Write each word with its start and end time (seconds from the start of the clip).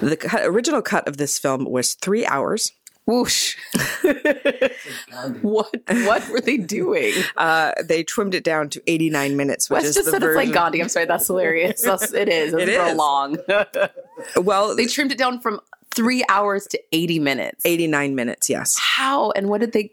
The 0.00 0.16
cut, 0.16 0.44
original 0.44 0.82
cut 0.82 1.06
of 1.06 1.16
this 1.18 1.38
film 1.38 1.64
was 1.64 1.94
three 1.94 2.24
hours. 2.26 2.72
Whoosh. 3.04 3.56
what 5.42 5.70
what 5.88 6.28
were 6.28 6.40
they 6.40 6.56
doing? 6.56 7.12
Uh, 7.36 7.72
they 7.84 8.02
trimmed 8.04 8.34
it 8.34 8.44
down 8.44 8.68
to 8.70 8.82
89 8.86 9.36
minutes, 9.36 9.68
which 9.68 9.78
Wes 9.78 9.84
is 9.86 9.94
just 9.96 10.06
the 10.06 10.12
said 10.12 10.22
it's 10.22 10.36
like 10.36 10.52
Gandhi. 10.52 10.80
I'm 10.80 10.88
sorry, 10.88 11.06
that's 11.06 11.26
hilarious. 11.26 11.82
That's, 11.84 12.12
it 12.12 12.28
is. 12.28 12.52
It's 12.52 12.62
It 12.62 12.68
real 12.68 12.86
is. 12.86 12.96
long. 12.96 13.36
Well, 14.36 14.76
they 14.76 14.86
trimmed 14.86 15.10
it 15.12 15.18
down 15.18 15.40
from 15.40 15.60
three 15.94 16.24
hours 16.28 16.66
to 16.68 16.80
80 16.92 17.18
minutes. 17.18 17.66
89 17.66 18.14
minutes, 18.14 18.48
yes. 18.48 18.78
How 18.78 19.30
and 19.32 19.48
what 19.48 19.60
did 19.60 19.72
they? 19.72 19.90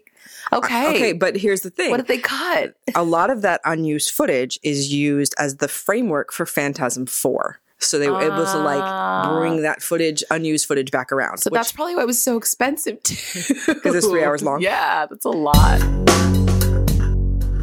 Okay. 0.52 0.88
Okay, 0.90 1.12
but 1.12 1.36
here's 1.36 1.62
the 1.62 1.70
thing. 1.70 1.90
what 1.90 1.96
did 1.96 2.06
they 2.08 2.18
cut? 2.18 2.74
a 2.94 3.02
lot 3.02 3.30
of 3.30 3.42
that 3.42 3.60
unused 3.64 4.10
footage 4.12 4.58
is 4.62 4.92
used 4.92 5.34
as 5.38 5.56
the 5.56 5.68
framework 5.68 6.32
for 6.32 6.46
Phantasm 6.46 7.06
4. 7.06 7.58
So 7.80 7.98
they 7.98 8.10
were 8.10 8.20
able 8.20 8.44
to 8.44 8.58
like 8.58 9.30
bring 9.38 9.58
ah. 9.58 9.62
that 9.62 9.82
footage, 9.82 10.22
unused 10.30 10.66
footage 10.66 10.90
back 10.90 11.12
around. 11.12 11.38
So 11.38 11.50
that's 11.50 11.72
probably 11.72 11.96
why 11.96 12.02
it 12.02 12.06
was 12.06 12.22
so 12.22 12.36
expensive 12.36 13.02
too. 13.02 13.54
Because 13.66 13.94
it's 13.94 14.06
three 14.06 14.24
hours 14.24 14.42
long? 14.42 14.60
Yeah, 14.60 15.06
that's 15.06 15.24
a 15.24 15.30
lot. 15.30 15.80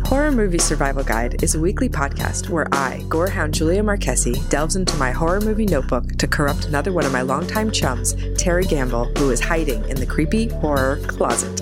Horror 0.07 0.31
Movie 0.31 0.57
Survival 0.57 1.03
Guide 1.03 1.43
is 1.43 1.55
a 1.55 1.59
weekly 1.59 1.89
podcast 1.89 2.49
where 2.49 2.65
I, 2.71 3.03
gorehound 3.09 3.51
Julia 3.51 3.83
Marchese, 3.83 4.35
delves 4.47 4.77
into 4.77 4.95
my 4.95 5.11
horror 5.11 5.41
movie 5.41 5.65
notebook 5.65 6.15
to 6.15 6.27
corrupt 6.27 6.65
another 6.65 6.93
one 6.93 7.05
of 7.05 7.11
my 7.11 7.21
longtime 7.21 7.71
chums, 7.71 8.15
Terry 8.37 8.63
Gamble, 8.63 9.11
who 9.17 9.31
is 9.31 9.41
hiding 9.41 9.83
in 9.89 9.97
the 9.97 10.05
creepy 10.05 10.47
horror 10.47 11.01
closet. 11.07 11.61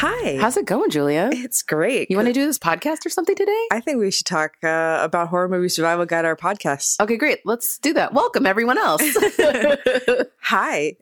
Hi. 0.00 0.36
how's 0.36 0.56
it 0.56 0.64
going, 0.64 0.90
Julia? 0.90 1.28
it's 1.32 1.60
great. 1.60 2.08
You 2.08 2.16
want 2.16 2.28
to 2.28 2.32
do 2.32 2.46
this 2.46 2.56
podcast 2.56 3.04
or 3.04 3.08
something 3.08 3.34
today? 3.34 3.66
I 3.72 3.80
think 3.80 3.98
we 3.98 4.12
should 4.12 4.26
talk 4.26 4.52
uh, 4.62 5.00
about 5.02 5.26
Horror 5.26 5.48
Movie 5.48 5.68
Survival 5.68 6.06
Guide, 6.06 6.24
our 6.24 6.36
podcast. 6.36 7.00
Okay, 7.00 7.16
great. 7.16 7.40
Let's 7.44 7.78
do 7.78 7.92
that. 7.94 8.12
Welcome, 8.14 8.46
everyone 8.46 8.78
else. 8.78 9.02
Hi, 10.42 10.94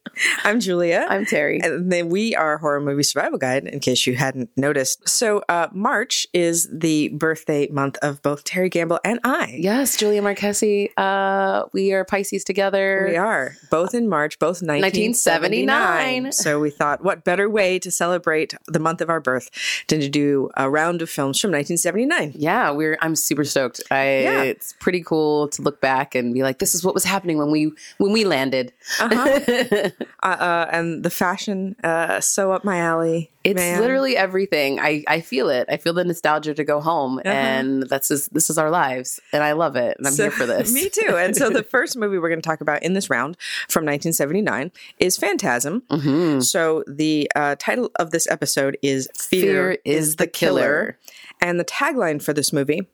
I'm 0.44 0.60
Julia. 0.60 1.06
I'm 1.10 1.26
Terry. 1.26 1.60
and 1.62 1.92
then 1.92 2.08
we 2.08 2.34
are 2.34 2.56
Horror 2.56 2.80
Movie 2.80 3.02
Survival 3.02 3.38
Guide, 3.38 3.66
in 3.66 3.80
case 3.80 4.06
you 4.06 4.16
hadn't 4.16 4.48
noticed. 4.56 5.06
So, 5.06 5.42
uh, 5.50 5.68
March 5.72 6.26
is 6.32 6.66
the 6.72 7.08
birthday 7.08 7.68
month 7.68 7.98
of 8.00 8.22
both 8.22 8.44
Terry 8.44 8.70
Gamble 8.70 9.00
and 9.04 9.20
I. 9.24 9.58
Yes, 9.60 9.98
Julia 9.98 10.22
Marchese. 10.22 10.90
Uh, 10.96 11.64
we 11.74 11.92
are 11.92 12.06
Pisces 12.06 12.44
together. 12.44 13.08
We 13.10 13.16
are 13.16 13.56
both 13.70 13.94
in 13.94 14.08
March, 14.08 14.38
both 14.38 14.62
1979. 14.62 15.66
1979. 15.66 16.32
So 16.32 16.60
we 16.60 16.70
thought, 16.70 17.04
what 17.04 17.24
better 17.24 17.50
way 17.50 17.78
to 17.80 17.90
celebrate 17.90 18.54
the 18.66 18.85
month 18.86 19.00
of 19.00 19.10
our 19.10 19.20
birth 19.20 19.50
to 19.88 20.08
do 20.08 20.50
a 20.56 20.70
round 20.70 21.02
of 21.02 21.10
films 21.10 21.40
from 21.40 21.50
1979? 21.50 22.32
Yeah, 22.36 22.70
we're. 22.70 22.96
I'm 23.02 23.16
super 23.16 23.44
stoked. 23.44 23.80
I. 23.90 24.04
Yeah. 24.28 24.42
It's 24.42 24.74
pretty 24.78 25.02
cool 25.02 25.48
to 25.48 25.62
look 25.62 25.80
back 25.80 26.14
and 26.14 26.32
be 26.32 26.42
like, 26.42 26.58
this 26.58 26.74
is 26.74 26.84
what 26.84 26.94
was 26.94 27.04
happening 27.04 27.36
when 27.38 27.50
we 27.50 27.72
when 27.98 28.12
we 28.12 28.24
landed. 28.24 28.72
Uh-huh. 29.00 29.90
uh, 30.22 30.26
uh, 30.26 30.68
and 30.70 31.02
the 31.02 31.10
fashion 31.10 31.74
uh, 31.82 32.20
so 32.20 32.52
up 32.52 32.64
my 32.64 32.78
alley. 32.78 33.30
It's 33.46 33.56
man. 33.56 33.80
literally 33.80 34.16
everything. 34.16 34.78
I 34.80 35.04
I 35.08 35.20
feel 35.20 35.48
it. 35.48 35.66
I 35.70 35.76
feel 35.76 35.92
the 35.94 36.04
nostalgia 36.04 36.54
to 36.54 36.64
go 36.64 36.80
home, 36.80 37.20
and 37.24 37.84
that's 37.84 38.08
just, 38.08 38.32
this 38.34 38.50
is 38.50 38.58
our 38.58 38.70
lives, 38.70 39.20
and 39.32 39.42
I 39.42 39.52
love 39.52 39.76
it, 39.76 39.96
and 39.98 40.06
I'm 40.06 40.12
So- 40.12 40.24
here 40.24 40.30
for 40.30 40.46
this. 40.46 40.72
Me 40.74 40.88
too. 40.88 41.16
And 41.16 41.36
so 41.36 41.50
the 41.50 41.62
first 41.76 41.96
movie 41.96 42.18
we're 42.18 42.28
going 42.28 42.42
to 42.42 42.46
talk 42.48 42.60
about 42.60 42.82
in 42.82 42.92
this 42.94 43.08
round 43.08 43.36
from 43.68 43.84
1979 43.84 44.72
is 44.98 45.16
Phantasm. 45.16 45.82
Mhm. 45.90 46.42
So 46.42 46.84
the 46.86 47.30
uh, 47.36 47.56
title 47.58 47.90
of 47.96 48.10
this 48.10 48.26
episode 48.30 48.76
is 48.82 49.08
Fear, 49.16 49.40
Fear 49.40 49.78
is 49.84 50.16
the 50.16 50.26
Killer. 50.26 50.98
And 51.40 51.60
the 51.60 51.64
tagline 51.64 52.22
for 52.22 52.32
this 52.32 52.52
movie 52.52 52.88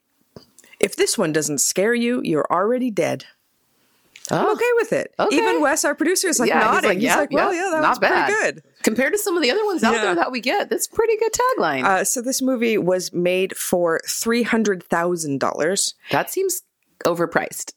if 0.81 0.97
this 0.97 1.17
one 1.17 1.33
doesn't 1.33 1.59
scare 1.59 1.95
you, 1.95 2.21
you're 2.25 2.47
already 2.51 2.91
dead. 2.91 3.25
I'm 4.33 4.47
Oh, 4.47 4.53
okay 4.53 4.65
with 4.77 4.93
it. 4.95 5.15
okay. 5.19 5.37
Even 5.37 5.61
Wes, 5.61 5.85
our 5.85 5.95
producer, 5.95 6.27
is 6.29 6.41
like 6.41 6.49
Yeah, 6.49 6.61
he's 6.63 6.65
nodding. 6.75 6.89
like, 6.89 6.99
He's 6.99 7.05
yeah, 7.05 7.17
like, 7.17 7.31
well, 7.33 7.53
yeah, 7.55 7.65
yeah, 7.75 7.81
that 7.83 7.89
was 7.91 7.99
pretty 7.99 8.33
good. 8.33 8.63
compared 8.83 9.13
to 9.13 9.19
some 9.19 9.37
of 9.37 9.43
the 9.43 9.51
other 9.51 9.65
ones 9.67 9.85
out 9.85 9.95
Yeah. 9.95 10.03
there 10.03 10.15
that 10.15 10.33
we 10.33 10.41
get, 10.41 10.71
that's 10.71 10.87
pretty 10.87 11.17
good 11.19 11.33
tagline. 11.33 11.85
Uh, 11.85 12.03
so 12.05 12.23
this 12.23 12.41
movie 12.43 12.79
was 12.79 13.13
made 13.13 13.57
for 13.57 14.01
$300,000. 14.07 15.95
that 16.11 16.31
seems 16.31 16.63
overpriced. 17.05 17.73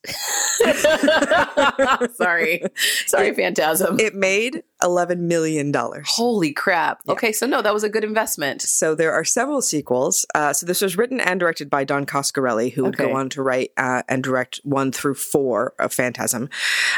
sorry, 2.16 2.64
sorry, 3.08 3.34
Phantasm. 3.34 4.00
It 4.00 4.16
made 4.16 4.64
$11 4.82 5.20
million. 5.20 5.74
Holy 6.06 6.54
crap! 6.54 7.02
Okay, 7.08 7.32
so 7.32 7.46
no, 7.46 7.62
that 7.62 7.74
was 7.74 7.84
a 7.84 7.90
good 7.90 8.04
investment. 8.04 8.62
So 8.62 8.96
there 8.96 9.14
are 9.14 9.24
several 9.24 9.62
sequels. 9.62 10.26
Uh, 10.36 10.54
so 10.54 10.66
this 10.66 10.82
was 10.82 10.98
written 10.98 11.20
and 11.20 11.40
directed 11.40 11.70
by 11.70 11.84
Don 11.84 12.06
Coscarelli, 12.06 12.72
who 12.74 12.84
would 12.84 12.96
Okay. 12.96 13.06
go 13.12 13.16
on 13.16 13.30
to 13.30 13.42
write 13.42 13.72
uh, 13.78 14.04
and 14.08 14.24
direct 14.24 14.60
one 14.64 14.92
through 14.92 15.16
four 15.16 15.74
of 15.80 15.94
Phantasm. 15.94 16.50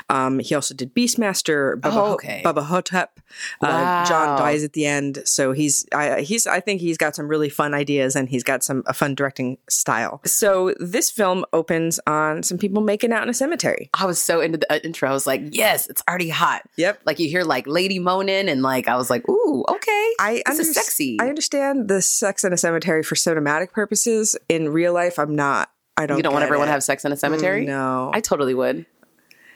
Um, 0.10 0.40
he 0.40 0.54
also 0.56 0.74
did 0.76 0.94
Beastmaster, 0.94 1.76
Bubba, 1.80 1.88
Oh, 1.88 1.92
Ho- 1.92 2.14
okay. 2.14 2.42
Bubba 2.44 2.64
Ho-Tep. 2.66 3.20
Uh, 3.62 4.06
John 4.06 4.38
dies 4.38 4.64
at 4.64 4.74
the 4.74 4.86
end, 4.86 5.20
so 5.26 5.52
he's 5.52 5.86
I, 5.94 6.22
he's 6.22 6.48
I 6.48 6.60
think 6.60 6.82
he's 6.82 6.98
got 6.98 7.16
some 7.16 7.28
really 7.28 7.50
fun 7.50 7.74
ideas 7.74 8.16
and 8.16 8.30
he's 8.30 8.44
got 8.44 8.64
some 8.64 8.84
a 8.86 8.94
fun 8.94 9.16
directing 9.16 9.58
style. 9.70 10.22
So 10.26 10.74
this 10.80 11.12
film 11.12 11.46
opens 11.54 12.00
on 12.08 12.17
some 12.44 12.58
people 12.58 12.82
making 12.82 13.12
out 13.12 13.24
in 13.24 13.30
a 13.30 13.34
cemetery. 13.34 13.90
I 13.94 14.06
was 14.06 14.20
so 14.20 14.42
into 14.42 14.58
the 14.58 14.72
uh, 14.72 14.80
intro. 14.84 15.10
I 15.10 15.14
was 15.14 15.26
like, 15.28 15.42
yes, 15.52 15.88
it's 15.88 16.02
already 16.10 16.30
hot. 16.30 16.64
Yep. 16.78 17.02
Like 17.06 17.20
you 17.20 17.30
hear 17.30 17.44
like 17.44 17.68
lady 17.68 18.00
moaning, 18.00 18.50
and 18.50 18.62
like 18.62 18.88
I 18.88 18.96
was 18.96 19.10
like, 19.10 19.28
ooh, 19.30 19.66
okay. 19.70 20.14
I 20.20 20.42
this 20.48 20.60
is 20.60 20.74
sexy. 20.76 21.18
I 21.20 21.30
understand 21.30 21.88
the 21.88 22.02
sex 22.02 22.44
in 22.44 22.54
a 22.54 22.58
cemetery 22.58 23.04
for 23.04 23.16
cinematic 23.16 23.72
purposes. 23.72 24.36
In 24.50 24.70
real 24.70 24.94
life, 24.94 25.20
I'm 25.20 25.36
not. 25.36 25.70
I 25.98 26.06
don't. 26.06 26.18
you 26.18 26.24
don't 26.24 26.34
want 26.34 26.44
everyone 26.46 26.66
it. 26.68 26.70
to 26.70 26.74
have 26.74 26.84
sex 26.84 27.06
in 27.06 27.12
a 27.12 27.18
cemetery? 27.18 27.66
No. 27.66 28.12
I 28.14 28.22
totally 28.22 28.54
would. 28.54 28.86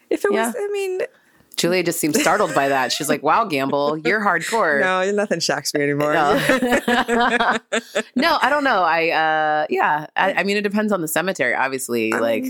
If 0.09 0.25
it 0.25 0.33
Yeah. 0.33 0.47
was, 0.47 0.55
I 0.57 0.67
mean, 0.71 1.01
Julia 1.61 1.83
just 1.83 1.99
seemed 1.99 2.15
startled 2.15 2.55
by 2.55 2.69
that. 2.69 2.91
She's 2.91 3.07
like, 3.07 3.21
wow, 3.21 3.45
Gamble, 3.45 3.99
you're 3.99 4.19
hardcore. 4.19 4.79
no, 4.79 5.11
nothing 5.11 5.39
shocks 5.39 5.75
me 5.75 5.81
anymore. 5.83 6.11
No. 6.11 6.33
no, 8.15 8.37
I 8.41 8.49
don't 8.49 8.63
know. 8.63 8.81
I 8.81 9.09
uh 9.11 9.67
yeah. 9.69 10.07
I, 10.15 10.33
I 10.33 10.43
mean 10.43 10.57
it 10.57 10.61
depends 10.63 10.91
on 10.91 11.01
the 11.01 11.07
cemetery, 11.07 11.53
obviously. 11.53 12.11
like 12.13 12.45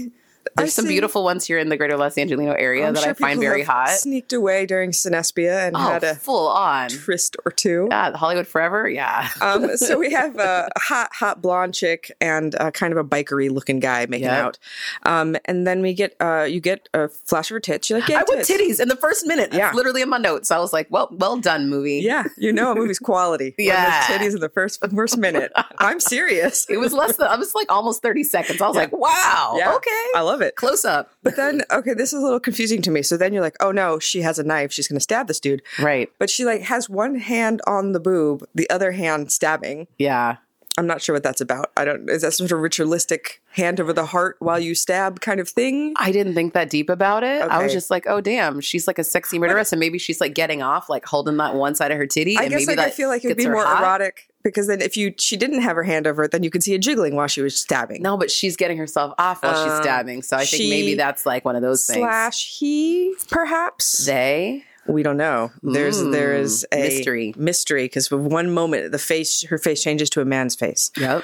I 0.58 0.62
there's 0.64 0.74
some 0.74 0.86
see- 0.86 0.90
beautiful 0.92 1.24
ones 1.24 1.46
here 1.46 1.58
in 1.58 1.70
the 1.70 1.78
greater 1.78 1.98
Los 1.98 2.18
Angelino 2.18 2.52
area 2.54 2.88
I'm 2.88 2.94
that 2.94 3.04
sure 3.04 3.12
I 3.12 3.14
find 3.14 3.40
very 3.40 3.64
hot. 3.64 3.90
Sneaked 3.90 4.34
away 4.34 4.66
during 4.66 4.92
Cinespia 4.92 5.68
and 5.68 5.76
Oh, 5.76 5.80
had 5.80 6.04
a 6.04 6.16
full 6.16 6.48
on. 6.50 6.90
tryst 6.90 7.36
or 7.46 7.52
two. 7.52 7.88
Yeah, 7.90 8.16
Hollywood 8.18 8.48
Forever. 8.48 8.90
Yeah. 8.90 9.30
Um, 9.42 9.76
so 9.78 9.98
we 9.98 10.12
have 10.12 10.38
a 10.38 10.70
hot, 10.78 11.10
hot 11.14 11.42
blonde 11.42 11.74
chick 11.74 12.12
and 12.22 12.54
uh, 12.56 12.70
kind 12.72 12.94
of 12.94 12.98
a 13.00 13.04
bikery 13.04 13.50
looking 13.50 13.80
guy 13.80 14.06
making 14.06 14.28
Yep. 14.28 14.44
out. 14.44 14.60
Um, 15.04 15.36
and 15.46 15.66
then 15.66 15.82
we 15.82 15.94
get, 15.94 16.16
uh, 16.22 16.44
you 16.44 16.60
get 16.60 16.88
a 16.94 17.08
flash 17.08 17.50
of 17.50 17.56
her 17.56 17.60
tits. 17.60 17.90
You're 17.90 18.00
like, 18.00 18.10
yeah, 18.10 18.20
I 18.20 18.24
tits. 18.36 18.50
titties 18.50 18.80
in 18.80 18.88
the 18.88 18.96
first 18.96 19.26
minute. 19.26 19.52
That's 19.52 19.58
Yeah. 19.60 19.72
literally 19.74 20.02
in 20.02 20.10
my 20.10 20.18
notes. 20.20 20.52
I 20.52 20.60
was 20.60 20.72
like, 20.74 20.88
well, 20.90 21.10
well 21.12 21.38
done, 21.38 21.70
movie. 21.70 22.00
Yeah, 22.02 22.26
you 22.38 22.54
know 22.54 22.72
a 22.72 22.76
movie's 22.76 23.00
quality. 23.00 23.56
Yeah. 23.58 24.02
titties 24.04 24.34
in 24.36 24.40
the 24.42 24.50
first 24.50 24.84
first 24.94 25.18
minute. 25.18 25.52
I'm 25.80 26.00
serious. 26.00 26.66
It 26.70 26.78
was 26.78 26.94
less 26.94 27.18
than, 27.18 27.28
I 27.28 27.36
was 27.38 27.56
like 27.56 27.72
almost 27.72 28.02
30 28.02 28.24
seconds. 28.24 28.62
I 28.62 28.68
was 28.68 28.76
Yeah. 28.76 28.82
like, 28.84 28.92
wow, 28.94 29.56
Yeah. 29.58 29.74
okay. 29.76 30.06
I 30.16 30.22
love 30.22 30.31
it. 30.40 30.56
Close 30.56 30.86
up. 30.86 31.10
But 31.24 31.36
then, 31.36 31.64
okay, 31.72 31.94
this 31.94 32.14
is 32.14 32.20
a 32.20 32.24
little 32.24 32.40
confusing 32.40 32.82
to 32.84 32.92
me. 32.92 33.02
So 33.02 33.18
then 33.18 33.34
you're 33.34 33.44
like, 33.44 33.58
oh 33.60 33.72
no, 33.72 34.00
she 34.00 34.22
has 34.22 34.40
a 34.40 34.44
knife. 34.44 34.72
She's 34.72 34.88
going 34.88 34.98
to 34.98 35.04
stab 35.04 35.28
this 35.28 35.40
dude. 35.40 35.62
Right. 35.80 36.10
But 36.20 36.30
she 36.30 36.46
like 36.46 36.62
has 36.62 36.90
one 36.90 37.16
hand 37.16 37.62
on 37.68 37.92
the 37.92 38.00
boob, 38.00 38.46
the 38.56 38.70
other 38.70 38.92
hand 38.92 39.32
stabbing. 39.32 39.88
Yeah. 39.98 40.38
I'm 40.78 40.88
not 40.88 41.02
sure 41.02 41.14
what 41.14 41.24
that's 41.24 41.42
about. 41.42 41.72
I 41.76 41.86
don't. 41.86 42.10
Is 42.10 42.22
that 42.22 42.34
sort 42.34 42.52
of 42.52 42.60
ritualistic 42.60 43.42
hand 43.52 43.80
over 43.80 43.92
the 43.92 44.06
heart 44.06 44.38
while 44.40 44.60
you 44.60 44.74
stab 44.74 45.20
kind 45.20 45.40
of 45.40 45.50
thing? 45.50 45.94
I 45.98 46.12
didn't 46.12 46.34
think 46.34 46.54
that 46.54 46.70
deep 46.70 46.90
about 46.90 47.24
it. 47.24 47.42
I 47.42 47.62
was 47.62 47.74
just 47.74 47.92
like, 47.92 48.06
oh 48.08 48.22
damn, 48.22 48.62
she's 48.62 48.88
like 48.88 48.98
a 48.98 49.04
sexy 49.04 49.38
murderess, 49.38 49.74
and 49.74 49.80
maybe 49.80 49.98
she's 49.98 50.22
like 50.22 50.34
getting 50.34 50.62
off, 50.62 50.90
like 50.90 51.06
holding 51.06 51.38
that 51.38 51.56
one 51.56 51.76
side 51.76 51.92
of 51.92 51.98
her 51.98 52.08
titty. 52.08 52.38
I 52.38 52.44
and 52.44 52.52
guess 52.52 52.66
maybe 52.66 52.78
like 52.78 52.88
I 52.88 52.92
feel 52.92 53.10
like 53.10 53.24
it 53.26 53.28
would 53.30 53.38
be 53.38 53.48
more 53.50 53.66
hot. 53.66 53.82
erotic 53.82 54.30
because 54.44 54.68
then 54.68 54.82
if 54.82 54.96
you 54.96 55.14
she 55.18 55.36
didn't 55.38 55.62
have 55.62 55.76
her 55.76 55.84
hand 55.84 56.08
over 56.08 56.24
it, 56.24 56.32
then 56.32 56.42
you 56.44 56.50
could 56.50 56.64
see 56.64 56.74
it 56.74 56.80
jiggling 56.80 57.16
while 57.16 57.28
she 57.28 57.42
was 57.42 57.60
stabbing. 57.60 58.02
No, 58.02 58.18
but 58.18 58.32
she's 58.32 58.56
getting 58.56 58.78
herself 58.78 59.14
off 59.18 59.44
while 59.44 59.54
she's 59.64 59.74
Uh, 59.74 59.82
stabbing. 59.82 60.22
So 60.22 60.38
I 60.38 60.46
think 60.46 60.70
maybe 60.70 60.96
that's 60.96 61.26
like 61.26 61.44
one 61.46 61.56
of 61.56 61.62
those 61.62 61.86
things. 61.86 62.00
Slash 62.00 62.58
he 62.60 63.14
perhaps. 63.30 64.06
They. 64.06 64.64
We 64.88 65.04
don't 65.04 65.18
know. 65.18 65.52
There's 65.62 66.02
there 66.04 66.34
is 66.36 66.66
a 66.72 66.82
mystery. 66.82 67.34
mystery 67.38 67.86
because 67.86 68.08
for 68.08 68.18
one 68.18 68.52
moment 68.52 68.92
the 68.92 69.00
face 69.00 69.44
her 69.48 69.58
face 69.58 69.84
changes 69.84 70.10
to 70.12 70.22
a 70.22 70.26
man's 70.26 70.56
face, 70.56 70.92
Yep. 70.98 71.24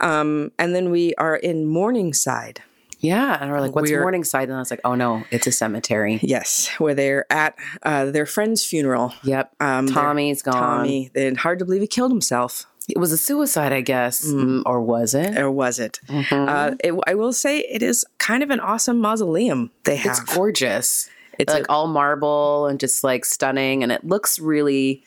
and 0.00 0.50
then 0.58 0.90
we 0.90 1.14
are 1.16 1.36
in 1.36 1.66
Morningside. 1.66 2.62
Yeah, 3.02 3.38
and 3.40 3.50
we're 3.50 3.60
like, 3.60 3.74
"What's 3.74 3.90
We're- 3.90 4.02
Morningside?" 4.02 4.48
And 4.48 4.56
I 4.56 4.58
was 4.58 4.70
like, 4.70 4.80
"Oh 4.84 4.94
no, 4.94 5.24
it's 5.30 5.46
a 5.46 5.52
cemetery." 5.52 6.18
Yes, 6.22 6.68
where 6.78 6.94
they're 6.94 7.24
at 7.32 7.54
uh, 7.82 8.06
their 8.06 8.26
friend's 8.26 8.62
funeral. 8.64 9.14
Yep. 9.24 9.54
Um, 9.58 9.86
Tommy's 9.86 10.42
gone. 10.42 10.52
Tommy, 10.54 11.10
and 11.14 11.38
hard 11.38 11.58
to 11.60 11.64
believe 11.64 11.80
he 11.80 11.86
killed 11.86 12.10
himself, 12.12 12.66
It 12.90 12.98
was 12.98 13.10
a 13.12 13.16
suicide, 13.16 13.72
I 13.72 13.80
guess, 13.80 14.26
Mm, 14.26 14.64
or 14.66 14.82
was 14.82 15.14
it? 15.14 15.38
or 15.38 15.50
was 15.50 15.78
it? 15.78 15.98
Mm-hmm. 16.08 16.48
Uh, 16.48 16.72
it? 16.84 16.92
I 17.06 17.14
will 17.14 17.32
say 17.32 17.60
it 17.60 17.82
is 17.82 18.04
kind 18.18 18.42
of 18.42 18.50
an 18.50 18.60
awesome 18.60 18.98
mausoleum 19.00 19.70
they 19.84 19.96
have. 19.96 20.18
It's 20.18 20.34
gorgeous. 20.36 21.08
It's 21.40 21.52
like 21.52 21.66
all 21.68 21.86
marble 21.86 22.66
and 22.66 22.78
just 22.78 23.04
like 23.04 23.24
stunning, 23.24 23.82
and 23.82 23.90
it 23.92 24.04
looks 24.04 24.38
really 24.38 25.02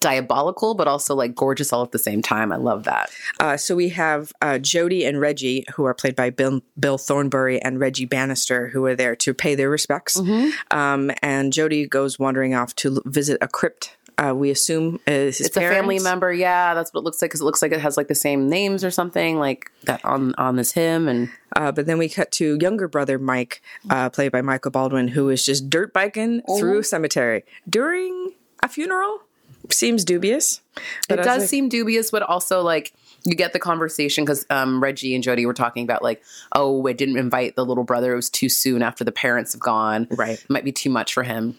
diabolical, 0.00 0.74
but 0.74 0.88
also 0.88 1.14
like 1.14 1.34
gorgeous 1.34 1.72
all 1.72 1.82
at 1.82 1.92
the 1.92 1.98
same 1.98 2.22
time. 2.22 2.52
I 2.52 2.56
love 2.56 2.84
that. 2.84 3.10
Uh, 3.40 3.56
so 3.56 3.74
we 3.74 3.88
have 3.90 4.32
uh, 4.40 4.58
Jody 4.58 5.04
and 5.04 5.20
Reggie, 5.20 5.64
who 5.74 5.84
are 5.84 5.94
played 5.94 6.16
by 6.16 6.30
Bill, 6.30 6.62
Bill 6.78 6.98
Thornbury 6.98 7.60
and 7.62 7.80
Reggie 7.80 8.04
Bannister, 8.04 8.68
who 8.68 8.84
are 8.84 8.94
there 8.94 9.16
to 9.16 9.34
pay 9.34 9.54
their 9.54 9.70
respects. 9.70 10.18
Mm-hmm. 10.18 10.76
Um, 10.76 11.10
and 11.22 11.52
Jody 11.52 11.86
goes 11.86 12.18
wandering 12.18 12.54
off 12.54 12.74
to 12.76 13.02
visit 13.06 13.38
a 13.40 13.48
crypt. 13.48 13.96
Uh, 14.20 14.34
we 14.34 14.50
assume 14.50 14.98
is 15.06 15.38
his 15.38 15.46
It's 15.46 15.56
a 15.56 15.60
family 15.60 16.00
member. 16.00 16.32
Yeah, 16.32 16.74
that's 16.74 16.92
what 16.92 17.00
it 17.00 17.04
looks 17.04 17.22
like 17.22 17.30
because 17.30 17.40
it 17.40 17.44
looks 17.44 17.62
like 17.62 17.70
it 17.70 17.80
has 17.80 17.96
like 17.96 18.08
the 18.08 18.14
same 18.16 18.48
names 18.48 18.82
or 18.84 18.90
something 18.90 19.38
like 19.38 19.70
that 19.84 20.04
on 20.04 20.34
on 20.36 20.56
this 20.56 20.72
hymn. 20.72 21.06
And 21.06 21.28
Uh, 21.54 21.70
but 21.72 21.86
then 21.86 21.98
we 21.98 22.08
cut 22.08 22.30
to 22.32 22.58
younger 22.60 22.88
brother 22.88 23.18
Mike, 23.18 23.62
uh, 23.90 24.10
played 24.10 24.32
by 24.32 24.42
Michael 24.42 24.70
Baldwin, 24.72 25.08
who 25.08 25.28
is 25.30 25.44
just 25.46 25.70
dirt 25.70 25.92
biking 25.92 26.42
Oh. 26.48 26.58
through 26.58 26.80
a 26.80 26.84
cemetery 26.84 27.44
during 27.68 28.32
a 28.62 28.68
funeral. 28.68 29.22
Seems 29.70 30.04
dubious. 30.04 30.60
It 31.08 31.16
does 31.16 31.40
like, 31.40 31.48
seem 31.48 31.68
dubious, 31.68 32.10
but 32.10 32.22
also 32.22 32.62
like 32.62 32.92
you 33.24 33.34
get 33.34 33.52
the 33.52 33.58
conversation 33.58 34.24
because 34.24 34.46
um, 34.50 34.82
Reggie 34.82 35.14
and 35.14 35.22
Jody 35.22 35.44
were 35.46 35.54
talking 35.54 35.84
about 35.84 36.02
like, 36.02 36.22
oh, 36.54 36.86
I 36.88 36.92
didn't 36.92 37.18
invite 37.18 37.54
the 37.56 37.64
little 37.64 37.84
brother. 37.84 38.12
It 38.12 38.16
was 38.16 38.30
too 38.30 38.48
soon 38.48 38.82
after 38.82 39.04
the 39.04 39.12
parents 39.12 39.52
have 39.52 39.60
gone. 39.60 40.06
Right. 40.10 40.38
it 40.38 40.48
might 40.50 40.64
be 40.64 40.72
too 40.72 40.90
much 40.90 41.12
for 41.12 41.22
him. 41.22 41.56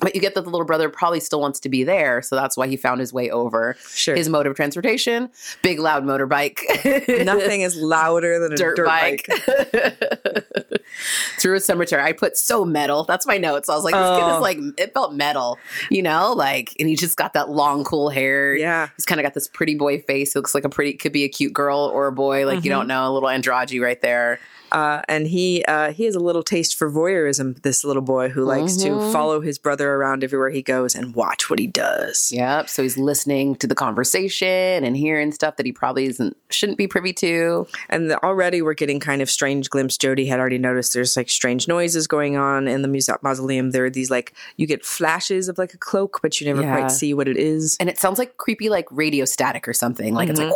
But 0.00 0.14
you 0.14 0.20
get 0.20 0.34
that 0.34 0.42
the 0.42 0.50
little 0.50 0.66
brother 0.66 0.88
probably 0.88 1.20
still 1.20 1.40
wants 1.40 1.60
to 1.60 1.68
be 1.68 1.84
there, 1.84 2.22
so 2.22 2.36
that's 2.36 2.56
why 2.56 2.66
he 2.66 2.76
found 2.76 3.00
his 3.00 3.12
way 3.12 3.30
over. 3.30 3.76
Sure. 3.88 4.16
His 4.16 4.28
mode 4.28 4.46
of 4.46 4.56
transportation, 4.56 5.30
big 5.62 5.78
loud 5.78 6.04
motorbike. 6.04 7.24
Nothing 7.24 7.60
is 7.60 7.76
louder 7.76 8.38
than 8.38 8.52
a 8.52 8.56
dirt, 8.56 8.76
dirt, 8.76 8.86
bike, 8.86 9.26
bike. 9.28 10.80
through 11.38 11.56
a 11.56 11.60
cemetery. 11.60 12.02
I 12.02 12.12
put 12.12 12.36
so 12.36 12.64
metal. 12.64 13.04
That's 13.04 13.26
my 13.26 13.38
notes. 13.38 13.68
I 13.68 13.74
was 13.74 13.84
like, 13.84 13.94
this 13.94 14.18
kid 14.18 14.24
Oh. 14.24 14.36
is 14.36 14.40
like, 14.40 14.58
it 14.78 14.94
felt 14.94 15.14
metal, 15.14 15.58
you 15.90 16.02
know, 16.02 16.32
like, 16.32 16.74
and 16.78 16.88
he 16.88 16.96
just 16.96 17.16
got 17.16 17.34
that 17.34 17.50
long, 17.50 17.84
cool 17.84 18.08
hair. 18.10 18.56
Yeah. 18.56 18.88
he's 18.96 19.04
kind 19.04 19.20
of 19.20 19.24
got 19.24 19.34
this 19.34 19.48
pretty 19.48 19.74
boy 19.74 20.00
face. 20.00 20.32
He 20.32 20.38
looks 20.38 20.54
like 20.54 20.64
a 20.64 20.68
pretty, 20.68 20.94
could 20.94 21.12
be 21.12 21.24
a 21.24 21.28
cute 21.28 21.52
girl 21.52 21.78
or 21.78 22.06
a 22.06 22.12
boy. 22.12 22.46
Like 22.46 22.56
you 22.56 22.70
mm-hmm. 22.70 22.80
don't 22.80 22.88
know, 22.88 23.10
a 23.10 23.12
little 23.12 23.28
androgy 23.28 23.80
right 23.82 24.00
there. 24.00 24.40
Uh, 24.72 25.02
and 25.08 25.26
he 25.26 25.64
uh, 25.66 25.92
he 25.92 26.04
has 26.04 26.14
a 26.14 26.20
little 26.20 26.42
taste 26.42 26.76
for 26.76 26.90
voyeurism. 26.90 27.60
This 27.62 27.84
little 27.84 28.02
boy 28.02 28.28
who 28.28 28.44
likes 28.44 28.72
Mm-hmm. 28.76 28.98
to 29.06 29.12
follow 29.12 29.40
his 29.40 29.58
brother 29.58 29.94
around 29.94 30.22
everywhere 30.24 30.50
he 30.50 30.62
goes 30.62 30.94
and 30.94 31.14
watch 31.14 31.50
what 31.50 31.58
he 31.58 31.66
does. 31.66 32.30
Yep. 32.32 32.68
So 32.68 32.82
he's 32.82 32.96
listening 32.98 33.56
to 33.56 33.66
the 33.66 33.74
conversation 33.74 34.48
and 34.84 34.96
hearing 34.96 35.32
stuff 35.32 35.56
that 35.56 35.66
he 35.66 35.72
probably 35.72 36.06
isn't 36.06 36.36
shouldn't 36.50 36.78
be 36.78 36.86
privy 36.86 37.12
to. 37.14 37.66
And 37.88 38.10
the, 38.10 38.22
already 38.22 38.62
we're 38.62 38.74
getting 38.74 39.00
kind 39.00 39.22
of 39.22 39.30
strange 39.30 39.70
glimpse. 39.70 39.96
Jody 39.96 40.26
had 40.26 40.40
already 40.40 40.58
noticed 40.58 40.94
there's 40.94 41.16
like 41.16 41.30
strange 41.30 41.68
noises 41.68 42.06
going 42.06 42.36
on 42.36 42.68
in 42.68 42.82
the 42.82 42.88
muse- 42.88 43.08
mausoleum. 43.22 43.70
There 43.70 43.84
are 43.86 43.90
these 43.90 44.10
like 44.10 44.34
you 44.56 44.66
get 44.66 44.84
flashes 44.84 45.48
of 45.48 45.58
like 45.58 45.74
a 45.74 45.78
cloak, 45.78 46.20
but 46.22 46.40
you 46.40 46.46
never 46.46 46.62
Yeah. 46.62 46.76
quite 46.76 46.90
see 46.90 47.14
what 47.14 47.28
it 47.28 47.36
is. 47.36 47.76
And 47.80 47.88
it 47.88 47.98
sounds 47.98 48.18
like 48.18 48.36
creepy, 48.36 48.68
like 48.68 48.86
radio 48.90 49.24
static 49.24 49.66
or 49.68 49.72
something. 49.72 50.14
Like 50.14 50.28
it's 50.28 50.40
like. 50.40 50.52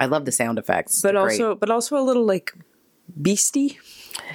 I 0.00 0.06
love 0.06 0.24
the 0.24 0.32
sound 0.32 0.58
effects. 0.58 1.02
But 1.02 1.12
They're 1.12 1.22
great. 1.22 1.40
also, 1.40 1.54
but 1.54 1.70
also 1.70 1.96
a 1.96 2.02
little 2.02 2.24
like 2.24 2.52
beastie. 3.20 3.78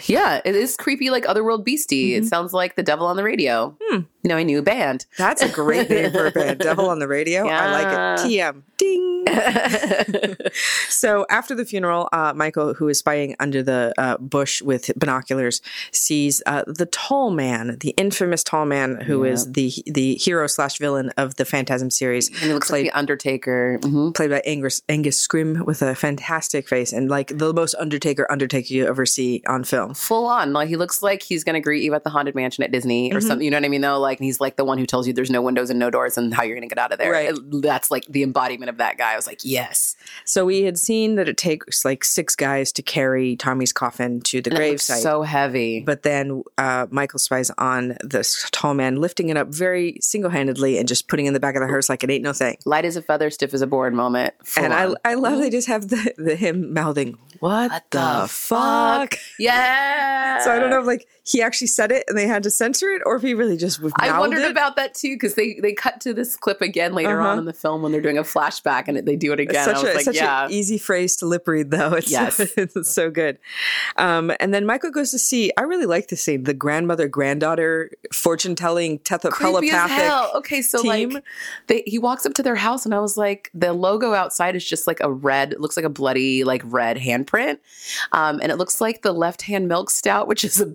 Yeah, 0.06 0.42
it 0.46 0.56
is 0.56 0.78
creepy 0.78 1.10
like 1.10 1.28
Otherworld 1.28 1.66
Beastie. 1.66 2.16
It 2.16 2.20
mm-hmm. 2.20 2.28
sounds 2.28 2.54
like 2.54 2.76
the 2.76 2.84
devil 2.84 3.06
on 3.06 3.18
the 3.18 3.24
radio. 3.24 3.76
Hmm. 3.82 4.02
You 4.24 4.30
know, 4.30 4.38
a 4.38 4.44
new 4.44 4.62
band. 4.62 5.06
That's 5.18 5.42
a 5.42 5.50
great 5.50 5.90
name 5.90 6.12
for 6.12 6.26
a 6.26 6.32
band. 6.32 6.60
Devil 6.60 6.90
on 6.90 7.00
the 7.00 7.08
radio. 7.08 7.48
I 7.48 7.72
like 7.72 7.88
it. 7.88 8.26
TM. 8.28 8.62
Ding. 8.84 9.26
so 10.90 11.26
after 11.30 11.56
the 11.56 11.66
funeral, 11.66 12.10
uh, 12.12 12.34
Michael, 12.36 12.74
who 12.74 12.88
is 12.88 13.00
spying 13.00 13.36
under 13.40 13.64
the 13.64 13.94
uh, 13.98 14.18
bush 14.18 14.62
with 14.62 14.92
binoculars, 14.98 15.62
sees 15.92 16.42
uh, 16.46 16.64
the 16.68 16.86
tall 16.88 17.32
man, 17.32 17.78
the 17.80 17.90
infamous 17.92 18.44
tall 18.44 18.66
man, 18.66 19.00
who 19.02 19.24
is 19.24 19.52
the 19.54 19.72
the 19.86 20.16
hero 20.16 20.48
slash 20.48 20.78
villain 20.78 21.10
of 21.18 21.36
the 21.36 21.46
Phantasm 21.46 21.90
series, 21.90 22.30
And 22.42 22.52
it 22.52 22.54
looks 22.54 22.72
like 22.72 22.84
the 22.84 22.92
Undertaker. 22.92 23.80
hmm 23.82 24.12
played 24.12 24.30
by 24.30 24.42
Angus 24.46 24.82
Angus 24.90 25.26
Scrimm 25.26 25.66
with 25.66 25.82
a 25.82 25.96
fantastic 25.96 26.68
face 26.68 26.94
and 26.94 27.10
like 27.10 27.38
the 27.38 27.54
most 27.54 27.74
Undertaker 27.76 28.30
Undertaker 28.30 28.74
you 28.74 28.86
ever 28.86 29.06
see 29.06 29.42
on 29.48 29.64
film. 29.64 29.94
Full 29.94 30.26
on. 30.28 30.54
Like 30.54 30.70
he 30.70 30.76
looks 30.76 31.02
like 31.02 31.24
he's 31.24 31.44
gonna 31.44 31.62
greet 31.62 31.84
you 31.84 31.94
at 31.94 32.04
the 32.04 32.10
haunted 32.10 32.36
mansion 32.36 32.64
at 32.64 32.72
Disney 32.72 33.14
or 33.14 33.22
something. 33.22 33.44
You 33.44 33.52
know 33.52 33.58
what 33.58 33.66
I 33.66 33.70
mean? 33.70 33.82
Though, 33.82 34.00
like 34.00 34.20
he's 34.20 34.40
like 34.40 34.58
the 34.58 34.66
one 34.66 34.78
who 34.78 34.86
tells 34.86 35.08
you 35.08 35.14
there's 35.14 35.32
no 35.32 35.42
windows 35.42 35.70
and 35.70 35.80
no 35.80 35.90
doors 35.90 36.18
and 36.18 36.34
how 36.34 36.44
you're 36.44 36.56
gonna 36.56 36.68
get 36.68 36.78
out 36.78 36.92
of 36.92 37.00
there. 37.00 37.12
Right. 37.12 37.34
That's 37.62 37.90
like 37.90 38.06
the 38.08 38.24
embodiment 38.24 38.70
of 38.70 38.73
that 38.78 38.98
guy. 38.98 39.14
I 39.14 39.16
was 39.16 39.28
like, 39.28 39.40
yes. 39.44 39.96
So 40.26 40.46
we 40.46 40.64
had 40.64 40.78
seen 40.78 41.16
that 41.16 41.28
it 41.30 41.38
takes 41.38 41.84
like 41.86 42.04
six 42.04 42.36
guys 42.36 42.72
to 42.74 42.82
carry 42.82 43.36
Tommy's 43.36 43.74
coffin 43.74 44.22
to 44.22 44.42
the 44.42 44.50
And 44.50 44.54
it 44.54 44.58
grave 44.58 44.72
looks 44.74 44.84
site. 44.86 45.02
so 45.04 45.22
heavy. 45.24 45.82
but 45.82 46.04
then 46.04 46.44
uh, 46.58 46.88
Michael 46.90 47.20
spies 47.20 47.52
on 47.58 47.98
this 48.02 48.48
tall 48.52 48.74
man 48.74 48.98
lifting 48.98 49.30
it 49.30 49.38
up 49.38 49.48
very 49.50 49.98
single 50.02 50.30
handedly 50.32 50.78
and 50.78 50.88
just 50.88 51.08
putting 51.08 51.26
it 51.26 51.30
in 51.30 51.34
the 51.34 51.40
back 51.40 51.56
of 51.56 51.62
the 51.62 51.68
hearse 51.68 51.90
like 51.90 52.04
it 52.04 52.10
ain't 52.10 52.24
no 52.24 52.34
thing. 52.34 52.58
Light 52.66 52.86
as 52.86 52.96
a 52.96 53.02
feather, 53.02 53.30
stiff 53.30 53.54
as 53.54 53.62
a 53.62 53.68
board 53.68 53.94
moment. 53.94 54.34
Full 54.44 54.64
and 54.64 54.74
I, 54.74 54.86
on. 54.86 54.96
I 55.06 55.14
love 55.16 55.40
they 55.40 55.50
just 55.50 55.68
have 55.68 55.90
the, 55.90 56.14
the 56.18 56.36
him 56.36 56.74
mouthing, 56.74 57.18
What, 57.40 57.84
the, 57.92 58.26
fuck? 58.30 59.16
Yeah. 59.40 60.40
So 60.40 60.52
I 60.52 60.60
don't 60.60 60.70
know 60.70 60.82
like 60.82 61.08
he 61.26 61.42
actually 61.42 61.68
said 61.68 61.92
it 61.92 62.04
and 62.08 62.18
they 62.18 62.28
had 62.28 62.44
to 62.44 62.52
censor 62.52 62.90
it 62.90 63.02
or 63.06 63.16
if 63.16 63.22
he 63.22 63.34
really 63.34 63.56
just 63.58 63.80
I 63.98 64.20
wondered 64.20 64.42
it. 64.42 64.52
about 64.52 64.76
that 64.76 64.94
too 64.94 65.16
because 65.16 65.36
they 65.36 65.58
they 65.62 65.74
cut 65.74 66.02
to 66.02 66.14
this 66.14 66.36
clip 66.36 66.62
again 66.62 66.94
later 66.94 67.20
Uh-huh. 67.22 67.30
on 67.32 67.40
in 67.40 67.46
the 67.46 67.54
film 67.54 67.82
when 67.82 67.92
they're 67.92 68.02
doing 68.02 68.18
a 68.18 68.24
flashback 68.24 68.88
and 68.88 68.98
they 69.08 69.16
do 69.16 69.32
it 69.32 69.40
again. 69.40 69.64
such 69.64 69.78
I 69.78 69.82
was 69.84 69.90
a 69.92 69.94
like, 69.96 70.04
such 70.06 70.16
yeah, 70.16 70.46
an 70.46 70.52
easy 70.52 70.78
phrase 70.78 71.16
to 71.18 71.26
lip 71.26 71.48
read 71.48 71.72
though. 71.72 71.94
It's, 71.94 72.12
Yes. 72.12 72.40
it's 72.58 72.90
so 72.92 73.10
good. 73.10 73.40
Um, 73.98 74.32
and 74.40 74.54
then 74.54 74.66
Michael 74.66 74.92
goes 74.92 75.12
to 75.12 75.20
see. 75.20 75.52
I 75.58 75.62
really 75.62 75.86
like 75.86 76.08
the 76.10 76.16
scene. 76.18 76.44
The 76.44 76.54
grandmother 76.54 77.08
granddaughter 77.08 77.92
fortune 78.12 78.56
telling 78.56 79.00
tele- 79.00 79.32
telepathic. 79.32 80.36
Okay, 80.36 80.62
so 80.62 80.82
team. 80.82 81.12
like 81.12 81.24
they, 81.68 81.84
he 81.86 81.98
walks 82.00 82.26
up 82.26 82.34
to 82.36 82.44
their 82.44 82.56
house 82.56 82.86
and 82.86 82.94
I 82.94 83.00
was 83.00 83.18
like, 83.18 83.50
the 83.54 83.74
logo 83.74 84.14
outside 84.14 84.56
is 84.56 84.66
just 84.66 84.88
like 84.88 85.00
a 85.00 85.12
red. 85.12 85.54
It 85.54 85.62
looks 85.62 85.78
like 85.78 85.86
a 85.86 85.90
bloody 85.90 86.44
like 86.44 86.62
red 86.66 86.98
handprint, 86.98 87.60
um, 88.12 88.40
and 88.42 88.52
it 88.52 88.58
looks 88.58 88.82
like 88.82 89.02
the 89.02 89.14
left 89.14 89.44
hand 89.44 89.68
milk 89.68 89.90
stout, 89.90 90.28
which 90.28 90.44
is 90.44 90.60
a 90.60 90.66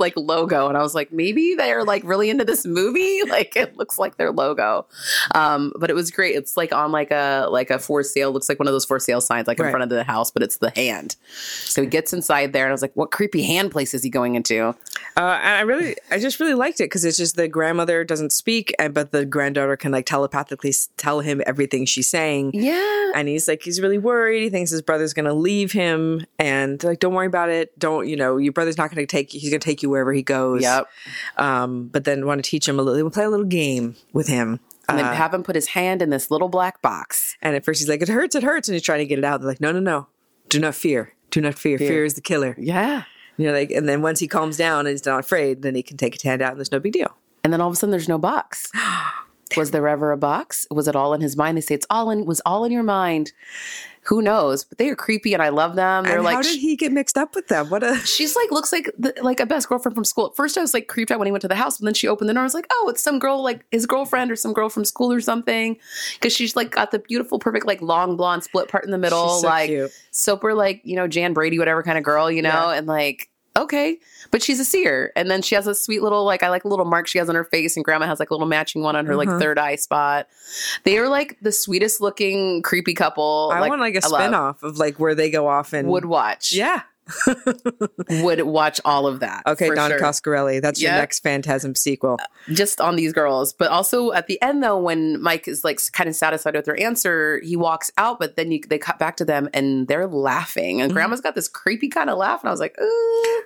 like 0.00 0.14
logo. 0.16 0.68
And 0.68 0.76
I 0.76 0.82
was 0.82 0.94
like, 0.94 1.12
maybe 1.12 1.54
they're 1.54 1.84
like 1.84 2.02
really 2.04 2.30
into 2.30 2.44
this 2.44 2.64
movie. 2.66 3.20
Like 3.36 3.56
it 3.56 3.76
looks 3.76 3.98
like 3.98 4.16
their 4.16 4.30
logo, 4.30 4.86
um, 5.34 5.72
but 5.78 5.90
it 5.90 5.94
was 5.94 6.10
great. 6.10 6.36
It's 6.36 6.56
like 6.56 6.72
on 6.72 6.92
like 6.92 7.10
a 7.10 7.48
like 7.50 7.70
a 7.70 7.78
for 7.78 8.02
sale. 8.02 8.30
Looks 8.30 8.48
like 8.48 8.58
one 8.58 8.68
of 8.68 8.72
those 8.72 8.84
for 8.84 8.98
sale 9.00 9.20
signs 9.20 9.46
like 9.46 9.58
in 9.58 9.64
front 9.70 9.82
of 9.82 9.88
the 9.88 10.04
house, 10.04 10.30
but 10.30 10.42
it's 10.42 10.58
the 10.58 10.70
hand. 10.70 11.16
So 11.64 11.82
he 11.82 11.88
gets 11.88 12.12
inside 12.12 12.52
there, 12.52 12.64
and 12.64 12.70
I 12.70 12.72
was 12.72 12.82
like, 12.82 12.94
what 12.94 13.10
creepy 13.10 13.42
hand 13.42 13.72
place 13.72 13.94
is 13.94 14.02
he 14.02 14.10
going 14.10 14.36
into? 14.36 14.68
Uh, 14.68 14.74
and 15.16 15.54
I 15.56 15.60
really, 15.62 15.96
I 16.10 16.18
just 16.18 16.38
really 16.40 16.54
liked 16.54 16.80
it 16.80 16.84
because 16.84 17.04
it's 17.04 17.16
just 17.16 17.36
the 17.36 17.48
grandmother 17.48 18.04
doesn't 18.04 18.30
speak, 18.30 18.74
and 18.78 18.94
but 18.94 19.12
the 19.12 19.24
granddaughter 19.26 19.76
can 19.76 19.92
like 19.92 20.06
telepathically 20.06 20.72
tell 20.96 21.20
him 21.20 21.42
everything 21.46 21.84
she's 21.84 22.06
saying. 22.06 22.52
Yeah, 22.54 23.12
And 23.14 23.28
he's 23.28 23.48
like, 23.48 23.62
he's 23.62 23.80
really 23.80 23.98
worried. 23.98 24.42
He 24.42 24.50
thinks 24.50 24.70
his 24.70 24.82
brother's 24.82 25.14
going 25.14 25.26
to 25.26 25.34
leave 25.34 25.72
him, 25.72 26.24
and 26.38 26.82
like, 26.84 27.00
don't 27.00 27.14
worry 27.14 27.26
about 27.26 27.48
it. 27.50 27.76
Don't, 27.78 28.06
you 28.08 28.16
know, 28.16 28.36
your 28.36 28.52
brother's 28.52 28.78
not 28.78 28.90
going 28.94 29.04
to 29.04 29.10
take. 29.10 29.30
He's 29.30 29.50
going 29.50 29.60
to 29.60 29.64
take 29.64 29.82
you 29.82 29.85
wherever 29.86 30.12
he 30.12 30.22
goes. 30.22 30.62
Yep. 30.62 30.86
Um, 31.36 31.88
but 31.88 32.04
then 32.04 32.26
want 32.26 32.44
to 32.44 32.48
teach 32.50 32.68
him 32.68 32.78
a 32.78 32.82
little. 32.82 33.02
Will 33.02 33.10
play 33.10 33.24
a 33.24 33.30
little 33.30 33.46
game 33.46 33.96
with 34.12 34.28
him. 34.28 34.60
and 34.88 34.98
Uh, 34.98 35.02
then 35.02 35.14
have 35.14 35.32
him 35.34 35.42
put 35.42 35.54
his 35.56 35.68
hand 35.68 36.02
in 36.02 36.10
this 36.10 36.30
little 36.30 36.48
black 36.48 36.80
box. 36.82 37.36
and 37.42 37.56
at 37.56 37.64
first 37.64 37.80
he's 37.80 37.88
like, 37.88 38.02
it 38.02 38.08
hurts, 38.08 38.34
it 38.34 38.42
hurts, 38.42 38.68
and 38.68 38.74
he's 38.74 38.82
trying 38.82 39.00
to 39.00 39.06
get 39.06 39.18
it 39.18 39.24
out. 39.24 39.40
They're 39.40 39.48
like, 39.48 39.60
no, 39.60 39.72
no, 39.72 39.80
no, 39.80 40.06
do 40.48 40.60
not 40.60 40.74
fear, 40.74 41.12
do 41.30 41.40
not 41.40 41.54
fear. 41.56 41.78
Fear, 41.78 42.04
is 42.04 42.14
the 42.14 42.20
killer. 42.20 42.54
Yeah. 42.58 43.02
You 43.36 43.46
know, 43.48 43.52
like, 43.52 43.70
and 43.70 43.88
then 43.88 44.00
once 44.02 44.20
he 44.20 44.28
calms 44.28 44.56
down 44.56 44.80
and 44.86 44.88
he's 44.90 45.04
not 45.04 45.20
afraid, 45.20 45.62
then 45.62 45.74
he 45.74 45.82
can 45.82 45.96
take 45.96 46.14
his 46.14 46.22
hand 46.22 46.40
out, 46.42 46.52
and 46.52 46.58
there's 46.58 46.72
no 46.72 46.80
big 46.80 46.92
deal. 46.92 47.16
And 47.44 47.52
then 47.52 47.60
all 47.60 47.68
of 47.68 47.74
a 47.74 47.76
sudden 47.76 47.90
there's 47.90 48.08
no 48.08 48.18
box. 48.18 48.70
was 49.56 49.70
there 49.70 49.86
ever 49.88 50.12
a 50.12 50.16
box? 50.16 50.66
Was 50.70 50.88
it 50.88 50.96
all 50.96 51.14
in 51.14 51.20
his 51.20 51.36
mind? 51.36 51.56
They 51.56 51.60
say 51.62 51.74
it's 51.74 51.86
all 51.90 52.10
in 52.10 52.24
was 52.26 52.40
all 52.46 52.64
in 52.64 52.72
your 52.72 52.82
mind. 52.82 53.32
Who 54.02 54.22
knows? 54.22 54.62
But 54.62 54.78
they 54.78 54.88
are 54.88 54.94
creepy 54.94 55.34
and 55.34 55.42
I 55.42 55.48
love 55.48 55.74
them. 55.74 56.04
They're 56.04 56.16
and 56.16 56.24
like 56.24 56.36
how 56.36 56.42
did 56.42 56.60
he 56.60 56.76
get 56.76 56.92
mixed 56.92 57.18
up 57.18 57.34
with 57.34 57.48
them? 57.48 57.68
What 57.70 57.82
a 57.82 57.96
she's 58.04 58.36
like 58.36 58.52
looks 58.52 58.72
like 58.72 58.88
the, 58.96 59.12
like 59.20 59.40
a 59.40 59.46
best 59.46 59.68
girlfriend 59.68 59.96
from 59.96 60.04
school. 60.04 60.26
At 60.28 60.36
first, 60.36 60.56
I 60.56 60.60
was 60.60 60.72
like 60.72 60.86
creeped 60.86 61.10
out 61.10 61.18
when 61.18 61.26
he 61.26 61.32
went 61.32 61.42
to 61.42 61.48
the 61.48 61.56
house, 61.56 61.78
but 61.78 61.86
then 61.86 61.94
she 61.94 62.06
opened 62.06 62.28
the 62.28 62.34
door. 62.34 62.42
I 62.42 62.44
was 62.44 62.54
like, 62.54 62.68
oh, 62.72 62.86
it's 62.88 63.02
some 63.02 63.18
girl 63.18 63.42
like 63.42 63.64
his 63.72 63.84
girlfriend 63.84 64.30
or 64.30 64.36
some 64.36 64.52
girl 64.52 64.68
from 64.68 64.84
school 64.84 65.12
or 65.12 65.20
something, 65.20 65.76
because 66.14 66.32
she's 66.32 66.54
like 66.54 66.70
got 66.70 66.92
the 66.92 67.00
beautiful, 67.00 67.40
perfect 67.40 67.66
like 67.66 67.82
long 67.82 68.16
blonde 68.16 68.44
split 68.44 68.68
part 68.68 68.84
in 68.84 68.92
the 68.92 68.98
middle, 68.98 69.28
She's 69.34 69.40
so 69.42 69.48
like 69.48 69.68
cute. 69.70 69.90
super 70.12 70.54
like 70.54 70.82
you 70.84 70.94
know 70.94 71.08
Jan 71.08 71.32
Brady, 71.32 71.58
whatever 71.58 71.82
kind 71.82 71.98
of 71.98 72.04
girl, 72.04 72.30
you 72.30 72.42
know, 72.42 72.70
Yeah. 72.70 72.74
and 72.78 72.86
like 72.86 73.28
okay, 73.56 73.98
but 74.30 74.42
she's 74.42 74.60
a 74.60 74.64
seer, 74.64 75.12
and 75.16 75.30
then 75.30 75.42
she 75.42 75.54
has 75.54 75.66
a 75.66 75.74
sweet 75.74 76.02
little 76.02 76.24
like 76.24 76.42
I 76.42 76.48
like 76.50 76.64
a 76.64 76.68
little 76.68 76.84
mark 76.84 77.06
she 77.06 77.18
has 77.18 77.28
on 77.28 77.34
her 77.34 77.44
face, 77.44 77.76
and 77.76 77.84
Grandma 77.84 78.06
has 78.06 78.20
like 78.20 78.30
a 78.30 78.34
little 78.34 78.46
matching 78.46 78.82
one 78.82 78.94
on 78.96 79.06
her 79.06 79.16
like 79.16 79.28
Uh-huh. 79.28 79.38
third 79.38 79.58
eye 79.58 79.76
spot. 79.76 80.28
They 80.84 80.98
are 80.98 81.08
like 81.08 81.38
the 81.42 81.52
sweetest 81.52 82.00
looking 82.00 82.62
creepy 82.62 82.94
couple. 82.94 83.50
I 83.52 83.66
want 83.68 83.80
like 83.80 83.94
a 83.94 84.04
I 84.04 84.08
love. 84.08 84.20
spin 84.20 84.34
off 84.34 84.62
of 84.62 84.78
like 84.78 84.98
where 84.98 85.14
they 85.14 85.30
go 85.30 85.48
off 85.48 85.72
and 85.72 85.88
Would 85.88 86.04
watch. 86.04 86.52
Yeah. 86.52 86.82
Would 88.10 88.42
watch 88.42 88.80
all 88.84 89.06
of 89.06 89.20
that. 89.20 89.42
Okay, 89.46 89.70
Don 89.74 89.90
sure. 89.90 90.00
Coscarelli. 90.00 90.60
That's 90.60 90.82
your 90.82 90.92
next 90.92 91.20
Phantasm 91.20 91.74
sequel. 91.74 92.18
just 92.48 92.80
on 92.80 92.96
these 92.96 93.12
girls. 93.12 93.52
But 93.52 93.70
also 93.70 94.12
at 94.12 94.26
the 94.26 94.40
end, 94.42 94.62
though, 94.62 94.78
when 94.78 95.20
Mike 95.22 95.46
is 95.46 95.64
like 95.64 95.78
kind 95.92 96.08
of 96.08 96.16
satisfied 96.16 96.54
with 96.54 96.64
their 96.64 96.80
answer, 96.80 97.40
he 97.42 97.56
walks 97.56 97.90
out. 97.96 98.18
But 98.18 98.36
then 98.36 98.50
you, 98.50 98.60
they 98.68 98.78
cut 98.78 98.98
back 98.98 99.16
to 99.18 99.24
them 99.24 99.48
and 99.54 99.86
they're 99.88 100.06
laughing. 100.06 100.76
Mm-hmm. 100.76 100.84
And 100.84 100.92
Grandma's 100.92 101.20
got 101.20 101.34
this 101.34 101.48
creepy 101.48 101.88
kind 101.88 102.10
of 102.10 102.18
laugh, 102.18 102.42
and 102.42 102.48
I 102.48 102.52
was 102.52 102.60
like, 102.60 102.76
Ooh. 102.80 103.42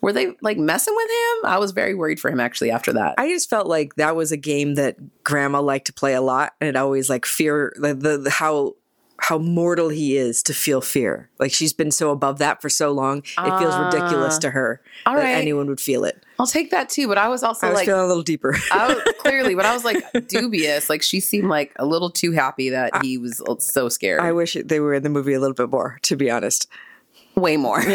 were 0.00 0.12
they 0.12 0.34
like 0.40 0.58
messing 0.58 0.94
with 0.94 1.10
him? 1.10 1.50
I 1.50 1.58
was 1.58 1.72
very 1.72 1.94
worried 1.94 2.20
for 2.20 2.30
him 2.30 2.40
actually 2.40 2.70
after 2.70 2.92
that. 2.94 3.14
I 3.18 3.28
just 3.28 3.48
felt 3.48 3.66
like 3.66 3.94
that 3.96 4.16
was 4.16 4.32
a 4.32 4.36
game 4.36 4.74
that 4.74 4.96
grandma 5.22 5.60
liked 5.60 5.86
to 5.86 5.92
play 5.92 6.14
a 6.14 6.20
lot 6.20 6.52
and 6.60 6.68
it 6.68 6.76
always 6.76 7.08
like 7.08 7.26
fear 7.26 7.72
the, 7.76 7.94
the, 7.94 8.18
the 8.18 8.30
how 8.30 8.74
how 9.18 9.38
mortal 9.38 9.88
he 9.88 10.16
is 10.16 10.42
to 10.42 10.52
feel 10.52 10.80
fear. 10.80 11.30
Like 11.38 11.52
she's 11.52 11.72
been 11.72 11.90
so 11.90 12.10
above 12.10 12.38
that 12.38 12.60
for 12.60 12.68
so 12.68 12.90
long, 12.92 13.18
it 13.18 13.58
feels 13.58 13.76
ridiculous 13.78 14.36
Ah. 14.36 14.40
to 14.40 14.50
her 14.50 14.80
All 15.06 15.14
that 15.14 15.22
right. 15.22 15.36
anyone 15.36 15.66
would 15.68 15.80
feel 15.80 16.04
it. 16.04 16.22
I'll 16.38 16.46
take 16.48 16.70
that 16.72 16.88
too. 16.88 17.06
But 17.08 17.16
I 17.16 17.28
was 17.28 17.42
also 17.42 17.66
I 17.66 17.70
was 17.70 17.76
like, 17.78 17.86
feeling 17.86 18.02
a 18.02 18.06
little 18.06 18.22
deeper. 18.24 18.56
I 18.72 18.88
was, 18.92 19.14
clearly, 19.20 19.54
but 19.54 19.64
I 19.64 19.72
was 19.72 19.84
like 19.84 20.02
dubious. 20.28 20.90
Like 20.90 21.02
she 21.02 21.20
seemed 21.20 21.48
like 21.48 21.72
a 21.76 21.86
little 21.86 22.10
too 22.10 22.32
happy 22.32 22.70
that 22.70 23.04
he 23.04 23.16
was 23.16 23.40
so 23.60 23.88
scared. 23.88 24.20
I 24.20 24.32
wish 24.32 24.56
they 24.64 24.80
were 24.80 24.94
in 24.94 25.02
the 25.04 25.10
movie 25.10 25.32
a 25.32 25.40
little 25.40 25.54
bit 25.54 25.70
more, 25.70 25.98
to 26.02 26.16
be 26.16 26.30
honest. 26.30 26.66
Way 27.36 27.56
more. 27.56 27.82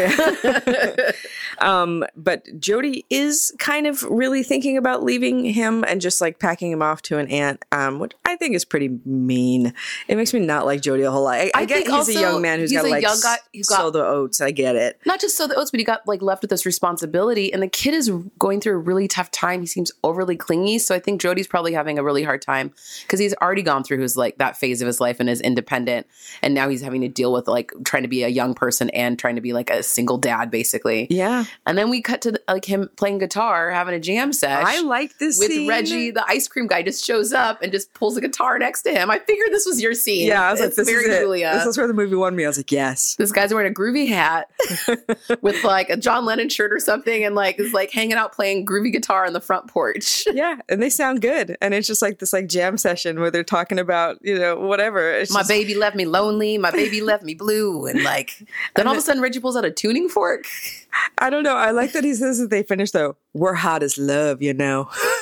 Um, 1.60 2.04
but 2.16 2.46
Jody 2.58 3.04
is 3.10 3.54
kind 3.58 3.86
of 3.86 4.02
really 4.04 4.42
thinking 4.42 4.76
about 4.76 5.02
leaving 5.02 5.44
him 5.44 5.84
and 5.86 6.00
just 6.00 6.20
like 6.20 6.38
packing 6.38 6.72
him 6.72 6.82
off 6.82 7.02
to 7.02 7.18
an 7.18 7.28
aunt, 7.28 7.62
um, 7.70 7.98
which 7.98 8.12
I 8.24 8.36
think 8.36 8.54
is 8.54 8.64
pretty 8.64 8.98
mean. 9.04 9.74
It 10.08 10.16
makes 10.16 10.32
me 10.32 10.40
not 10.40 10.64
like 10.64 10.80
Jody 10.80 11.02
a 11.02 11.10
whole 11.10 11.24
lot. 11.24 11.34
I, 11.34 11.50
I, 11.54 11.60
I 11.60 11.64
get 11.66 11.82
he's 11.82 11.90
also 11.90 12.18
a 12.18 12.20
young 12.20 12.42
man 12.42 12.60
who's 12.60 12.72
got 12.72 12.84
like 12.88 13.02
young 13.02 13.20
guy 13.22 13.36
got- 13.54 13.64
sow 13.64 13.90
the 13.90 14.04
oats. 14.04 14.40
I 14.40 14.50
get 14.50 14.76
it. 14.76 15.00
not 15.04 15.20
just 15.20 15.36
so 15.36 15.46
the 15.46 15.54
oats, 15.54 15.70
but 15.70 15.80
he 15.80 15.84
got 15.84 16.06
like 16.08 16.22
left 16.22 16.42
with 16.42 16.50
this 16.50 16.64
responsibility, 16.64 17.52
and 17.52 17.62
the 17.62 17.68
kid 17.68 17.94
is 17.94 18.10
going 18.38 18.60
through 18.60 18.74
a 18.74 18.78
really 18.78 19.08
tough 19.08 19.30
time. 19.30 19.60
He 19.60 19.66
seems 19.66 19.92
overly 20.02 20.36
clingy, 20.36 20.78
so 20.78 20.94
I 20.94 20.98
think 20.98 21.20
Jody's 21.20 21.46
probably 21.46 21.72
having 21.72 21.98
a 21.98 22.02
really 22.02 22.22
hard 22.22 22.42
time 22.42 22.72
because 23.02 23.20
he's 23.20 23.34
already 23.34 23.62
gone 23.62 23.84
through 23.84 23.98
his 24.00 24.16
like 24.16 24.38
that 24.38 24.56
phase 24.56 24.80
of 24.80 24.86
his 24.86 25.00
life 25.00 25.20
and 25.20 25.28
is 25.28 25.40
independent, 25.40 26.06
and 26.42 26.54
now 26.54 26.68
he's 26.68 26.80
having 26.80 27.02
to 27.02 27.08
deal 27.08 27.32
with 27.32 27.48
like 27.48 27.72
trying 27.84 28.02
to 28.02 28.08
be 28.08 28.22
a 28.22 28.28
young 28.28 28.54
person 28.54 28.88
and 28.90 29.18
trying 29.18 29.29
to 29.36 29.40
be 29.42 29.52
like 29.52 29.70
a 29.70 29.82
single 29.82 30.18
dad, 30.18 30.50
basically. 30.50 31.06
Yeah, 31.10 31.44
And 31.66 31.76
then 31.76 31.90
we 31.90 32.02
cut 32.02 32.22
to 32.22 32.32
the, 32.32 32.42
like 32.48 32.64
him 32.64 32.88
playing 32.96 33.18
guitar, 33.18 33.70
having 33.70 33.94
a 33.94 34.00
jam 34.00 34.32
session. 34.32 34.66
I 34.66 34.80
like 34.80 35.18
this 35.18 35.38
with 35.38 35.50
scene. 35.50 35.68
Reggie, 35.68 36.10
the 36.10 36.24
ice 36.28 36.48
cream 36.48 36.66
guy, 36.66 36.82
just 36.82 37.04
shows 37.04 37.32
up 37.32 37.62
and 37.62 37.72
just 37.72 37.92
pulls 37.94 38.16
a 38.16 38.20
guitar 38.20 38.58
next 38.58 38.82
to 38.82 38.90
him. 38.90 39.10
I 39.10 39.18
figured 39.18 39.52
this 39.52 39.66
was 39.66 39.80
your 39.82 39.94
scene. 39.94 40.26
Yeah, 40.28 40.42
I 40.42 40.50
was 40.52 40.60
like, 40.60 40.74
this 40.74 40.88
very 40.88 41.04
is 41.04 41.14
it. 41.14 41.20
Julia. 41.20 41.52
This 41.54 41.66
is 41.66 41.78
where 41.78 41.86
the 41.86 41.94
movie 41.94 42.16
won 42.16 42.34
me. 42.36 42.44
I 42.44 42.48
was 42.48 42.56
like, 42.58 42.72
yes. 42.72 43.14
this 43.16 43.32
guy's 43.32 43.52
wearing 43.52 43.70
a 43.70 43.74
groovy 43.74 44.08
hat 44.08 44.48
with 45.40 45.62
like 45.64 45.90
a 45.90 45.96
John 45.96 46.24
Lennon 46.24 46.48
shirt 46.48 46.72
or 46.72 46.78
something 46.80 47.24
and 47.24 47.34
like 47.34 47.58
is 47.58 47.72
like 47.72 47.90
hanging 47.90 48.14
out 48.16 48.32
playing 48.32 48.66
groovy 48.66 48.92
guitar 48.92 49.26
on 49.26 49.32
the 49.32 49.40
front 49.40 49.66
porch. 49.68 50.24
Yeah, 50.40 50.60
and 50.68 50.80
they 50.80 50.88
sound 50.90 51.20
good, 51.20 51.58
and 51.60 51.74
it's 51.74 51.86
just 51.86 52.00
like 52.00 52.18
this 52.20 52.32
like 52.32 52.46
jam 52.46 52.78
session 52.78 53.20
where 53.20 53.30
they're 53.30 53.42
talking 53.44 53.78
about 53.78 54.18
you 54.22 54.38
know 54.38 54.56
whatever. 54.56 55.12
It's 55.12 55.32
My 55.32 55.40
just- 55.40 55.50
baby 55.50 55.74
left 55.74 55.96
me 55.96 56.04
lonely. 56.06 56.56
My 56.56 56.70
baby 56.70 57.00
left 57.00 57.24
me 57.24 57.34
blue. 57.34 57.86
And 57.86 58.02
like, 58.04 58.30
then 58.76 58.86
all 58.86 58.92
of 58.92 58.98
a 58.98 59.02
sudden 59.02 59.19
Reggie 59.22 59.40
pulls 59.40 59.56
out 59.56 59.64
a 59.64 59.70
tuning 59.70 60.08
fork. 60.08 60.44
I 61.18 61.30
don't 61.30 61.42
know. 61.42 61.56
I 61.56 61.70
like 61.70 61.92
that 61.92 62.04
he 62.04 62.14
says 62.14 62.38
that 62.38 62.50
they 62.50 62.62
finish 62.62 62.90
though. 62.90 63.16
We're 63.34 63.54
hot 63.54 63.82
as 63.82 63.96
love, 63.96 64.42
you 64.42 64.52
know. 64.54 64.88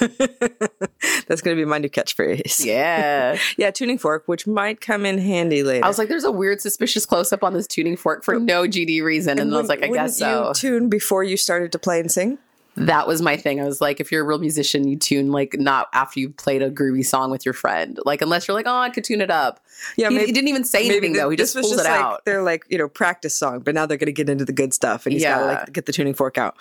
That's 1.29 1.43
gonna 1.43 1.57
be 1.57 1.65
my 1.65 1.79
new 1.79 1.89
catchphrase. 1.89 2.65
Yeah. 2.65 3.39
Yeah, 3.57 3.71
tuning 3.71 3.99
fork, 3.99 4.25
which 4.27 4.47
might 4.47 4.81
come 4.81 5.05
in 5.05 5.19
handy 5.19 5.63
later. 5.63 5.85
I 5.85 5.89
was 5.89 5.99
like, 5.99 6.09
there's 6.09 6.25
a 6.25 6.31
weird 6.31 6.61
suspicious 6.61 7.05
close 7.05 7.33
up 7.33 7.43
on 7.43 7.55
this 7.55 7.67
tuning 7.67 7.97
fork 7.97 8.25
for 8.25 8.39
no 8.39 8.63
GD 8.65 9.03
reason. 9.03 9.39
And, 9.39 9.53
I 9.53 9.59
was 9.59 9.69
like, 9.69 9.83
I 9.83 9.89
guess 9.89 10.19
so. 10.19 10.49
You 10.49 10.55
tune 10.55 10.89
before 10.89 11.25
you 11.25 11.37
started 11.37 11.73
to 11.73 11.79
play 11.79 11.99
and 11.99 12.11
sing. 12.11 12.39
That 12.87 13.07
was 13.07 13.23
my 13.23 13.37
thing. 13.37 13.61
I 13.61 13.65
was 13.65 13.81
like, 13.81 14.01
if 14.01 14.11
you're 14.13 14.23
a 14.23 14.27
real 14.27 14.39
musician, 14.39 14.87
you 14.87 14.97
tune 14.97 15.31
like 15.31 15.57
not 15.59 15.89
after 15.93 16.21
you've 16.21 16.37
played 16.37 16.63
a 16.63 16.71
groovy 16.71 17.05
song 17.05 17.31
with 17.31 17.45
your 17.45 17.55
friend. 17.55 17.99
Like 18.05 18.23
unless 18.23 18.47
you're 18.49 18.55
like, 18.55 18.67
oh, 18.67 18.79
I 18.79 18.91
could 18.91 19.05
tune 19.05 19.21
it 19.21 19.31
up. 19.31 19.61
Yeah, 19.97 20.09
he, 20.09 20.15
maybe- 20.17 20.27
he 20.27 20.33
didn't 20.33 20.49
even 20.49 20.65
say 20.65 20.87
anything 20.87 21.13
th- 21.13 21.17
though. 21.17 21.31
He 21.31 21.37
just 21.37 21.55
was 21.55 21.67
pulls 21.67 21.81
it 21.81 21.85
like 21.85 22.01
out. 22.01 22.25
They're 22.25 22.43
like 22.43 22.65
you 22.69 22.79
know 22.79 22.89
practice 22.89 23.35
song, 23.35 23.61
but 23.61 23.75
now 23.75 23.87
they're 23.87 23.97
going 23.99 24.07
to 24.07 24.13
get 24.13 24.29
into 24.29 24.45
the 24.45 24.53
good 24.53 24.75
stuff, 24.75 25.07
and 25.07 25.13
he's 25.13 25.23
got 25.23 25.39
to 25.39 25.45
like 25.47 25.73
get 25.73 25.87
the 25.87 25.93
tuning 25.93 26.15
fork 26.15 26.39
out. 26.39 26.57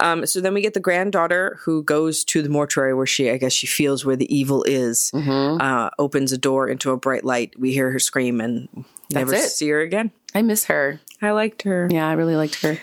Um, 0.00 0.26
so 0.26 0.40
then 0.40 0.54
we 0.54 0.60
get 0.62 0.74
the 0.74 0.80
granddaughter 0.80 1.58
who 1.62 1.82
goes 1.82 2.24
to 2.24 2.42
the 2.42 2.48
mortuary 2.48 2.94
where 2.94 3.06
she, 3.06 3.30
I 3.30 3.36
guess, 3.36 3.52
she 3.52 3.66
feels 3.66 4.04
where 4.04 4.16
the 4.16 4.34
evil 4.34 4.62
is. 4.64 5.10
Mm-hmm. 5.14 5.60
Uh, 5.60 5.90
opens 5.98 6.32
a 6.32 6.38
door 6.38 6.68
into 6.68 6.90
a 6.90 6.96
bright 6.96 7.24
light. 7.24 7.58
We 7.58 7.72
hear 7.72 7.90
her 7.90 7.98
scream 7.98 8.40
and 8.40 8.68
never 9.10 9.34
it. 9.34 9.50
see 9.50 9.68
her 9.68 9.80
again. 9.80 10.10
I 10.34 10.42
miss 10.42 10.64
her. 10.64 11.00
I 11.22 11.30
liked 11.30 11.62
her. 11.62 11.88
Yeah, 11.90 12.08
I 12.08 12.12
really 12.14 12.36
liked 12.36 12.60
her. 12.62 12.78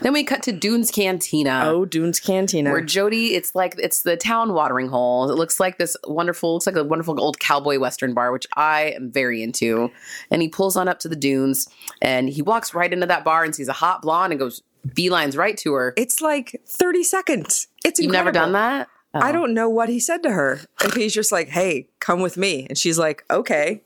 Then 0.00 0.12
we 0.12 0.24
cut 0.24 0.42
to 0.44 0.52
Dune's 0.52 0.90
Cantina. 0.90 1.62
Oh, 1.64 1.84
Dune's 1.84 2.20
Cantina. 2.20 2.70
Where 2.70 2.80
Jody, 2.80 3.34
it's 3.34 3.54
like 3.54 3.74
it's 3.78 4.02
the 4.02 4.16
town 4.16 4.52
watering 4.52 4.88
hole. 4.88 5.30
It 5.30 5.34
looks 5.34 5.58
like 5.58 5.78
this 5.78 5.96
wonderful, 6.04 6.54
looks 6.54 6.66
like 6.66 6.76
a 6.76 6.84
wonderful 6.84 7.20
old 7.20 7.38
cowboy 7.38 7.78
western 7.78 8.14
bar, 8.14 8.32
which 8.32 8.46
I 8.56 8.92
am 8.96 9.10
very 9.10 9.42
into. 9.42 9.90
And 10.30 10.42
he 10.42 10.48
pulls 10.48 10.76
on 10.76 10.88
up 10.88 10.98
to 11.00 11.08
the 11.08 11.16
dunes, 11.16 11.68
and 12.02 12.28
he 12.28 12.42
walks 12.42 12.74
right 12.74 12.92
into 12.92 13.06
that 13.06 13.24
bar 13.24 13.44
and 13.44 13.54
sees 13.54 13.68
a 13.68 13.72
hot 13.72 14.02
blonde 14.02 14.32
and 14.32 14.40
goes 14.40 14.62
beelines 14.86 15.36
right 15.36 15.56
to 15.58 15.74
her. 15.74 15.94
it's 15.96 16.20
like 16.20 16.60
30 16.66 17.02
seconds. 17.02 17.68
It's 17.84 17.98
You've 17.98 18.12
never 18.12 18.32
done 18.32 18.52
that? 18.52 18.88
Oh. 19.14 19.20
I 19.20 19.32
don't 19.32 19.54
know 19.54 19.68
what 19.68 19.88
he 19.88 19.98
said 19.98 20.22
to 20.24 20.30
her. 20.30 20.60
If 20.82 20.94
he's 20.94 21.14
just 21.14 21.32
like, 21.32 21.48
hey, 21.48 21.88
come 22.00 22.20
with 22.20 22.36
me. 22.36 22.66
And 22.68 22.76
she's 22.76 22.98
like, 22.98 23.24
okay. 23.30 23.82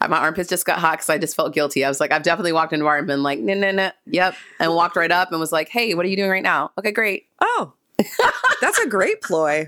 My 0.00 0.18
armpits 0.18 0.48
just 0.48 0.64
got 0.64 0.78
hot 0.78 0.92
because 0.98 1.10
I 1.10 1.18
just 1.18 1.34
felt 1.34 1.52
guilty. 1.54 1.84
I 1.84 1.88
was 1.88 1.98
like, 2.00 2.12
I've 2.12 2.22
definitely 2.22 2.52
walked 2.52 2.72
into 2.72 2.84
bar 2.84 2.98
and 2.98 3.06
been 3.06 3.22
like, 3.22 3.38
no, 3.40 3.54
no, 3.54 3.70
no, 3.72 3.90
yep, 4.06 4.34
and 4.60 4.74
walked 4.74 4.96
right 4.96 5.10
up 5.10 5.30
and 5.32 5.40
was 5.40 5.52
like, 5.52 5.68
hey, 5.68 5.94
what 5.94 6.04
are 6.06 6.08
you 6.08 6.16
doing 6.16 6.30
right 6.30 6.42
now? 6.42 6.70
Okay, 6.78 6.92
great. 6.92 7.26
Oh, 7.40 7.72
that's 8.60 8.78
a 8.78 8.86
great 8.86 9.20
ploy. 9.22 9.66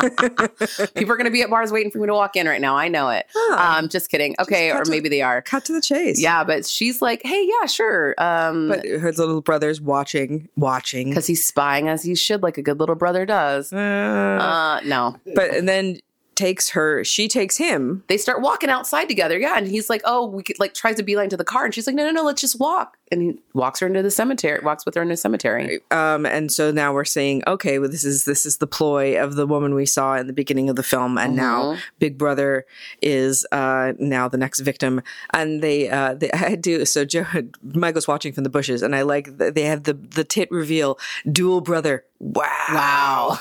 People 0.00 1.12
are 1.12 1.16
going 1.16 1.24
to 1.24 1.30
be 1.30 1.42
at 1.42 1.50
bars 1.50 1.72
waiting 1.72 1.90
for 1.90 1.98
me 1.98 2.06
to 2.06 2.12
walk 2.14 2.36
in 2.36 2.46
right 2.46 2.60
now. 2.60 2.76
I 2.76 2.88
know 2.88 3.08
it. 3.10 3.26
Huh. 3.34 3.78
Um, 3.78 3.88
just 3.88 4.10
kidding. 4.10 4.34
Okay, 4.38 4.70
cut 4.70 4.80
or 4.80 4.84
to- 4.84 4.90
maybe 4.90 5.08
they 5.08 5.22
are. 5.22 5.42
Cut 5.42 5.64
to 5.66 5.72
the 5.72 5.80
chase. 5.80 6.20
Yeah, 6.20 6.44
but 6.44 6.64
she's 6.66 7.02
like, 7.02 7.20
hey, 7.24 7.46
yeah, 7.60 7.66
sure. 7.66 8.14
Um, 8.18 8.68
But 8.68 8.86
her 8.86 9.12
little 9.12 9.40
brother's 9.40 9.80
watching, 9.80 10.48
watching. 10.56 11.08
because 11.10 11.26
he's 11.26 11.44
spying 11.44 11.88
as 11.88 12.02
he 12.02 12.14
should, 12.14 12.42
like 12.42 12.56
a 12.58 12.62
good 12.62 12.78
little 12.80 12.94
brother 12.94 13.26
does. 13.26 13.72
Uh, 13.72 13.76
Uh, 13.78 14.80
no. 14.84 15.16
but 15.34 15.50
and 15.50 15.68
then 15.68 16.00
takes 16.36 16.70
her, 16.70 17.04
she 17.04 17.28
takes 17.28 17.56
him. 17.56 18.04
They 18.08 18.16
start 18.16 18.40
walking 18.40 18.70
outside 18.70 19.08
together. 19.08 19.38
Yeah. 19.38 19.56
And 19.56 19.66
he's 19.66 19.88
like, 19.90 20.02
oh, 20.04 20.26
we 20.26 20.42
could 20.42 20.58
like 20.58 20.74
tries 20.74 20.96
to 20.96 21.02
beeline 21.02 21.28
to 21.30 21.36
the 21.36 21.44
car. 21.44 21.64
And 21.64 21.74
she's 21.74 21.86
like, 21.86 21.96
no, 21.96 22.04
no, 22.04 22.10
no, 22.10 22.22
let's 22.22 22.40
just 22.40 22.58
walk. 22.58 22.96
And 23.12 23.22
he 23.22 23.38
walks 23.52 23.80
her 23.80 23.86
into 23.86 24.02
the 24.02 24.10
cemetery, 24.10 24.60
walks 24.64 24.84
with 24.84 24.94
her 24.94 25.02
into 25.02 25.12
the 25.12 25.16
cemetery. 25.16 25.80
Um, 25.90 26.26
and 26.26 26.50
so 26.50 26.70
now 26.70 26.92
we're 26.92 27.04
saying, 27.04 27.42
okay, 27.46 27.78
well, 27.78 27.88
this 27.88 28.04
is 28.04 28.24
this 28.24 28.44
is 28.44 28.58
the 28.58 28.66
ploy 28.66 29.22
of 29.22 29.36
the 29.36 29.46
woman 29.46 29.74
we 29.74 29.86
saw 29.86 30.16
in 30.16 30.26
the 30.26 30.32
beginning 30.32 30.68
of 30.68 30.76
the 30.76 30.82
film, 30.82 31.16
and 31.18 31.36
now 31.36 31.76
Big 31.98 32.18
Brother 32.18 32.66
is 33.02 33.46
uh, 33.52 33.92
now 33.98 34.26
the 34.28 34.38
next 34.38 34.60
victim. 34.60 35.02
And 35.32 35.62
they, 35.62 35.88
uh, 35.90 36.14
they 36.14 36.30
I 36.34 36.56
do 36.56 36.84
so. 36.84 37.04
Joe, 37.04 37.26
Michael's 37.62 38.08
watching 38.08 38.32
from 38.32 38.44
the 38.44 38.50
bushes, 38.50 38.82
and 38.82 38.96
I 38.96 39.02
like 39.02 39.36
they 39.38 39.62
have 39.62 39.84
the 39.84 39.94
the 39.94 40.24
tit 40.24 40.50
reveal, 40.50 40.98
dual 41.30 41.60
brother. 41.60 42.04
Wow, 42.18 42.44
Wow. 42.72 43.38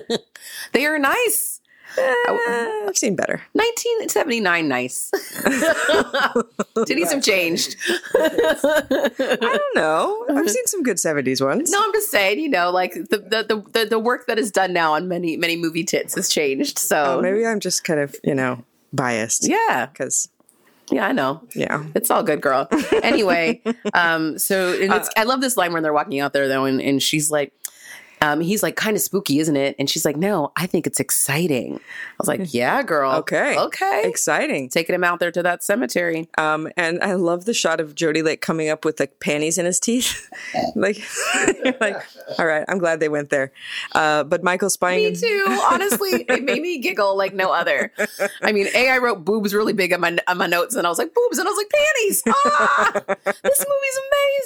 they 0.72 0.86
are 0.86 0.98
nice. 0.98 1.51
Uh, 1.98 2.86
I've 2.88 2.96
seen 2.96 3.16
better. 3.16 3.40
1979, 3.52 4.68
nice. 4.68 5.10
Titties 6.76 7.12
have 7.12 7.22
changed. 7.22 7.76
I 8.14 9.38
don't 9.40 9.74
know. 9.76 10.26
I've 10.30 10.50
seen 10.50 10.66
some 10.66 10.82
good 10.82 10.98
seventies 10.98 11.40
ones. 11.42 11.70
No, 11.70 11.82
I'm 11.82 11.92
just 11.92 12.10
saying, 12.10 12.40
you 12.40 12.48
know, 12.48 12.70
like 12.70 12.94
the 12.94 13.18
the, 13.18 13.64
the 13.72 13.86
the 13.86 13.98
work 13.98 14.26
that 14.26 14.38
is 14.38 14.50
done 14.50 14.72
now 14.72 14.94
on 14.94 15.08
many 15.08 15.36
many 15.36 15.56
movie 15.56 15.84
tits 15.84 16.14
has 16.14 16.28
changed. 16.28 16.78
So 16.78 17.18
Oh, 17.18 17.20
maybe 17.20 17.46
I'm 17.46 17.60
just 17.60 17.84
kind 17.84 18.00
of 18.00 18.14
you 18.24 18.34
know 18.34 18.64
biased. 18.92 19.46
yeah, 19.48 19.86
because 19.92 20.28
yeah, 20.90 21.06
I 21.06 21.12
know. 21.12 21.40
yeah. 21.54 21.84
It's 21.94 22.10
all 22.10 22.22
good, 22.22 22.40
girl. 22.42 22.68
Anyway, 23.02 23.62
um, 23.94 24.38
so 24.38 24.72
and 24.80 24.92
it's, 24.92 25.08
I 25.16 25.24
love 25.24 25.40
this 25.40 25.56
line 25.56 25.72
when 25.72 25.82
they're 25.82 25.92
walking 25.92 26.20
out 26.20 26.32
there 26.32 26.48
though, 26.48 26.64
and, 26.64 26.80
and 26.82 27.02
she's 27.02 27.30
like, 27.30 27.52
Um, 28.22 28.40
he's 28.40 28.62
like, 28.62 28.76
kind 28.76 28.96
of 28.96 29.02
spooky, 29.02 29.40
isn't 29.40 29.56
it? 29.56 29.74
And 29.80 29.90
she's 29.90 30.04
like, 30.04 30.16
no, 30.16 30.52
I 30.56 30.66
think 30.66 30.86
it's 30.86 31.00
exciting. 31.00 31.74
I 31.74 32.14
was 32.20 32.28
like, 32.28 32.40
yeah, 32.54 32.80
girl. 32.84 33.12
Okay. 33.16 33.58
Okay. 33.58 34.02
Exciting. 34.04 34.68
Taking 34.68 34.94
him 34.94 35.02
out 35.02 35.18
there 35.18 35.32
to 35.32 35.42
that 35.42 35.64
cemetery. 35.64 36.28
Um, 36.38 36.68
and 36.76 37.02
I 37.02 37.14
love 37.14 37.46
the 37.46 37.52
shot 37.52 37.80
of 37.80 37.96
Jody 37.96 38.22
like 38.22 38.40
coming 38.40 38.68
up 38.68 38.84
with 38.84 39.00
like 39.00 39.18
panties 39.18 39.58
in 39.58 39.66
his 39.66 39.80
teeth. 39.80 40.30
like, 40.76 41.02
like, 41.80 41.96
all 42.38 42.46
right, 42.46 42.64
I'm 42.68 42.78
glad 42.78 43.00
they 43.00 43.08
went 43.08 43.30
there. 43.30 43.50
Uh, 43.92 44.22
but 44.22 44.44
Michael 44.44 44.70
spying. 44.70 45.12
Me 45.12 45.16
too. 45.16 45.60
Honestly, 45.72 46.24
it 46.28 46.44
made 46.44 46.62
me 46.62 46.78
giggle 46.78 47.16
like 47.16 47.34
no 47.34 47.50
other. 47.50 47.92
I 48.40 48.52
mean, 48.52 48.68
A, 48.72 48.90
I 48.90 48.98
wrote 48.98 49.24
boobs 49.24 49.52
really 49.52 49.72
big 49.72 49.92
on 49.92 50.00
my 50.00 50.16
on 50.28 50.38
my 50.38 50.46
notes, 50.46 50.76
and 50.76 50.86
I 50.86 50.90
was 50.90 50.98
like 50.98 51.12
boobs, 51.12 51.38
and 51.38 51.48
I 51.48 51.50
was 51.50 51.56
like 51.58 51.72
panties. 51.72 52.22
Ah, 52.28 53.02
this 53.42 53.66
movie's 53.66 53.98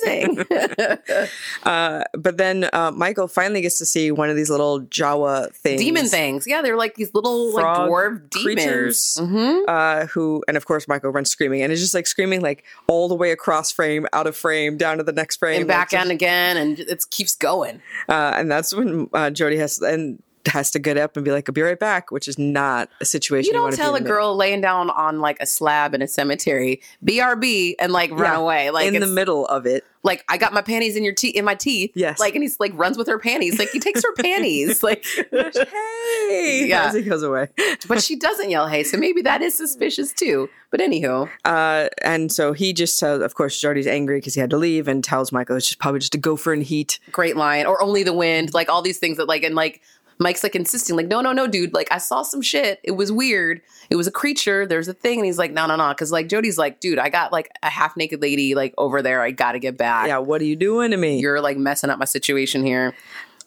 amazing. 0.06 1.26
Uh, 1.64 2.04
but 2.14 2.38
then 2.38 2.68
uh, 2.73 2.90
Michael 2.90 3.28
finally 3.28 3.65
gets 3.66 3.78
to 3.78 3.87
see 3.87 4.11
one 4.11 4.30
of 4.30 4.37
these 4.37 4.50
little 4.50 4.80
Jawa 4.82 5.52
things. 5.54 5.80
Demon 5.80 6.06
things, 6.06 6.46
yeah, 6.46 6.62
they're 6.62 6.76
like 6.76 6.94
these 6.94 7.12
little 7.14 7.52
Frog 7.52 7.78
like 7.78 7.88
dwarf 7.90 8.30
demons. 8.30 8.44
creatures. 8.44 9.18
hmm 9.18 9.58
Uh, 9.68 10.06
who 10.06 10.42
and 10.49 10.56
of 10.56 10.64
course 10.66 10.87
Michael 10.88 11.11
runs 11.11 11.30
screaming 11.30 11.62
and 11.62 11.73
is 11.73 11.80
just 11.80 11.94
like 11.94 12.06
screaming 12.06 12.40
like 12.40 12.64
all 12.88 13.08
the 13.08 13.14
way 13.14 13.30
across 13.32 13.70
frame, 13.73 14.06
out 14.12 14.26
of 14.26 14.37
frame, 14.37 14.76
down 14.76 14.99
to 14.99 15.02
the 15.04 15.12
next 15.12 15.37
frame, 15.37 15.58
And 15.61 15.68
back 15.68 15.92
like, 15.92 16.08
again, 16.11 16.56
and 16.56 16.78
it 16.80 17.04
keeps 17.11 17.35
going. 17.35 17.80
Uh, 18.08 18.32
and 18.37 18.50
that's 18.50 18.75
when 18.75 19.08
uh, 19.12 19.30
Jody 19.30 19.56
has 19.58 19.80
and 19.80 20.23
has 20.53 20.71
to 20.73 20.79
get 20.79 20.97
up 20.97 21.17
and 21.17 21.25
be 21.25 21.31
like, 21.33 21.49
"I'll 21.49 21.53
be 21.55 21.62
right 21.62 21.79
back," 21.79 22.11
which 22.11 22.29
is 22.29 22.38
not 22.38 22.88
a 23.00 23.05
situation 23.05 23.49
You 23.49 23.53
don't 23.55 23.71
be 23.71 23.76
tell 23.76 23.95
a 23.95 24.00
girl 24.00 24.37
laying 24.37 24.61
down 24.61 24.91
on 24.91 25.21
like 25.21 25.38
a 25.41 25.47
slab 25.47 25.95
in 25.95 26.03
a 26.03 26.09
cemetery, 26.09 26.81
BRB, 27.05 27.75
and 27.79 27.93
like 27.93 28.11
run 28.11 28.21
Yeah, 28.21 28.37
away. 28.38 28.71
Like 28.71 28.93
in 28.93 29.00
the 29.00 29.07
middle 29.07 29.47
of 29.47 29.67
it. 29.67 29.85
like 30.03 30.25
I 30.29 30.37
got 30.38 30.53
my 30.53 30.62
panties 30.62 30.97
in 30.97 31.03
your 31.05 31.15
teeth 31.15 31.35
in 31.37 31.45
my 31.45 31.55
teeth. 31.55 31.93
Yes. 31.95 32.19
Like 32.21 32.35
and 32.35 32.43
he's 32.43 32.59
like 32.61 32.73
runs 32.75 32.97
with 32.99 33.09
her 33.09 33.19
panties. 33.19 33.59
Like 33.59 33.71
he 33.71 33.81
takes 33.81 34.03
her 34.05 34.12
panties. 34.19 34.83
Like 34.83 35.05
hey, 35.33 36.65
Yeah. 36.69 36.87
as 36.88 36.95
he 36.95 37.03
goes 37.03 37.23
away. 37.23 37.49
but 37.88 38.03
she 38.03 38.17
doesn't 38.17 38.50
yell 38.50 38.69
hey, 38.69 38.85
so 38.85 38.97
maybe 38.99 39.23
that 39.23 39.43
is 39.43 39.57
suspicious 39.57 40.12
too. 40.12 40.49
But 40.71 40.81
anywho, 40.81 41.29
Uh, 41.45 41.88
and 42.03 42.31
so 42.33 42.53
he 42.53 42.73
just 42.73 42.99
tells, 42.99 43.23
of 43.23 43.35
course, 43.37 43.59
Jody's 43.61 43.87
angry 43.87 44.19
because 44.19 44.35
he 44.35 44.41
had 44.41 44.50
to 44.50 44.57
leave, 44.57 44.88
and 44.88 45.03
tells 45.03 45.31
Michael 45.33 45.57
it's 45.57 45.67
just 45.69 45.79
probably 45.79 46.00
just 46.00 46.15
a 46.15 46.19
gopher 46.19 46.53
in 46.53 46.61
heat. 46.61 46.99
great 47.12 47.37
line. 47.37 47.67
Or 47.67 47.81
only 47.81 48.03
the 48.03 48.12
wind, 48.12 48.53
like 48.53 48.69
all 48.69 48.83
these 48.83 48.99
things 48.99 49.17
that 49.19 49.26
like 49.29 49.43
and 49.45 49.55
like 49.55 49.81
Mike's 50.18 50.42
like 50.42 50.54
insisting, 50.54 50.96
like, 50.96 51.08
no, 51.08 51.20
no, 51.20 51.32
no, 51.32 51.46
dude. 51.46 51.75
Like, 51.75 51.88
I 51.90 51.99
saw 51.99 52.23
some 52.23 52.40
shit. 52.40 52.80
It 52.82 52.92
was 52.92 53.12
weird. 53.12 53.61
It 53.90 53.96
was 53.96 54.06
a 54.06 54.11
creature. 54.11 54.66
There's 54.66 54.88
a 54.88 54.94
thing. 54.94 55.18
And 55.18 55.26
he's 55.26 55.38
like, 55.38 55.52
no, 55.52 55.66
no, 55.66 55.76
no. 55.76 55.92
Cause 55.94 56.11
like 56.11 56.28
Jody's 56.28 56.58
like, 56.58 56.80
dude, 56.80 56.99
I 56.99 57.08
got 57.08 57.32
like 57.32 57.50
a 57.62 57.70
half 57.70 57.96
naked 57.96 58.23
lady 58.23 58.54
like 58.54 58.75
over 58.78 59.02
there. 59.02 59.23
I 59.23 59.30
gotta 59.30 59.58
get 59.58 59.76
back. 59.76 60.08
Yeah, 60.08 60.18
what 60.18 60.40
are 60.40 60.44
you 60.44 60.56
doing 60.56 60.90
to 60.90 60.96
me? 60.96 61.20
you're 61.20 61.40
like 61.40 61.56
messing 61.56 61.90
up 61.90 61.99
my 61.99 62.04
situation 62.04 62.64
here. 62.64 62.94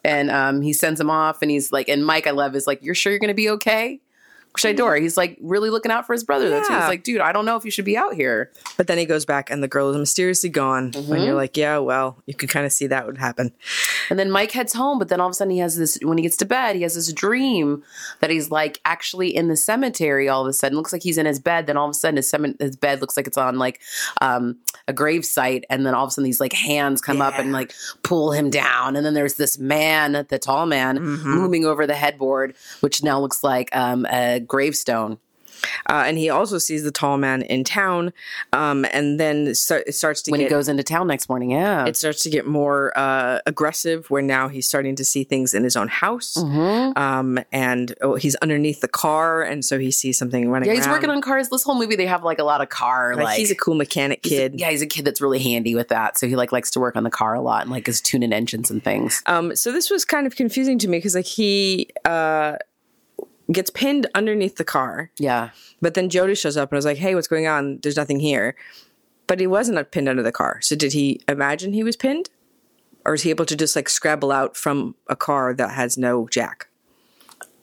And 0.03 0.31
um, 0.31 0.61
he 0.61 0.71
sends 0.71 0.99
him 0.99 1.09
off, 1.09 1.41
and 1.41 1.51
he's 1.51 1.73
like, 1.73 1.89
and 1.89 2.05
Mike, 2.05 2.25
I 2.25 2.31
love, 2.31 2.55
is 2.55 2.65
like, 2.65 2.81
you're 2.81 2.95
sure 2.95 3.11
you're 3.11 3.19
gonna 3.19 3.33
be 3.33 3.49
okay? 3.49 3.99
Which 4.53 4.65
I 4.65 4.69
adore. 4.69 4.95
He's 4.95 5.15
like 5.15 5.37
really 5.41 5.69
looking 5.69 5.91
out 5.91 6.07
for 6.07 6.13
his 6.13 6.23
brother. 6.23 6.49
That's 6.49 6.67
he's 6.67 6.77
like, 6.77 7.03
dude, 7.03 7.21
I 7.21 7.31
don't 7.31 7.45
know 7.45 7.55
if 7.55 7.63
you 7.65 7.71
should 7.71 7.85
be 7.85 7.95
out 7.95 8.15
here. 8.15 8.51
but 8.77 8.87
then 8.87 8.97
he 8.97 9.05
goes 9.05 9.23
back, 9.23 9.49
and 9.51 9.61
the 9.63 9.67
girl 9.67 9.89
is 9.91 9.97
mysteriously 9.97 10.49
gone. 10.49 10.91
Mm-hmm. 10.91 11.13
And 11.13 11.23
you're 11.23 11.35
like, 11.35 11.55
yeah, 11.55 11.77
well, 11.77 12.17
you 12.25 12.33
can 12.33 12.47
kind 12.49 12.65
of 12.65 12.71
see 12.71 12.87
that 12.87 13.05
would 13.05 13.19
happen. 13.19 13.53
And 14.09 14.17
then 14.17 14.31
Mike 14.31 14.51
heads 14.51 14.73
home, 14.73 14.97
but 14.97 15.07
then 15.09 15.21
all 15.21 15.27
of 15.27 15.31
a 15.31 15.33
sudden 15.35 15.51
he 15.51 15.59
has 15.59 15.77
this 15.77 15.99
when 16.01 16.17
he 16.17 16.23
gets 16.23 16.35
to 16.37 16.45
bed, 16.45 16.75
he 16.75 16.81
has 16.81 16.95
this 16.95 17.13
dream 17.13 17.83
that 18.21 18.31
he's 18.31 18.49
like 18.49 18.79
actually 18.85 19.33
in 19.35 19.49
the 19.49 19.55
cemetery 19.55 20.27
all 20.27 20.41
of 20.41 20.47
a 20.47 20.53
sudden. 20.53 20.75
Looks 20.77 20.91
like 20.93 21.03
he's 21.03 21.17
in 21.19 21.27
his 21.27 21.39
bed, 21.39 21.67
then 21.67 21.77
all 21.77 21.85
of 21.85 21.91
a 21.91 21.93
sudden 21.93 22.17
his, 22.17 22.27
cemen- 22.29 22.59
his 22.59 22.75
bed 22.75 23.01
looks 23.01 23.15
like 23.15 23.27
it's 23.27 23.37
on 23.37 23.59
like 23.59 23.79
um, 24.19 24.57
a 24.87 24.93
grave 24.93 25.25
site, 25.25 25.63
and 25.69 25.85
then 25.85 25.93
all 25.93 26.05
of 26.05 26.07
a 26.07 26.11
sudden 26.11 26.23
these 26.25 26.39
like 26.39 26.53
hands 26.53 27.01
come 27.01 27.21
up 27.21 27.37
and 27.37 27.51
like 27.51 27.71
pull 28.01 28.31
him 28.31 28.49
down. 28.49 28.95
And 28.95 29.05
then 29.05 29.13
there's 29.13 29.35
this 29.35 29.59
man, 29.59 30.25
the 30.27 30.39
tall 30.39 30.65
man, 30.65 30.97
Mm-hmm. 30.97 31.33
looming 31.33 31.65
over 31.65 31.85
the 31.85 31.93
headboard, 31.93 32.55
which 32.81 33.03
now 33.03 33.19
looks 33.19 33.43
like 33.43 33.73
um, 33.75 34.05
a 34.11 34.38
gravestone. 34.39 35.19
Uh, 35.89 36.03
and 36.07 36.17
he 36.17 36.29
also 36.29 36.57
sees 36.57 36.83
the 36.83 36.91
tall 36.91 37.17
man 37.17 37.41
in 37.41 37.65
town, 37.65 38.13
um, 38.53 38.85
and 38.93 39.19
then 39.19 39.53
start, 39.53 39.83
it 39.87 39.91
starts 39.93 40.21
to 40.21 40.31
When 40.31 40.39
get 40.39 40.45
he 40.45 40.49
goes 40.49 40.69
into 40.69 40.83
town 40.83 41.07
next 41.07 41.27
morning, 41.27 41.51
yeah. 41.51 41.85
it 41.85 41.97
starts 41.97 42.23
to 42.23 42.29
get 42.29 42.47
more 42.47 42.97
uh, 42.97 43.39
aggressive. 43.45 44.09
Where 44.09 44.21
now 44.21 44.47
he's 44.47 44.69
starting 44.69 44.95
to 44.95 45.03
see 45.03 45.25
things 45.25 45.53
in 45.53 45.65
his 45.65 45.75
own 45.75 45.89
house, 45.89 46.35
Mm-hmm. 46.37 46.97
um, 46.97 47.39
and 47.51 47.93
oh, 47.99 48.15
he's 48.15 48.35
underneath 48.35 48.79
the 48.79 48.87
car, 48.87 49.41
and 49.41 49.65
so 49.65 49.77
he 49.79 49.91
sees 49.91 50.17
something 50.17 50.49
running. 50.49 50.69
yeah, 50.69 50.75
he's 50.75 50.85
around. 50.85 50.95
working 50.95 51.09
on 51.09 51.19
cars. 51.21 51.49
This 51.49 51.63
whole 51.63 51.77
movie, 51.77 51.97
they 51.97 52.05
have 52.07 52.23
like 52.23 52.39
a 52.39 52.45
lot 52.45 52.61
of 52.61 52.69
car. 52.69 53.15
Like, 53.17 53.25
Like, 53.25 53.37
he's 53.39 53.51
a 53.51 53.55
cool 53.55 53.75
mechanic 53.75 54.21
he's 54.23 54.31
a- 54.31 54.35
kid. 54.37 54.59
yeah, 54.61 54.69
he's 54.69 54.81
a 54.81 54.87
kid 54.87 55.03
that's 55.03 55.19
really 55.19 55.39
handy 55.39 55.75
with 55.75 55.89
that. 55.89 56.17
So 56.17 56.25
he 56.25 56.37
like 56.37 56.53
likes 56.53 56.71
to 56.71 56.79
work 56.79 56.95
on 56.95 57.03
the 57.03 57.09
car 57.11 57.33
a 57.33 57.41
lot 57.41 57.63
and 57.63 57.71
like 57.71 57.85
is 57.89 57.99
tuning 57.99 58.31
engines 58.31 58.71
and 58.71 58.81
things. 58.81 59.21
Um, 59.25 59.53
so 59.57 59.73
this 59.73 59.89
was 59.89 60.05
kind 60.05 60.25
of 60.25 60.37
confusing 60.37 60.79
to 60.79 60.87
me 60.87 60.99
because 60.99 61.15
like 61.15 61.25
he 61.25 61.89
uh, 62.05 62.55
gets 63.51 63.69
pinned 63.69 64.07
underneath 64.13 64.57
the 64.57 64.63
car, 64.63 65.11
Yeah. 65.17 65.49
but 65.81 65.93
then 65.93 66.09
Jody 66.09 66.35
shows 66.35 66.57
up 66.57 66.71
and 66.71 66.77
was 66.77 66.85
like, 66.85 66.97
"Hey, 66.97 67.15
what's 67.15 67.27
going 67.27 67.47
on? 67.47 67.79
There's 67.81 67.97
nothing 67.97 68.19
here." 68.19 68.55
But 69.27 69.39
he 69.39 69.47
wasn't 69.47 69.91
pinned 69.91 70.09
under 70.09 70.23
the 70.23 70.31
car. 70.31 70.59
So 70.61 70.75
did 70.75 70.93
he 70.93 71.21
imagine 71.27 71.73
he 71.73 71.83
was 71.83 71.95
pinned, 71.95 72.29
or 73.05 73.13
is 73.13 73.21
he 73.23 73.29
able 73.29 73.45
to 73.45 73.55
just 73.55 73.75
like 73.75 73.89
scrabble 73.89 74.31
out 74.31 74.55
from 74.57 74.95
a 75.07 75.15
car 75.15 75.53
that 75.53 75.71
has 75.71 75.97
no 75.97 76.27
jack? 76.29 76.67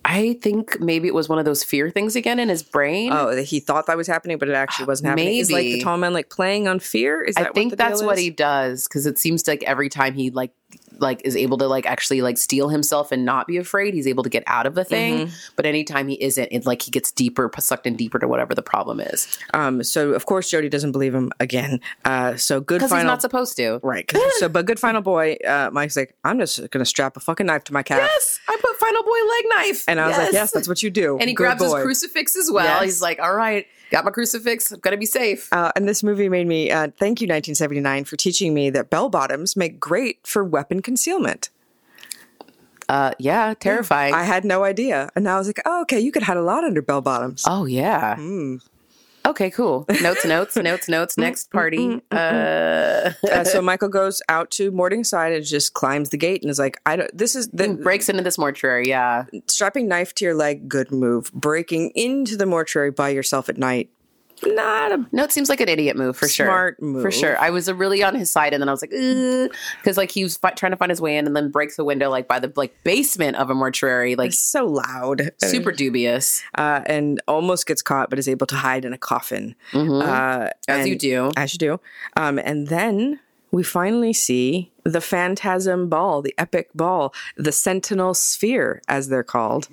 I 0.09 0.39
think 0.41 0.79
maybe 0.81 1.09
it 1.09 1.15
was 1.15 1.29
one 1.29 1.41
of 1.41 1.45
those 1.45 1.65
fear 1.65 1.91
things 1.91 2.15
again 2.15 2.39
in 2.39 2.49
his 2.49 2.63
brain. 2.63 3.11
Oh, 3.13 3.35
that 3.35 3.43
he 3.43 3.59
thought 3.59 3.87
that 3.89 3.97
was 3.97 4.07
happening, 4.07 4.39
but 4.39 4.49
it 4.49 4.55
actually 4.55 4.85
uh, 4.85 4.87
wasn't 4.87 5.09
happening. 5.09 5.37
Is 5.37 5.51
like 5.51 5.65
the 5.65 5.81
tall 5.83 5.97
man 5.97 6.13
like 6.13 6.31
playing 6.31 6.69
on 6.69 6.79
fear? 6.79 7.23
Is 7.23 7.35
that 7.35 7.49
I 7.49 7.51
think 7.51 7.73
what 7.73 7.79
that's 7.79 8.03
what 8.03 8.17
he 8.17 8.31
does 8.31 8.87
because 8.87 9.05
it 9.07 9.19
seems 9.19 9.49
like 9.49 9.65
every 9.65 9.89
time 9.89 10.15
he 10.15 10.31
like 10.31 10.53
like 10.99 11.23
is 11.25 11.37
able 11.37 11.59
to 11.59 11.67
like 11.67 11.87
actually 11.87 12.23
like 12.23 12.39
steel 12.39 12.69
himself 12.69 13.13
and 13.13 13.25
not 13.25 13.47
be 13.47 13.57
afraid, 13.57 13.95
he's 13.95 14.07
able 14.07 14.23
to 14.23 14.31
get 14.31 14.43
out 14.47 14.67
of 14.67 14.75
the 14.75 14.85
thing. 14.85 15.27
Mm-hmm. 15.27 15.35
But 15.57 15.67
anytime 15.67 16.09
he 16.09 16.23
isn't, 16.23 16.49
it's 16.51 16.67
like 16.67 16.83
he 16.83 16.91
gets 16.91 17.13
deeper, 17.13 17.51
sucked 17.59 17.87
in 17.87 17.97
deeper 17.97 18.19
to 18.19 18.29
whatever 18.29 18.55
the 18.55 18.63
problem 18.63 19.01
is 19.01 19.39
Um, 19.55 19.83
so 19.83 20.13
of 20.13 20.27
course 20.27 20.51
Jody 20.51 20.69
doesn't 20.69 20.93
believe 20.93 21.15
him 21.15 21.33
again. 21.41 21.81
Uh, 22.05 22.37
so 22.37 22.61
good 22.61 22.79
because 22.79 22.91
final. 22.91 23.05
he's 23.05 23.09
not 23.09 23.23
supposed 23.23 23.57
to. 23.57 23.81
right 23.83 24.11
so, 24.39 24.49
but 24.49 24.67
good 24.67 24.79
final 24.81 25.03
boy, 25.03 25.37
uh, 25.47 25.71
Mike's 25.73 25.97
like, 25.97 26.15
I'm 26.25 26.39
just 26.39 26.71
gonna 26.71 26.85
strap 26.85 27.17
a 27.17 27.21
fucking 27.21 27.47
knife 27.47 27.65
to 27.65 27.73
my 27.73 27.83
calf, 27.83 28.01
Yes, 28.01 28.41
I 28.49 28.57
put 28.61 28.77
Final 28.77 29.03
Boy 29.03 29.19
leg 29.29 29.45
knife, 29.49 29.85
and 29.89 30.01
I 30.01 30.09
was 30.09 30.19
like, 30.19 30.33
yes, 30.33 30.51
that's 30.53 30.69
what 30.69 30.83
you 30.83 30.91
do. 30.91 31.19
And 31.19 31.29
he 31.29 31.35
Good 31.35 31.43
grabs 31.45 31.63
boy. 31.63 31.77
his 31.77 31.85
crucifix 31.85 32.37
as 32.37 32.51
well. 32.51 32.65
Yes. 32.65 32.85
He's 32.85 33.03
like, 33.03 33.19
all 33.19 33.35
right, 33.35 33.67
got 33.97 34.05
my 34.05 34.11
crucifix. 34.11 34.73
I'm 34.73 34.81
gonna 34.81 34.99
be 34.99 35.07
safe. 35.07 35.51
Uh, 35.53 35.73
and 35.75 35.89
this 35.89 36.03
movie 36.03 36.29
made 36.29 36.47
me 36.47 36.71
uh, 36.71 36.89
thank 36.99 37.21
you 37.21 37.27
1979 37.27 38.05
for 38.05 38.17
teaching 38.17 38.53
me 38.53 38.69
that 38.71 38.91
bell 38.91 39.09
bottoms 39.09 39.57
make 39.57 39.81
great 39.81 40.19
for 40.27 40.45
weapon 40.45 40.83
concealment. 40.83 41.49
Uh, 42.89 43.13
yeah, 43.19 43.55
terrifying. 43.59 44.15
I 44.15 44.23
had 44.23 44.45
no 44.45 44.65
idea, 44.65 45.11
and 45.17 45.25
now 45.25 45.37
I 45.37 45.39
was 45.39 45.49
like, 45.49 45.61
oh, 45.65 45.81
okay, 45.83 45.99
you 45.99 46.13
could 46.13 46.23
hide 46.23 46.37
a 46.37 46.43
lot 46.43 46.63
under 46.63 46.83
bell 46.83 47.01
bottoms. 47.01 47.45
Oh 47.47 47.65
yeah. 47.65 48.17
Hmm. 48.17 48.57
Okay, 49.27 49.51
cool. 49.51 49.85
Notes, 50.03 50.25
notes, 50.25 50.57
notes, 50.69 50.89
notes. 50.89 51.19
Next 51.19 51.51
party. 51.51 52.01
Uh, 52.11 53.11
Uh, 53.31 53.45
so 53.45 53.61
Michael 53.71 53.89
goes 53.89 54.23
out 54.29 54.51
to 54.53 54.71
Morningside 54.71 55.33
and 55.33 55.45
just 55.45 55.75
climbs 55.75 56.11
the 56.11 56.17
gate 56.17 56.43
and 56.43 56.51
is 56.51 56.59
like, 56.59 56.79
I 56.87 56.97
don't. 56.97 57.17
This 57.17 57.35
is 57.35 57.49
the 57.49 57.75
breaks 57.75 58.09
into 58.09 58.23
this 58.23 58.39
mortuary. 58.39 58.89
Yeah. 58.89 59.25
strapping 59.49 59.89
knife 59.89 60.15
to 60.17 60.25
your 60.25 60.35
leg. 60.35 60.69
Good 60.69 60.91
move. 60.93 61.33
Breaking 61.33 61.91
into 61.95 62.37
the 62.37 62.47
mortuary 62.47 62.91
by 62.91 63.11
yourself 63.11 63.49
at 63.49 63.59
night. 63.59 63.91
Not 64.45 64.93
a 64.93 65.07
No, 65.13 65.25
it 65.25 65.33
seems 65.33 65.49
like 65.49 65.61
an 65.61 65.69
idiot 65.69 65.97
move 65.97 66.17
for 66.17 66.29
sure. 66.29 66.47
Smart 66.47 66.77
for 67.03 67.11
sure. 67.11 67.39
I 67.39 67.51
was 67.51 67.71
really 67.73 68.03
on 68.03 68.15
his 68.15 68.31
side, 68.31 68.53
and 68.53 68.61
then 68.61 68.69
I 68.69 68.73
was 68.73 68.83
like, 68.83 68.91
because 68.91 69.97
like 69.97 70.11
he 70.11 70.23
was 70.25 70.37
fi- 70.37 70.51
trying 70.51 70.73
to 70.73 70.77
find 70.77 70.91
his 70.91 71.01
way 71.01 71.17
in, 71.17 71.27
and 71.27 71.35
then 71.35 71.51
breaks 71.51 71.77
the 71.77 71.85
window 71.85 72.11
like 72.11 72.29
by 72.29 72.39
the 72.39 72.53
like 72.57 72.77
basement 72.85 73.37
of 73.37 73.49
a 73.51 73.55
mortuary, 73.55 74.15
like 74.15 74.33
so 74.33 74.67
loud. 74.67 75.31
super 75.39 75.73
dubious, 75.73 76.43
uh, 76.57 76.83
and 76.87 77.21
almost 77.27 77.67
gets 77.67 77.83
caught, 77.83 78.11
but 78.11 78.19
is 78.19 78.29
able 78.29 78.47
to 78.47 78.57
hide 78.57 78.85
in 78.85 78.93
a 78.93 78.99
coffin. 78.99 79.55
Uh, 79.73 79.77
Mm-hmm. 79.79 80.03
as 80.69 80.81
and- 80.81 80.89
you 80.89 80.97
do. 80.99 81.31
As 81.37 81.53
you 81.53 81.59
do. 81.59 81.81
Um, 82.17 82.39
and 82.39 82.69
then 82.69 83.21
we 83.53 83.63
finally 83.63 84.13
see 84.13 84.73
the 84.85 85.01
Phantasm 85.01 85.89
Ball, 85.89 86.21
the 86.23 86.35
epic 86.39 86.69
ball, 86.75 87.15
the 87.37 87.53
Sentinel 87.53 88.13
Sphere, 88.15 88.83
as 88.89 89.09
they're 89.09 89.23
called. 89.25 89.69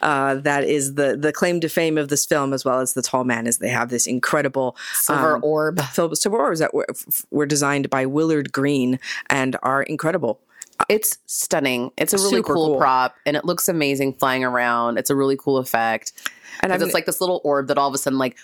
Uh, 0.00 0.36
that 0.36 0.64
is 0.64 0.94
the 0.94 1.16
the 1.16 1.32
claim 1.32 1.60
to 1.60 1.68
fame 1.68 1.98
of 1.98 2.08
this 2.08 2.24
film, 2.26 2.52
as 2.52 2.64
well 2.64 2.80
as 2.80 2.94
the 2.94 3.02
Tall 3.02 3.24
Man, 3.24 3.46
is 3.46 3.58
they 3.58 3.68
have 3.68 3.90
this 3.90 4.06
incredible 4.06 4.76
Silver 4.94 5.36
um, 5.36 5.44
orb. 5.44 5.80
silver 5.92 6.14
silver 6.14 6.38
orbs 6.38 6.60
that 6.60 6.72
were, 6.74 6.86
were 7.30 7.46
designed 7.46 7.90
by 7.90 8.06
Willard 8.06 8.52
Green 8.52 8.98
and 9.28 9.56
are 9.62 9.82
incredible. 9.82 10.40
It's 10.88 11.18
stunning. 11.26 11.90
It's 11.96 12.12
a 12.14 12.18
really 12.18 12.40
cool, 12.42 12.54
cool. 12.54 12.78
prop, 12.78 13.16
and 13.26 13.36
it 13.36 13.44
looks 13.44 13.68
amazing 13.68 14.14
flying 14.14 14.44
around. 14.44 14.96
It's 14.96 15.10
a 15.10 15.16
really 15.16 15.36
cool 15.36 15.58
effect. 15.58 16.12
And 16.62 16.72
And 16.72 16.72
I've- 16.72 16.84
it's 16.84 16.94
like 16.94 17.06
this 17.06 17.20
little 17.20 17.40
orb 17.44 17.66
that 17.68 17.78
all 17.78 17.88
of 17.88 17.94
a 17.94 17.98
sudden 17.98 18.18
like 18.18 18.36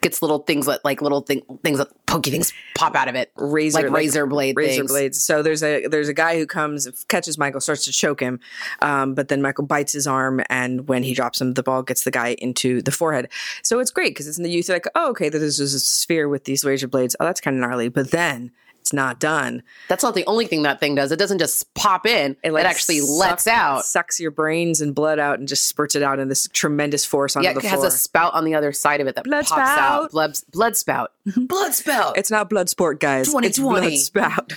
gets 0.00 0.22
little 0.22 0.40
things 0.40 0.66
that 0.66 0.84
like 0.84 1.02
little 1.02 1.20
thing 1.20 1.42
things 1.62 1.78
that 1.78 1.88
pokey 2.06 2.30
things 2.30 2.52
pop 2.74 2.94
out 2.94 3.08
of 3.08 3.14
it, 3.14 3.32
razor 3.36 3.82
like 3.82 3.90
razor 3.90 4.26
blade 4.26 4.56
razor 4.56 4.82
things. 4.82 4.90
blades. 4.90 5.24
So 5.24 5.42
there's 5.42 5.62
a 5.62 5.86
there's 5.86 6.08
a 6.08 6.14
guy 6.14 6.38
who 6.38 6.46
comes 6.46 6.88
catches 7.08 7.38
Michael, 7.38 7.60
starts 7.60 7.84
to 7.84 7.92
choke 7.92 8.20
him, 8.20 8.40
um, 8.82 9.14
but 9.14 9.28
then 9.28 9.42
Michael 9.42 9.66
bites 9.66 9.92
his 9.92 10.06
arm, 10.06 10.42
and 10.48 10.88
when 10.88 11.02
he 11.02 11.14
drops 11.14 11.40
him, 11.40 11.54
the 11.54 11.62
ball 11.62 11.82
gets 11.82 12.04
the 12.04 12.10
guy 12.10 12.34
into 12.38 12.82
the 12.82 12.92
forehead. 12.92 13.28
So 13.62 13.78
it's 13.78 13.90
great 13.90 14.10
because 14.10 14.26
it's 14.26 14.38
in 14.38 14.44
the 14.44 14.50
youth 14.50 14.68
like, 14.68 14.86
oh 14.94 15.10
okay, 15.10 15.28
this 15.28 15.58
is 15.58 15.74
a 15.74 15.80
sphere 15.80 16.28
with 16.28 16.44
these 16.44 16.64
razor 16.64 16.88
blades. 16.88 17.16
Oh, 17.20 17.24
that's 17.24 17.40
kind 17.40 17.56
of 17.56 17.60
gnarly. 17.60 17.88
But 17.88 18.10
then 18.10 18.52
it's 18.90 18.94
not 18.94 19.20
done. 19.20 19.62
That's 19.86 20.02
not 20.02 20.16
the 20.16 20.26
only 20.26 20.46
thing 20.46 20.62
that 20.62 20.80
thing 20.80 20.96
does. 20.96 21.12
It 21.12 21.18
doesn't 21.20 21.38
just 21.38 21.72
pop 21.74 22.06
in. 22.06 22.36
It, 22.42 22.50
like, 22.52 22.64
actually 22.64 23.00
lets 23.00 23.44
suck- 23.44 23.54
out. 23.54 23.84
sucks 23.84 24.18
your 24.18 24.32
brains 24.32 24.80
and 24.80 24.92
blood 24.96 25.20
out, 25.20 25.38
and 25.38 25.46
just 25.46 25.66
spurts 25.66 25.94
it 25.94 26.02
out 26.02 26.18
in 26.18 26.28
this 26.28 26.48
tremendous 26.52 27.04
force 27.04 27.36
onto 27.36 27.46
Yeah, 27.46 27.52
the 27.52 27.60
it 27.60 27.66
has 27.66 27.84
a 27.84 27.90
spout 27.92 28.34
on 28.34 28.44
the 28.44 28.56
other 28.56 28.72
side 28.72 29.00
of 29.00 29.06
it 29.06 29.14
that 29.14 29.22
Blood 29.24 29.46
pops 29.46 29.50
spout. 29.70 29.78
out. 29.78 30.10
Blood, 30.10 30.36
blood 30.52 30.76
spout. 30.76 31.12
blood 31.36 31.72
spout. 31.72 32.18
it's 32.18 32.32
not 32.32 32.50
blood 32.50 32.68
sport, 32.68 32.98
guys. 32.98 33.28
It's 33.32 33.32
2020. 33.60 33.88
blood 33.90 33.98
spout. 33.98 34.52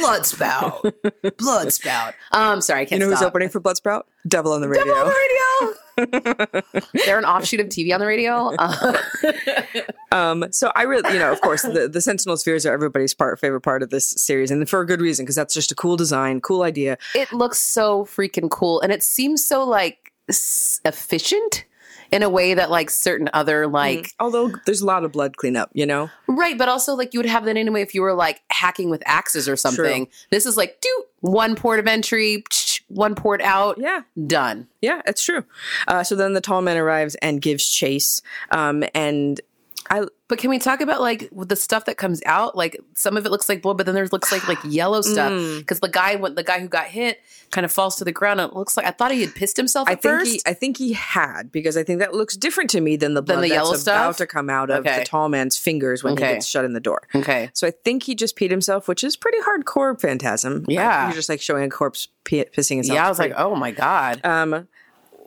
blood 0.00 0.26
spout. 0.26 0.84
blood 1.38 1.72
spout. 1.72 2.14
Um, 2.32 2.60
sorry, 2.60 2.80
I 2.80 2.82
you 2.82 2.88
can't 2.88 3.00
know 3.02 3.08
who's 3.10 3.22
opening 3.22 3.50
for 3.50 3.60
blood 3.60 3.76
spout? 3.76 4.08
Devil 4.28 4.52
on 4.52 4.60
the 4.60 4.68
radio. 4.68 4.84
Devil 4.84 5.02
on 5.02 5.08
the 5.08 5.14
radio. 5.14 6.86
They're 7.06 7.18
an 7.18 7.24
offshoot 7.24 7.60
of 7.60 7.66
TV 7.66 7.92
on 7.94 8.00
the 8.00 8.06
radio. 8.06 8.54
Uh, 8.58 8.96
Um, 10.12 10.46
so 10.50 10.72
I 10.74 10.82
really, 10.82 11.12
you 11.12 11.18
know, 11.20 11.30
of 11.30 11.40
course, 11.40 11.62
the, 11.62 11.88
the 11.88 12.00
Sentinel 12.00 12.36
spheres 12.36 12.66
are 12.66 12.72
everybody's 12.72 13.14
part 13.14 13.38
favorite 13.38 13.60
part 13.60 13.82
of 13.82 13.90
this 13.90 14.10
series, 14.10 14.50
and 14.50 14.68
for 14.68 14.80
a 14.80 14.86
good 14.86 15.00
reason 15.00 15.24
because 15.24 15.36
that's 15.36 15.54
just 15.54 15.70
a 15.70 15.74
cool 15.76 15.96
design, 15.96 16.40
cool 16.40 16.62
idea. 16.62 16.98
it 17.14 17.32
looks 17.32 17.58
so 17.62 18.04
freaking 18.06 18.50
cool, 18.50 18.80
and 18.80 18.90
it 18.92 19.04
seems 19.04 19.44
so 19.46 19.64
like 19.64 20.12
s- 20.28 20.80
efficient 20.84 21.64
in 22.10 22.24
a 22.24 22.28
way 22.28 22.54
that 22.54 22.70
like 22.72 22.90
certain 22.90 23.30
other 23.32 23.68
like 23.68 24.12
Although 24.18 24.50
there's 24.66 24.80
a 24.80 24.86
lot 24.86 25.04
of 25.04 25.12
blood 25.12 25.36
cleanup, 25.36 25.70
you 25.74 25.86
know. 25.86 26.10
right, 26.26 26.58
but 26.58 26.68
also 26.68 26.94
like 26.96 27.14
you 27.14 27.20
would 27.20 27.26
have 27.26 27.44
that 27.44 27.56
anyway 27.56 27.82
if 27.82 27.94
you 27.94 28.02
were 28.02 28.14
like 28.14 28.40
hacking 28.50 28.90
with 28.90 29.02
axes 29.06 29.48
or 29.48 29.54
something. 29.56 30.08
This 30.30 30.44
is 30.44 30.56
like 30.56 30.80
do 30.80 31.04
one 31.20 31.54
port 31.54 31.78
of 31.78 31.86
entry, 31.86 32.42
one 32.90 33.14
port 33.14 33.40
out, 33.40 33.76
Yeah, 33.78 34.02
done. 34.26 34.68
yeah, 34.82 35.00
it's 35.06 35.24
true. 35.24 35.44
Uh, 35.88 36.02
so 36.02 36.14
then 36.16 36.34
the 36.34 36.40
tall 36.40 36.60
man 36.60 36.76
arrives 36.76 37.14
and 37.22 37.40
gives 37.40 37.66
chase, 37.68 38.20
um, 38.50 38.84
and 38.94 39.40
I 39.88 40.06
But 40.30 40.38
can 40.38 40.48
we 40.48 40.58
talk 40.58 40.80
about 40.80 41.02
like 41.02 41.28
the 41.32 41.56
stuff 41.56 41.84
that 41.84 41.98
comes 41.98 42.22
out? 42.24 42.56
Like 42.56 42.80
some 42.94 43.18
of 43.18 43.26
it 43.26 43.30
looks 43.30 43.48
like 43.48 43.60
blood, 43.60 43.76
but 43.76 43.84
then 43.84 43.94
there's 43.94 44.12
looks 44.12 44.32
like 44.32 44.48
like 44.48 44.58
yellow 44.64 45.00
stuff 45.02 45.32
Mm. 45.32 45.58
because 45.58 45.80
the 45.80 45.88
guy 45.88 46.14
when 46.16 46.34
the 46.36 46.42
guy 46.42 46.60
who 46.60 46.68
got 46.68 46.86
hit 46.86 47.20
kind 47.50 47.64
of 47.66 47.72
falls 47.72 47.96
to 47.96 48.04
the 48.04 48.12
ground. 48.12 48.40
And 48.40 48.50
it 48.50 48.56
looks 48.56 48.76
like 48.76 48.86
I 48.86 48.92
thought 48.92 49.10
he 49.12 49.20
had 49.20 49.34
pissed 49.34 49.56
himself 49.56 49.88
I 49.88 49.96
think 49.96 50.02
first. 50.02 50.32
he, 50.32 50.40
I 50.46 50.54
think 50.54 50.78
he 50.78 50.92
had 50.92 51.50
because 51.52 51.76
I 51.76 51.82
think 51.82 51.98
that 51.98 52.14
looks 52.14 52.36
different 52.36 52.70
to 52.70 52.80
me 52.80 52.94
than 52.96 53.14
the 53.14 53.22
blood 53.22 53.38
the 53.38 53.48
that's 53.48 53.52
yellow 53.52 53.70
about 53.70 53.80
stuff? 53.80 54.16
to 54.18 54.26
come 54.28 54.48
out 54.48 54.70
of 54.70 54.86
Okay. 54.86 55.00
the 55.00 55.04
tall 55.04 55.28
man's 55.28 55.56
fingers 55.56 56.02
when 56.04 56.12
Okay. 56.14 56.28
he 56.28 56.32
gets 56.34 56.46
shut 56.46 56.64
in 56.64 56.72
the 56.74 56.80
door. 56.80 57.02
okay, 57.14 57.50
So 57.52 57.66
I 57.66 57.72
think 57.72 58.04
he 58.04 58.14
just 58.14 58.36
peed 58.36 58.50
himself, 58.50 58.86
which 58.86 59.02
is 59.02 59.16
pretty 59.16 59.38
hardcore 59.40 60.00
phantasm. 60.00 60.64
Yeah. 60.68 61.06
you're 61.08 61.16
just 61.16 61.28
like 61.28 61.40
showing 61.40 61.64
a 61.64 61.68
corpse 61.70 62.06
pissing 62.24 62.76
himself. 62.76 62.94
yeah, 62.94 63.04
I 63.04 63.08
was 63.08 63.18
like, 63.18 63.32
oh 63.36 63.56
my 63.56 63.72
god, 63.72 64.20
um, 64.24 64.68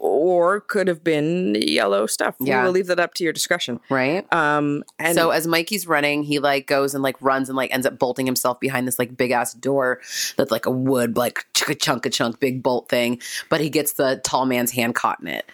or 0.04 0.60
could 0.60 0.89
have 0.89 1.02
been 1.02 1.56
yellow 1.56 2.06
stuff. 2.06 2.36
Yeah. 2.38 2.60
we 2.60 2.66
will 2.66 2.74
leave 2.74 2.88
that 2.88 3.00
up 3.00 3.13
to 3.13 3.24
your 3.24 3.32
discretion. 3.32 3.80
right? 3.89 4.32
Um, 4.34 4.84
and 5.00 5.16
so 5.16 5.30
as 5.30 5.48
Mikey's 5.48 5.88
running, 5.88 6.24
he 6.24 6.39
like 6.39 6.68
goes 6.68 6.94
and 6.94 7.02
like 7.02 7.16
runs 7.22 7.48
and 7.48 7.56
like 7.56 7.74
ends 7.74 7.88
up 7.88 7.98
bolting 7.98 8.26
himself 8.26 8.60
behind 8.60 8.86
this 8.86 9.00
like 9.00 9.16
big 9.16 9.32
ass 9.32 9.54
door 9.54 10.02
that's 10.36 10.52
like 10.52 10.66
a 10.66 10.72
wood 10.72 11.16
like 11.16 11.46
chunk 11.54 11.80
chunk 11.82 12.12
chunk 12.12 12.39
big 12.42 12.62
bolt 12.62 12.89
thing. 12.89 13.22
But 13.50 13.62
he 13.62 13.70
gets 13.70 13.94
the 13.94 14.20
tall 14.26 14.46
man's 14.46 14.72
hand 14.72 14.94
caught 14.94 15.22
in 15.22 15.28
it. 15.28 15.50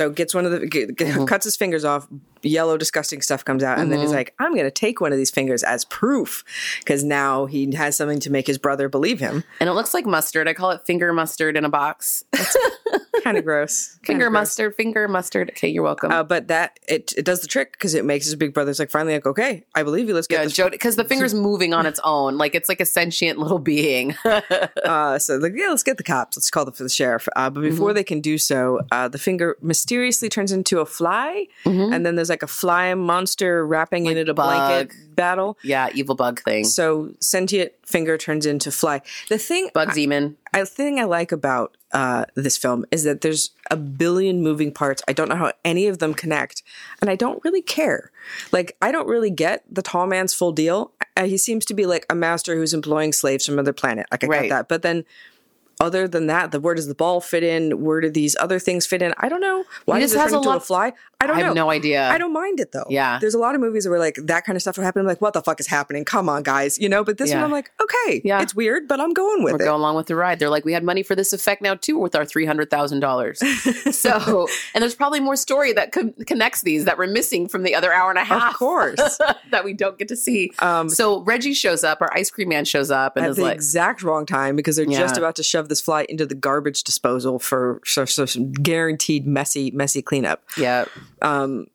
So 0.00 0.10
gets 0.10 0.34
one 0.34 0.46
of 0.46 0.52
the 0.52 0.66
g- 0.66 0.86
g- 0.86 0.92
Mm-hmm. 1.10 1.24
cuts 1.26 1.44
his 1.44 1.56
fingers 1.56 1.84
off. 1.84 2.08
Yellow, 2.42 2.78
disgusting 2.78 3.20
stuff 3.20 3.44
comes 3.44 3.62
out, 3.62 3.78
and 3.78 3.92
then 3.92 4.00
he's 4.00 4.12
like, 4.12 4.32
"I'm 4.38 4.52
going 4.54 4.64
to 4.64 4.70
take 4.70 4.98
one 5.02 5.12
of 5.12 5.18
these 5.18 5.30
fingers 5.30 5.62
as 5.62 5.84
proof," 5.84 6.42
because 6.78 7.04
now 7.04 7.44
he 7.44 7.74
has 7.74 7.98
something 7.98 8.18
to 8.20 8.30
make 8.30 8.46
his 8.46 8.56
brother 8.56 8.88
believe 8.88 9.20
him. 9.20 9.44
And 9.60 9.68
it 9.68 9.74
looks 9.74 9.92
like 9.92 10.06
mustard. 10.06 10.48
I 10.48 10.54
call 10.54 10.70
it 10.70 10.80
finger 10.86 11.12
mustard 11.12 11.54
in 11.58 11.66
a 11.66 11.68
box. 11.68 12.24
Kind 13.22 13.36
of 13.36 13.44
gross. 13.44 13.98
Finger 14.04 14.30
gross. 14.30 14.32
mustard, 14.40 14.74
finger 14.76 15.06
mustard. 15.06 15.50
Okay, 15.50 15.68
you're 15.68 15.82
welcome. 15.82 16.10
Uh, 16.10 16.24
but 16.24 16.48
that 16.48 16.80
it 16.88 17.12
it 17.18 17.26
does 17.26 17.40
the 17.42 17.46
trick 17.46 17.72
because 17.72 17.92
it 17.92 18.06
makes 18.06 18.24
his 18.24 18.34
big 18.34 18.54
brother's 18.54 18.78
like 18.78 18.90
finally 18.90 19.12
like, 19.12 19.26
okay, 19.26 19.62
I 19.74 19.82
believe 19.82 20.08
you. 20.08 20.14
Let's 20.14 20.26
get 20.26 20.40
yeah. 20.42 20.48
Jody, 20.48 20.70
because 20.76 20.96
the 20.96 21.04
finger's 21.04 21.34
moving 21.48 21.74
on 21.74 21.84
its 21.84 22.00
own, 22.02 22.38
like 22.38 22.54
it's 22.54 22.70
like 22.70 22.80
a 22.80 22.86
sentient 22.86 23.38
little 23.38 23.58
being. 23.58 24.16
Uh, 24.24 25.18
so 25.18 25.36
like, 25.36 25.52
yeah, 25.54 25.68
let's 25.68 25.82
get 25.82 25.98
the 25.98 26.02
cops. 26.02 26.38
Let's 26.38 26.50
call 26.50 26.64
the, 26.64 26.72
for 26.72 26.82
the 26.82 26.88
sheriff. 26.88 27.28
Uh, 27.36 27.50
but 27.50 27.60
Mm-hmm. 27.60 27.68
before 27.70 27.92
they 27.92 28.04
can 28.04 28.22
do 28.22 28.38
so, 28.38 28.80
uh, 28.90 29.06
the 29.08 29.18
finger 29.18 29.58
mysteriously 29.90 30.28
turns 30.28 30.52
into 30.52 30.78
a 30.80 30.86
fly, 30.86 31.46
and 31.64 32.06
then 32.06 32.14
there's 32.14 32.28
like 32.30 32.42
a 32.44 32.46
fly 32.46 32.94
monster 32.94 33.66
wrapping 33.66 34.06
in 34.06 34.16
it 34.16 34.28
a 34.28 34.34
blanket 34.34 34.92
battle. 35.16 35.58
yeah, 35.64 35.88
evil 35.94 36.14
bug 36.14 36.40
thing. 36.42 36.64
So 36.64 37.12
sentient 37.20 37.72
finger 37.84 38.16
turns 38.16 38.46
into 38.46 38.70
fly. 38.70 39.02
The 39.28 39.38
thing, 39.38 39.68
Bug 39.74 39.92
demon. 39.92 40.36
I, 40.54 40.60
the 40.60 40.66
thing 40.66 40.98
I 41.00 41.04
like 41.04 41.32
about 41.32 41.76
uh, 41.92 42.24
this 42.36 42.56
film 42.56 42.84
is 42.92 43.02
that 43.04 43.20
there's 43.20 43.50
a 43.70 43.76
billion 43.76 44.42
moving 44.42 44.72
parts. 44.72 45.02
I 45.08 45.12
don't 45.12 45.28
know 45.28 45.34
how 45.36 45.52
any 45.64 45.88
of 45.88 45.98
them 45.98 46.14
connect, 46.14 46.62
and 47.00 47.10
I 47.10 47.16
don't 47.16 47.42
really 47.44 47.62
care. 47.62 48.12
Like, 48.52 48.76
I 48.80 48.92
don't 48.92 49.08
really 49.08 49.30
get 49.30 49.64
the 49.68 49.82
tall 49.82 50.06
man's 50.06 50.32
full 50.34 50.52
deal. 50.52 50.92
Uh, 51.16 51.24
he 51.24 51.36
seems 51.36 51.64
to 51.66 51.74
be 51.74 51.84
like 51.86 52.06
a 52.08 52.14
master 52.14 52.54
who's 52.54 52.72
employing 52.72 53.12
slaves 53.12 53.44
from 53.44 53.54
another 53.54 53.72
planet. 53.72 54.06
Like, 54.12 54.22
I 54.24 54.26
Right. 54.28 54.42
get 54.42 54.48
that, 54.50 54.68
but 54.68 54.82
then. 54.82 55.04
Other 55.80 56.06
than 56.06 56.26
that, 56.26 56.52
the 56.52 56.60
where 56.60 56.74
does 56.74 56.88
the 56.88 56.94
ball 56.94 57.22
fit 57.22 57.42
in? 57.42 57.82
Where 57.82 58.02
do 58.02 58.10
these 58.10 58.36
other 58.38 58.58
things 58.58 58.86
fit 58.86 59.00
in? 59.00 59.14
I 59.16 59.30
don't 59.30 59.40
know. 59.40 59.64
Why 59.86 59.98
does 59.98 60.12
it 60.12 60.18
has 60.18 60.30
turn 60.30 60.34
a 60.34 60.38
into 60.42 60.50
a 60.50 60.60
fly? 60.60 60.92
I 61.20 61.26
don't 61.26 61.36
I 61.36 61.40
know. 61.40 61.46
have 61.48 61.54
no 61.54 61.70
idea. 61.70 62.08
I 62.08 62.16
don't 62.18 62.32
mind 62.32 62.60
it 62.60 62.72
though. 62.72 62.86
Yeah. 62.88 63.18
There's 63.20 63.34
a 63.34 63.38
lot 63.38 63.54
of 63.54 63.60
movies 63.60 63.86
where 63.86 63.98
like 63.98 64.16
that 64.24 64.44
kind 64.44 64.56
of 64.56 64.62
stuff 64.62 64.76
will 64.78 64.84
happen. 64.84 65.00
I'm 65.00 65.06
like, 65.06 65.20
what 65.20 65.34
the 65.34 65.42
fuck 65.42 65.60
is 65.60 65.66
happening? 65.66 66.04
Come 66.04 66.28
on, 66.28 66.42
guys. 66.42 66.78
You 66.78 66.88
know, 66.88 67.04
but 67.04 67.18
this 67.18 67.30
Yeah. 67.30 67.36
one 67.36 67.44
I'm 67.44 67.50
like, 67.50 67.70
okay, 67.82 68.22
Yeah. 68.24 68.40
it's 68.42 68.54
weird, 68.54 68.88
but 68.88 69.00
I'm 69.00 69.12
going 69.12 69.42
with 69.44 69.52
We're 69.52 69.62
it. 69.62 69.64
going 69.66 69.80
along 69.80 69.96
with 69.96 70.06
the 70.06 70.16
ride. 70.16 70.38
They're 70.38 70.48
like, 70.50 70.64
we 70.64 70.72
had 70.72 70.82
money 70.82 71.02
for 71.02 71.14
this 71.14 71.32
effect 71.32 71.60
now 71.62 71.74
too, 71.74 71.98
with 71.98 72.14
our 72.16 72.24
three 72.24 72.46
hundred 72.46 72.70
thousand 72.70 73.00
dollars. 73.00 73.38
so, 73.96 74.48
and 74.74 74.82
there's 74.82 74.94
probably 74.94 75.20
more 75.20 75.36
story 75.36 75.72
that 75.74 75.92
con- 75.92 76.14
connects 76.26 76.62
these 76.62 76.84
that 76.86 76.96
we're 76.98 77.06
missing 77.06 77.48
from 77.48 77.62
the 77.64 77.74
other 77.74 77.92
hour 77.92 78.10
and 78.10 78.18
a 78.18 78.24
half. 78.24 78.52
Of 78.52 78.58
course. 78.58 79.18
that 79.50 79.64
we 79.64 79.72
don't 79.74 79.98
get 79.98 80.08
to 80.08 80.16
see. 80.16 80.52
Um, 80.60 80.88
so 80.88 81.20
Reggie 81.22 81.54
shows 81.54 81.84
up, 81.84 82.00
our 82.00 82.12
ice 82.14 82.30
cream 82.30 82.48
man 82.48 82.64
shows 82.64 82.90
up, 82.90 83.16
and 83.16 83.24
at 83.26 83.30
is 83.30 83.36
the 83.36 83.42
like, 83.42 83.54
exact 83.54 84.02
wrong 84.02 84.26
time 84.26 84.56
because 84.56 84.76
they're 84.76 84.86
just 84.86 85.16
about 85.18 85.36
to 85.36 85.42
shove 85.42 85.68
this 85.68 85.80
fly 85.80 86.06
into 86.08 86.24
the 86.26 86.34
garbage 86.34 86.82
disposal 86.84 87.38
for 87.38 87.80
so 87.84 88.04
some 88.06 88.52
guaranteed 88.52 89.26
messy, 89.26 89.70
messy 89.72 90.02
cleanup. 90.02 90.42
yeah, 90.56 90.84
Um, 91.22 91.66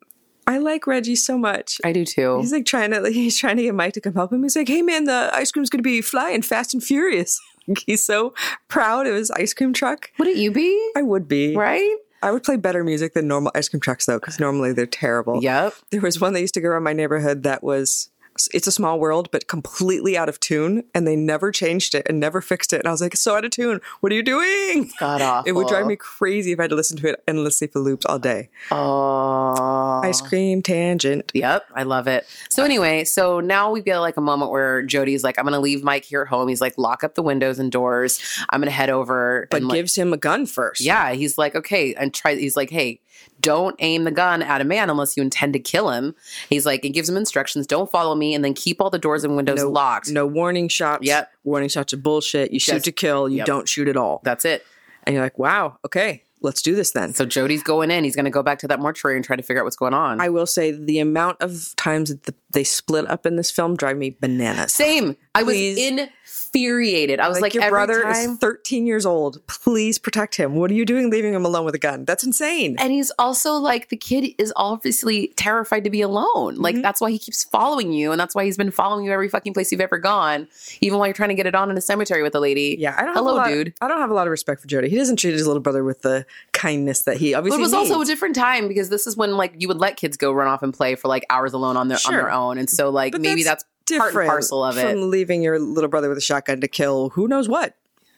I 0.48 0.60
like 0.60 0.86
Reggie 0.86 1.16
so 1.16 1.38
much. 1.38 1.82
I 1.84 1.92
do 1.92 2.06
too. 2.06 2.40
He's 2.40 2.52
like 2.52 2.66
trying 2.66 2.92
to 2.92 3.00
like, 3.00 3.14
he's 3.14 3.38
trying 3.38 3.58
to 3.58 3.64
get 3.64 3.76
Mike 3.76 3.94
to 3.94 4.02
come 4.02 4.14
help 4.14 4.32
him. 4.32 4.44
He's 4.44 4.56
like, 4.56 4.68
"Hey 4.68 4.82
man, 4.82 5.06
the 5.06 5.30
ice 5.34 5.52
cream's 5.52 5.70
gonna 5.70 5.82
be 5.82 6.02
flying 6.02 6.42
fast 6.42 6.74
and 6.74 6.84
furious." 6.84 7.40
he's 7.86 8.04
so 8.04 8.34
proud 8.68 9.08
of 9.08 9.16
his 9.16 9.32
ice 9.32 9.54
cream 9.54 9.74
truck. 9.74 10.12
Wouldn't 10.20 10.38
you 10.38 10.52
be? 10.52 10.92
I 10.96 11.02
would 11.02 11.28
be. 11.28 11.56
Right? 11.56 11.98
I 12.22 12.32
would 12.32 12.44
play 12.44 12.58
better 12.58 12.84
music 12.84 13.14
than 13.14 13.28
normal 13.28 13.52
ice 13.54 13.70
cream 13.70 13.82
trucks 13.82 14.06
though, 14.06 14.20
because 14.20 14.40
normally 14.40 14.74
they're 14.74 14.86
terrible. 14.86 15.44
Yep. 15.44 15.74
There 15.92 16.02
was 16.02 16.20
one 16.20 16.34
that 16.34 16.42
used 16.42 16.56
to 16.56 16.62
go 16.62 16.70
around 16.70 16.84
my 16.84 16.94
neighborhood 16.94 17.44
that 17.44 17.64
was 17.64 18.10
it's 18.54 18.68
a 18.68 18.72
small 18.72 19.00
world, 19.00 19.30
but 19.32 19.48
completely 19.48 20.18
out 20.18 20.30
of 20.30 20.40
tune, 20.40 20.84
and 20.94 21.08
they 21.08 21.16
never 21.16 21.52
changed 21.52 21.96
it 21.96 22.06
and 22.08 22.20
never 22.20 22.42
fixed 22.42 22.74
it. 22.74 22.80
And 22.80 22.88
I 22.88 22.92
was 22.92 23.02
like, 23.02 23.16
so 23.16 23.36
out 23.36 23.46
of 23.46 23.52
tune. 23.52 23.80
What 24.02 24.12
are 24.12 24.16
you 24.16 24.24
doing?" 24.24 24.92
God 25.00 25.22
awful. 25.22 25.50
It 25.50 25.54
would 25.54 25.68
drive 25.68 25.86
me 25.86 25.96
crazy 25.96 26.52
if 26.52 26.60
I 26.60 26.64
had 26.64 26.70
to 26.70 26.76
listen 26.76 26.98
to 26.98 27.10
it 27.10 27.24
endlessly 27.28 27.68
for 27.68 27.80
loops 27.80 28.06
all 28.06 28.20
day. 28.20 28.50
Oh. 28.72 30.02
Ice 30.04 30.22
cream 30.22 30.62
tangent. 30.62 31.32
Yep, 31.34 31.66
I 31.74 31.84
love 31.84 32.08
it. 32.08 32.26
So 32.50 32.64
anyway, 32.64 33.04
so 33.04 33.40
now 33.40 33.72
we 33.72 33.82
get 33.82 34.00
like 34.00 34.18
a 34.18 34.22
moment 34.22 34.52
where 34.52 34.82
Jody's 34.82 35.24
like, 35.24 35.40
"I'm 35.40 35.46
to 35.46 35.60
leave 35.60 35.84
Mike 35.84 36.06
here 36.06 36.24
at 36.24 36.28
home." 36.28 36.48
He's 36.48 36.62
like, 36.62 36.78
"Lock 36.78 37.04
up 37.04 37.16
the 37.16 37.24
windows 37.24 37.60
and 37.60 37.72
doors. 37.72 38.20
I'm 38.50 38.62
to 38.62 38.72
head 38.72 38.90
over." 38.90 39.48
But 39.50 39.58
and 39.58 39.68
like, 39.68 39.76
gives 39.76 39.96
him 39.96 40.14
a 40.14 40.18
gun 40.18 40.46
first. 40.46 40.82
yeah, 40.82 41.14
he's 41.14 41.38
like, 41.38 41.56
"Okay," 41.56 41.94
and 41.96 42.14
try. 42.14 42.36
He's 42.36 42.56
like, 42.56 42.70
"Hey, 42.70 43.02
don't 43.40 43.76
aim 43.80 44.04
the 44.04 44.12
gun 44.12 44.42
at 44.42 44.62
a 44.62 44.64
man 44.64 44.90
unless 44.90 45.16
you 45.18 45.24
intend 45.24 45.54
to 45.54 45.60
kill 45.60 45.90
him." 45.90 46.16
He's 46.50 46.66
like, 46.66 46.84
it 46.86 46.90
gives 46.90 47.10
him 47.10 47.18
instructions: 47.18 47.68
"Don't 47.68 47.90
follow 47.90 48.16
me, 48.16 48.34
and 48.34 48.44
then 48.44 48.54
keep 48.54 48.82
all 48.82 48.90
the 48.90 49.00
doors 49.00 49.24
and 49.24 49.36
windows 49.36 49.60
no, 49.60 49.70
locked." 49.70 50.10
No 50.10 50.26
warning 50.26 50.68
shots. 50.68 51.06
Yep. 51.06 51.32
Warning 51.44 51.70
shots 51.70 51.94
are 51.94 51.98
bullshit. 51.98 52.52
You 52.52 52.60
shoot 52.60 52.84
to 52.84 52.92
kill. 52.92 53.30
You 53.30 53.38
yep. 53.38 53.46
don't 53.46 53.68
shoot 53.68 53.88
at 53.88 53.98
all. 53.98 54.22
That's 54.24 54.46
it. 54.46 54.66
And 55.06 55.14
you're 55.14 55.24
like, 55.24 55.38
wow, 55.38 55.78
okay, 55.86 56.24
let's 56.42 56.62
do 56.62 56.76
this 56.76 56.92
then. 56.92 57.14
So 57.14 57.26
Jody's 57.26 57.64
going 57.64 57.92
in. 57.92 58.04
He's 58.04 58.16
going 58.16 58.26
to 58.26 58.32
go 58.32 58.42
back 58.42 58.60
to 58.60 58.68
that 58.68 58.80
mortuary 58.80 59.16
and 59.16 59.26
try 59.26 59.36
to 59.36 59.44
figure 59.44 59.62
out 59.62 59.66
what's 59.66 59.76
going 59.76 59.94
on. 59.94 60.20
I 60.20 60.30
will 60.30 60.48
say 60.48 60.72
the 60.72 61.00
amount 61.00 61.42
of 61.42 61.76
times 61.76 62.10
that 62.10 62.24
the, 62.24 62.34
they 62.52 62.64
split 62.64 63.08
up 63.08 63.26
in 63.26 63.36
this 63.36 63.52
film 63.52 63.76
drive 63.76 63.98
me 63.98 64.18
bananas. 64.20 64.74
Same. 64.74 65.16
I 65.36 65.44
was 65.44 65.56
Please. 65.56 66.10
Infuriated. 66.36 67.20
I 67.20 67.28
was 67.28 67.42
like, 67.42 67.54
your 67.54 67.70
brother 67.70 68.04
time. 68.04 68.32
is 68.32 68.38
13 68.38 68.86
years 68.86 69.06
old. 69.06 69.46
Please 69.48 69.98
protect 69.98 70.36
him. 70.36 70.56
What 70.56 70.72
are 70.72 70.74
you 70.74 70.86
doing 70.86 71.10
leaving 71.10 71.34
him 71.34 71.46
alone 71.46 71.66
with 71.66 71.76
a 71.76 71.80
gun? 71.80 72.06
That's 72.06 72.24
insane. 72.24 72.76
And 72.80 72.92
he's 72.92 73.12
also 73.18 73.54
like 73.54 73.90
the 73.90 73.98
kid 73.98 74.34
is 74.38 74.54
obviously 74.56 75.28
terrified 75.36 75.84
to 75.84 75.90
be 75.90 76.02
alone. 76.02 76.54
Mm-hmm. 76.54 76.62
Like 76.62 76.82
that's 76.82 77.02
why 77.02 77.12
he 77.12 77.20
keeps 77.20 77.44
following 77.44 77.92
you, 77.92 78.12
and 78.12 78.20
that's 78.20 78.36
why 78.36 78.46
he's 78.46 78.58
been 78.58 78.72
following 78.72 79.06
you 79.06 79.12
every 79.12 79.30
fucking 79.30 79.54
place 79.54 79.72
you've 79.72 79.82
ever 79.82 79.98
gone, 79.98 80.48
even 80.82 80.98
while 80.98 81.08
you're 81.08 81.14
trying 81.14 81.30
to 81.30 81.36
get 81.36 81.46
it 81.46 81.56
on 81.56 81.70
in 81.70 81.78
a 81.78 81.82
cemetery 81.82 82.24
with 82.24 82.36
a 82.36 82.40
lady. 82.40 82.76
yeah, 82.80 82.96
I 82.98 83.06
don't 83.06 83.14
Hello, 83.14 83.38
have 83.38 83.48
a 83.48 83.50
lot, 83.50 83.56
dude. 83.56 83.74
I 83.82 83.88
don't 83.88 84.00
have 84.00 84.12
a 84.12 84.14
lot 84.14 84.28
of 84.28 84.32
respect 84.32 84.62
for 84.62 84.68
Jody. 84.68 84.90
He 84.90 84.98
doesn't 84.98 85.18
treat 85.18 85.34
his 85.34 85.48
little 85.48 85.62
brother 85.62 85.84
with 85.84 86.02
the 86.02 86.26
kindness 86.54 87.02
that 87.04 87.18
he 87.18 87.34
But 87.34 87.40
obviously 87.40 87.60
it 87.60 87.62
was 87.62 87.74
also 87.74 88.02
a 88.02 88.06
different 88.06 88.36
time 88.36 88.68
because 88.68 88.90
this 88.90 89.08
is 89.08 89.18
when 89.18 89.38
like 89.38 89.54
you 89.58 89.68
would 89.68 89.80
let 89.80 89.98
kids 89.98 90.18
go 90.18 90.32
run 90.32 90.48
off 90.48 90.64
and 90.64 90.74
play 90.74 90.96
for 90.96 91.08
like 91.08 91.26
hours 91.30 91.54
alone 91.54 91.78
on 91.78 91.88
their 91.88 91.98
on 92.06 92.14
their 92.14 92.32
own, 92.32 92.58
and 92.58 92.70
so 92.70 92.90
like 92.90 93.12
But 93.12 93.22
maybe 93.22 93.44
that's, 93.44 93.64
that's 93.64 93.75
part 93.88 94.02
and 94.02 94.10
different 94.10 94.30
parcel 94.30 94.64
of 94.64 94.78
it. 94.78 94.82
from 94.90 95.10
leaving 95.10 95.42
your 95.42 95.60
little 95.60 95.90
brother 95.90 96.10
with 96.10 96.18
a 96.18 96.22
shotgun 96.22 96.62
to 96.62 96.68
kill 96.68 97.10
who 97.10 97.28
knows 97.28 97.48
what. 97.48 97.76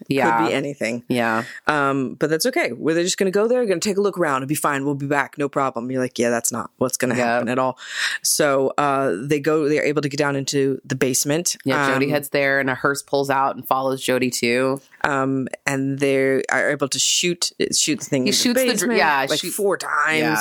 Yeah. 0.09 0.37
Could 0.41 0.49
be 0.49 0.53
anything. 0.53 1.03
Yeah. 1.07 1.43
Um, 1.65 2.13
but 2.19 2.29
that's 2.29 2.45
okay. 2.45 2.71
We're 2.71 2.93
they're 2.93 3.03
just 3.03 3.17
going 3.17 3.31
to 3.31 3.35
go 3.35 3.47
there, 3.47 3.65
going 3.65 3.79
to 3.79 3.89
take 3.89 3.97
a 3.97 4.01
look 4.01 4.15
around. 4.19 4.43
It'll 4.43 4.47
be 4.47 4.53
fine. 4.53 4.85
We'll 4.85 4.93
be 4.93 5.07
back. 5.07 5.39
No 5.39 5.49
problem. 5.49 5.89
You're 5.89 5.99
like, 5.99 6.19
yeah, 6.19 6.29
that's 6.29 6.51
not 6.51 6.69
what's 6.77 6.97
going 6.97 7.09
to 7.13 7.17
Yeah. 7.17 7.25
happen 7.25 7.49
at 7.49 7.57
all. 7.57 7.79
So 8.21 8.73
uh, 8.77 9.15
they 9.19 9.39
go, 9.39 9.67
they're 9.67 9.83
able 9.83 10.03
to 10.03 10.07
get 10.07 10.17
down 10.17 10.35
into 10.35 10.79
the 10.85 10.93
basement. 10.95 11.57
Yeah. 11.65 11.91
Jody 11.91 12.05
Um, 12.05 12.11
heads 12.11 12.29
there 12.29 12.59
and 12.59 12.69
a 12.69 12.75
hearse 12.75 13.01
pulls 13.01 13.31
out 13.31 13.55
and 13.55 13.67
follows 13.67 13.99
Jody 14.03 14.29
too. 14.29 14.79
um, 15.03 15.47
and 15.65 15.97
they 15.97 16.43
are 16.51 16.69
able 16.69 16.89
to 16.89 16.99
shoot, 16.99 17.51
shoot 17.73 17.99
the 17.99 18.05
thing. 18.05 18.27
He 18.27 18.33
shoots 18.33 18.59
the 18.61 18.67
basement, 18.67 18.99
yeah, 18.99 19.25
like 19.27 19.39
shoot- 19.39 19.49
four 19.51 19.77
times. 19.77 20.39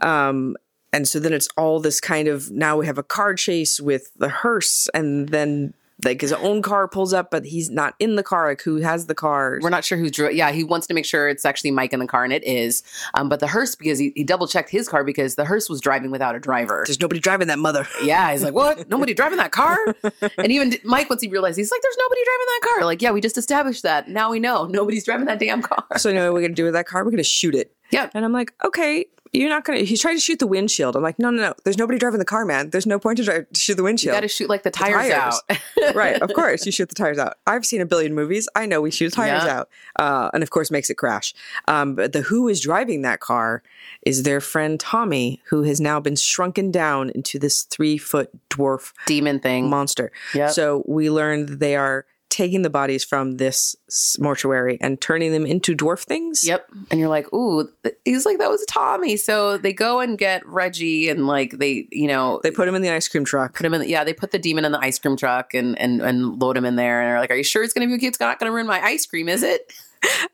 Yeah. 0.00 0.28
Um, 0.28 0.56
and 0.92 1.08
so 1.08 1.18
then 1.18 1.32
it's 1.32 1.48
all 1.56 1.80
this 1.80 2.00
kind 2.00 2.28
of 2.28 2.50
now 2.50 2.76
we 2.76 2.86
have 2.86 2.98
a 2.98 3.02
car 3.02 3.34
chase 3.34 3.80
with 3.80 4.12
the 4.16 4.28
hearse, 4.28 4.88
and 4.94 5.28
then 5.30 5.74
like 6.04 6.20
his 6.20 6.32
own 6.32 6.62
car 6.62 6.88
pulls 6.88 7.12
up, 7.12 7.30
but 7.30 7.44
he's 7.44 7.70
not 7.70 7.94
in 8.00 8.16
the 8.16 8.24
car. 8.24 8.48
Like 8.48 8.62
who 8.62 8.78
has 8.78 9.06
the 9.06 9.14
car? 9.14 9.60
We're 9.62 9.70
not 9.70 9.84
sure 9.84 9.96
who 9.96 10.10
drew. 10.10 10.26
it. 10.26 10.34
Yeah, 10.34 10.50
he 10.50 10.64
wants 10.64 10.88
to 10.88 10.94
make 10.94 11.04
sure 11.04 11.28
it's 11.28 11.44
actually 11.44 11.70
Mike 11.70 11.92
in 11.92 12.00
the 12.00 12.08
car, 12.08 12.24
and 12.24 12.32
it 12.32 12.42
is. 12.42 12.82
Um, 13.14 13.28
but 13.28 13.38
the 13.38 13.46
hearse 13.46 13.76
because 13.76 14.00
he, 14.00 14.12
he 14.16 14.24
double 14.24 14.48
checked 14.48 14.68
his 14.70 14.88
car 14.88 15.04
because 15.04 15.36
the 15.36 15.44
hearse 15.44 15.68
was 15.68 15.80
driving 15.80 16.10
without 16.10 16.34
a 16.34 16.40
driver. 16.40 16.82
There's 16.86 17.00
nobody 17.00 17.20
driving 17.20 17.46
that 17.48 17.58
mother. 17.58 17.86
Yeah, 18.02 18.32
he's 18.32 18.42
like, 18.42 18.52
what? 18.54 18.88
Nobody 18.88 19.14
driving 19.14 19.38
that 19.38 19.52
car? 19.52 19.78
And 20.38 20.50
even 20.50 20.74
Mike, 20.82 21.08
once 21.08 21.22
he 21.22 21.28
realized, 21.28 21.56
he's 21.56 21.70
like, 21.70 21.80
there's 21.82 21.96
nobody 21.98 22.20
driving 22.24 22.46
that 22.46 22.60
car. 22.62 22.84
Like, 22.84 23.00
yeah, 23.00 23.12
we 23.12 23.20
just 23.20 23.38
established 23.38 23.84
that. 23.84 24.08
Now 24.08 24.30
we 24.30 24.40
know 24.40 24.66
nobody's 24.66 25.04
driving 25.04 25.26
that 25.26 25.38
damn 25.38 25.62
car. 25.62 25.84
So 25.98 26.08
you 26.08 26.16
know 26.16 26.24
what 26.26 26.34
we're 26.34 26.42
gonna 26.42 26.54
do 26.54 26.64
with 26.64 26.72
that 26.74 26.86
car? 26.86 27.04
We're 27.04 27.12
gonna 27.12 27.22
shoot 27.22 27.54
it. 27.54 27.72
Yeah. 27.90 28.10
And 28.12 28.24
I'm 28.24 28.32
like, 28.32 28.52
okay, 28.64 29.06
you're 29.32 29.48
not 29.48 29.64
gonna. 29.64 29.80
He's 29.80 30.00
trying 30.00 30.16
to 30.16 30.20
shoot 30.20 30.38
the 30.38 30.46
windshield. 30.46 30.94
I'm 30.94 31.02
like, 31.02 31.18
no, 31.18 31.30
no, 31.30 31.40
no. 31.40 31.54
There's 31.64 31.78
nobody 31.78 31.98
driving 31.98 32.18
the 32.18 32.24
car, 32.24 32.44
man. 32.44 32.70
There's 32.70 32.86
no 32.86 32.98
point 32.98 33.16
to, 33.16 33.24
drive, 33.24 33.46
to 33.50 33.60
shoot 33.60 33.76
the 33.76 33.82
windshield. 33.82 34.12
You 34.14 34.16
got 34.16 34.20
to 34.20 34.28
shoot 34.28 34.48
like 34.50 34.62
the 34.62 34.70
tires, 34.70 35.08
tires. 35.10 35.40
out. 35.50 35.94
right, 35.94 36.20
of 36.20 36.32
course, 36.34 36.66
you 36.66 36.72
shoot 36.72 36.88
the 36.88 36.94
tires 36.94 37.18
out. 37.18 37.38
I've 37.46 37.64
seen 37.64 37.80
a 37.80 37.86
billion 37.86 38.14
movies. 38.14 38.48
I 38.54 38.66
know 38.66 38.80
we 38.82 38.90
shoot 38.90 39.10
the 39.10 39.16
tires 39.16 39.44
Yeah. 39.44 39.60
out, 39.60 39.68
uh, 39.98 40.30
and 40.34 40.42
of 40.42 40.50
course 40.50 40.70
makes 40.70 40.90
it 40.90 40.94
crash. 40.96 41.34
Um, 41.66 41.94
but 41.94 42.12
the 42.12 42.20
who 42.22 42.48
is 42.48 42.60
driving 42.60 43.02
that 43.02 43.20
car 43.20 43.62
is 44.04 44.22
their 44.24 44.40
friend 44.40 44.78
Tommy, 44.78 45.40
who 45.46 45.62
has 45.62 45.80
now 45.80 45.98
been 45.98 46.16
shrunken 46.16 46.70
down 46.70 47.10
into 47.10 47.38
this 47.38 47.62
three 47.62 47.96
foot 47.98 48.30
dwarf 48.50 48.92
Demon 49.06 49.40
thing. 49.40 49.70
monster. 49.70 50.12
Yep. 50.34 50.50
So 50.50 50.82
we 50.86 51.08
learned 51.10 51.48
they 51.60 51.74
are 51.76 52.04
taking 52.32 52.62
the 52.62 52.70
bodies 52.70 53.04
from 53.04 53.36
this 53.36 53.76
mortuary 54.18 54.78
and 54.80 55.00
turning 55.00 55.30
them 55.32 55.44
into 55.46 55.76
dwarf 55.76 56.00
things. 56.04 56.42
Yep. 56.42 56.66
And 56.90 56.98
you're 56.98 57.08
like, 57.10 57.32
ooh, 57.32 57.68
he's 58.06 58.24
like, 58.24 58.38
that 58.38 58.48
was 58.50 58.64
Tommy. 58.66 59.16
So 59.18 59.58
they 59.58 59.72
go 59.72 60.00
and 60.00 60.16
get 60.18 60.44
Reggie 60.46 61.08
and 61.10 61.26
like 61.26 61.58
they, 61.58 61.86
you 61.92 62.08
know, 62.08 62.40
They 62.42 62.50
put 62.50 62.66
him 62.66 62.74
in 62.74 62.82
the 62.82 62.90
ice 62.90 63.06
cream 63.06 63.24
truck. 63.24 63.54
put 63.54 63.66
him 63.66 63.74
in. 63.74 63.82
the, 63.82 63.88
Yeah, 63.88 64.02
they 64.02 64.14
put 64.14 64.30
the 64.30 64.38
demon 64.38 64.64
in 64.64 64.72
the 64.72 64.80
ice 64.80 64.98
cream 64.98 65.16
truck 65.16 65.52
and 65.54 65.78
and 65.78 66.00
and 66.00 66.40
load 66.40 66.56
him 66.56 66.64
in 66.64 66.76
there. 66.76 67.00
And 67.02 67.10
they're 67.10 67.20
like, 67.20 67.30
"Are 67.30 67.36
you 67.36 67.44
sure 67.44 67.62
it's 67.62 67.72
gonna 67.74 67.86
be 67.86 67.94
okay? 67.94 68.06
It's 68.06 68.18
not 68.20 68.38
gonna 68.40 68.50
ruin 68.52 68.66
my 68.66 68.80
ice 68.82 69.04
cream, 69.06 69.28
is 69.28 69.42
it?" 69.42 69.72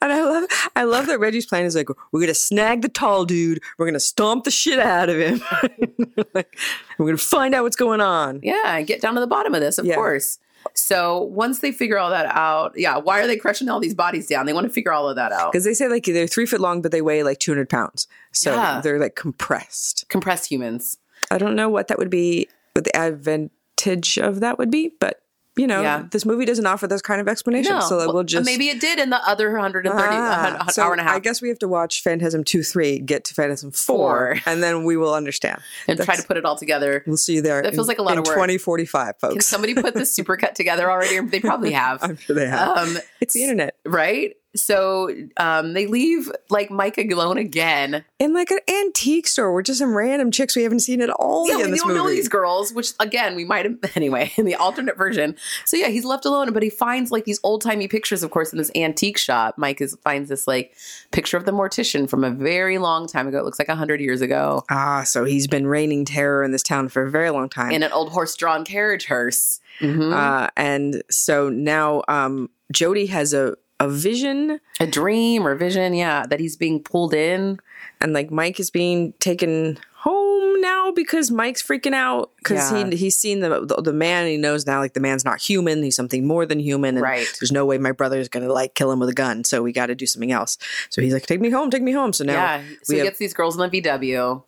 And 0.00 0.10
I 0.12 0.22
love, 0.24 0.44
I 0.76 0.84
love 0.84 1.06
that 1.08 1.20
Reggie's 1.20 1.44
plan 1.44 1.66
is 1.66 1.76
like, 1.76 1.88
we're 2.10 2.20
gonna 2.20 2.32
snag 2.32 2.80
the 2.80 2.88
tall 2.88 3.26
dude, 3.26 3.60
we're 3.76 3.84
gonna 3.84 4.00
stomp 4.00 4.44
the 4.44 4.50
shit 4.50 4.78
out 4.78 5.10
of 5.10 5.18
him, 5.18 5.42
like, 6.34 6.56
we're 6.98 7.04
gonna 7.06 7.18
find 7.18 7.54
out 7.54 7.64
what's 7.64 7.76
going 7.76 8.00
on. 8.00 8.40
Yeah, 8.42 8.80
get 8.80 9.02
down 9.02 9.12
to 9.14 9.20
the 9.20 9.26
bottom 9.26 9.54
of 9.54 9.60
this, 9.60 9.76
of 9.76 9.84
Yeah. 9.84 9.96
course. 9.96 10.38
So 10.74 11.22
once 11.22 11.60
they 11.60 11.72
figure 11.72 11.98
all 11.98 12.10
that 12.10 12.26
out, 12.26 12.72
yeah, 12.76 12.96
why 12.96 13.20
are 13.20 13.26
they 13.26 13.36
crushing 13.36 13.68
all 13.68 13.80
these 13.80 13.94
bodies 13.94 14.26
down? 14.26 14.46
They 14.46 14.52
want 14.52 14.66
to 14.66 14.72
figure 14.72 14.92
all 14.92 15.08
of 15.08 15.16
that 15.16 15.32
out. 15.32 15.52
Because 15.52 15.64
they 15.64 15.74
say 15.74 15.88
like 15.88 16.04
they're 16.04 16.26
three 16.26 16.46
foot 16.46 16.60
long, 16.60 16.82
but 16.82 16.92
they 16.92 17.02
weigh 17.02 17.22
like 17.22 17.38
200 17.38 17.68
pounds, 17.68 18.06
so 18.32 18.54
Yeah. 18.54 18.80
they're 18.80 18.98
like 18.98 19.14
compressed. 19.16 20.06
Compressed 20.08 20.46
humans. 20.50 20.98
I 21.30 21.38
don't 21.38 21.56
know 21.56 21.68
what 21.68 21.88
that 21.88 21.98
would 21.98 22.10
be, 22.10 22.48
what 22.74 22.84
the 22.84 22.96
advantage 22.96 24.18
of 24.18 24.40
that 24.40 24.58
would 24.58 24.70
be, 24.70 24.92
but 25.00 25.20
you 25.58 25.66
know, 25.66 25.82
Yeah. 25.82 26.04
this 26.10 26.24
movie 26.24 26.44
doesn't 26.44 26.66
offer 26.66 26.86
those 26.86 27.02
kind 27.02 27.20
of 27.20 27.28
explanations, 27.28 27.86
so 27.88 27.98
that 27.98 28.06
well, 28.06 28.14
we'll 28.14 28.24
just 28.24 28.46
maybe 28.46 28.68
it 28.68 28.80
did 28.80 28.98
in 28.98 29.10
the 29.10 29.20
other 29.28 29.50
130 29.50 29.90
Ah, 29.92 30.66
uh, 30.66 30.70
so 30.70 30.82
hour 30.82 30.92
and 30.92 31.00
a 31.00 31.04
half 31.04 31.16
I 31.16 31.18
guess 31.18 31.42
we 31.42 31.48
have 31.48 31.58
to 31.60 31.68
watch 31.68 32.02
Phantasm 32.02 32.44
2 32.44 32.62
3, 32.62 32.98
get 33.00 33.24
to 33.24 33.34
Phantasm 33.34 33.70
4, 33.72 33.96
Four. 33.96 34.40
and 34.46 34.62
then 34.62 34.84
we 34.84 34.96
will 34.96 35.14
understand. 35.14 35.60
and 35.86 35.98
try 36.00 36.16
to 36.16 36.22
put 36.22 36.36
it 36.36 36.44
all 36.44 36.56
together. 36.56 37.02
We'll 37.06 37.16
see 37.16 37.34
you 37.34 37.42
there. 37.42 37.62
That 37.62 37.74
feels 37.74 37.88
like 37.88 37.98
a 37.98 38.02
lot 38.02 38.12
in 38.12 38.18
of 38.18 38.26
work. 38.26 38.34
2045, 38.36 39.18
Can 39.20 39.30
folks. 39.30 39.46
somebody 39.46 39.74
put 39.74 39.94
the 39.94 40.00
supercut 40.00 40.54
together 40.54 40.90
already? 40.90 41.20
They 41.20 41.40
probably 41.40 41.72
have. 41.84 41.98
I'm 42.02 42.16
sure 42.16 42.34
they 42.36 42.46
have. 42.48 42.76
Um, 42.78 42.98
it's 43.20 43.34
the 43.34 43.42
internet. 43.42 43.74
right? 43.84 44.34
So 44.56 45.14
um, 45.36 45.74
they 45.74 45.86
leave 45.86 46.30
like 46.48 46.70
Mike 46.70 46.96
alone 46.98 47.38
again. 47.38 48.04
In 48.18 48.32
like 48.32 48.50
an 48.50 48.58
antique 48.68 49.26
store 49.26 49.52
where 49.52 49.62
just 49.62 49.78
some 49.78 49.94
random 49.94 50.30
chicks 50.30 50.56
we 50.56 50.62
haven't 50.62 50.80
seen 50.80 51.00
at 51.00 51.10
all 51.10 51.46
Yeah, 51.48 51.66
we 51.66 51.76
don't 51.76 51.94
know 51.94 52.08
these 52.08 52.28
girls, 52.28 52.72
which 52.72 52.92
again 52.98 53.36
we 53.36 53.44
might 53.44 53.66
have 53.66 53.76
anyway 53.94 54.32
in 54.36 54.46
the 54.46 54.54
alternate 54.54 54.96
version. 54.96 55.36
So 55.66 55.76
yeah, 55.76 55.88
he's 55.88 56.04
left 56.04 56.24
alone, 56.24 56.52
but 56.52 56.62
he 56.62 56.70
finds 56.70 57.10
like 57.10 57.24
these 57.24 57.40
old 57.42 57.60
timey 57.62 57.88
pictures, 57.88 58.22
of 58.22 58.30
course, 58.30 58.52
in 58.52 58.58
this 58.58 58.70
antique 58.74 59.18
shop. 59.18 59.56
Mike 59.58 59.80
is 59.80 59.96
finds 60.02 60.28
this 60.28 60.46
like 60.46 60.74
picture 61.10 61.36
of 61.36 61.44
the 61.44 61.52
mortician 61.52 62.08
from 62.08 62.24
a 62.24 62.30
very 62.30 62.78
long 62.78 63.06
time 63.06 63.28
ago. 63.28 63.38
It 63.38 63.44
looks 63.44 63.58
like 63.58 63.68
a 63.68 63.76
hundred 63.76 64.00
years 64.00 64.20
ago 64.20 64.64
Ah, 64.70 65.02
so 65.04 65.24
he's 65.24 65.46
been 65.46 65.66
reigning 65.66 66.04
terror 66.04 66.42
in 66.42 66.52
this 66.52 66.62
town 66.62 66.88
for 66.88 67.02
a 67.02 67.10
very 67.10 67.30
long 67.30 67.48
time. 67.48 67.70
in 67.72 67.82
an 67.82 67.92
old 67.92 68.10
horse-drawn 68.10 68.64
carriage 68.64 69.06
hearse. 69.06 69.60
Mhm. 69.80 70.12
uh, 70.12 70.48
and 70.56 71.02
so 71.10 71.48
now 71.50 72.02
um, 72.08 72.50
Jody 72.72 73.06
has 73.06 73.32
a, 73.32 73.56
a 73.80 73.88
vision, 73.88 74.60
a 74.80 74.86
dream 74.86 75.46
or 75.46 75.54
vision, 75.54 75.94
yeah, 75.94 76.26
that 76.26 76.40
he's 76.40 76.56
being 76.56 76.82
pulled 76.82 77.14
in. 77.14 77.58
and 78.00 78.12
like 78.12 78.30
Mike 78.30 78.58
is 78.60 78.70
being 78.70 79.12
taken 79.20 79.78
home 79.94 80.60
now 80.60 80.92
because 80.92 81.30
Mike's 81.30 81.62
freaking 81.62 81.92
out 81.94 82.30
because 82.38 82.70
Yeah. 82.72 82.88
he 82.90 82.96
he's 82.96 83.16
seen 83.16 83.40
the, 83.40 83.64
the 83.66 83.82
the 83.82 83.92
man. 83.92 84.22
And 84.24 84.30
he 84.30 84.36
knows 84.36 84.66
now 84.66 84.78
like 84.80 84.94
the 84.94 85.00
man's 85.00 85.24
not 85.24 85.40
human. 85.40 85.82
He's 85.82 85.96
something 85.96 86.26
more 86.26 86.46
than 86.46 86.60
human. 86.60 86.96
And 86.96 87.02
Right. 87.02 87.26
There's 87.40 87.50
no 87.52 87.64
way 87.66 87.78
my 87.78 87.92
brother's 87.92 88.28
gonna 88.28 88.52
like 88.52 88.74
kill 88.74 88.90
him 88.92 89.00
with 89.00 89.08
a 89.08 89.14
gun. 89.14 89.42
So 89.44 89.62
we 89.62 89.72
got 89.72 89.86
to 89.86 89.94
do 89.96 90.06
something 90.06 90.30
else. 90.32 90.58
So 90.90 91.02
he's 91.02 91.12
like, 91.12 91.26
take 91.26 91.40
me 91.40 91.50
home, 91.50 91.70
take 91.70 91.82
me 91.82 91.92
home. 91.92 92.12
So 92.12 92.24
now 92.24 92.32
yeah, 92.34 92.62
so 92.82 92.90
we 92.90 92.94
he 92.94 92.98
have 93.00 93.06
gets 93.08 93.18
these 93.18 93.34
girls 93.34 93.58
in 93.58 93.68
the 93.68 93.80
VW. 93.82 94.42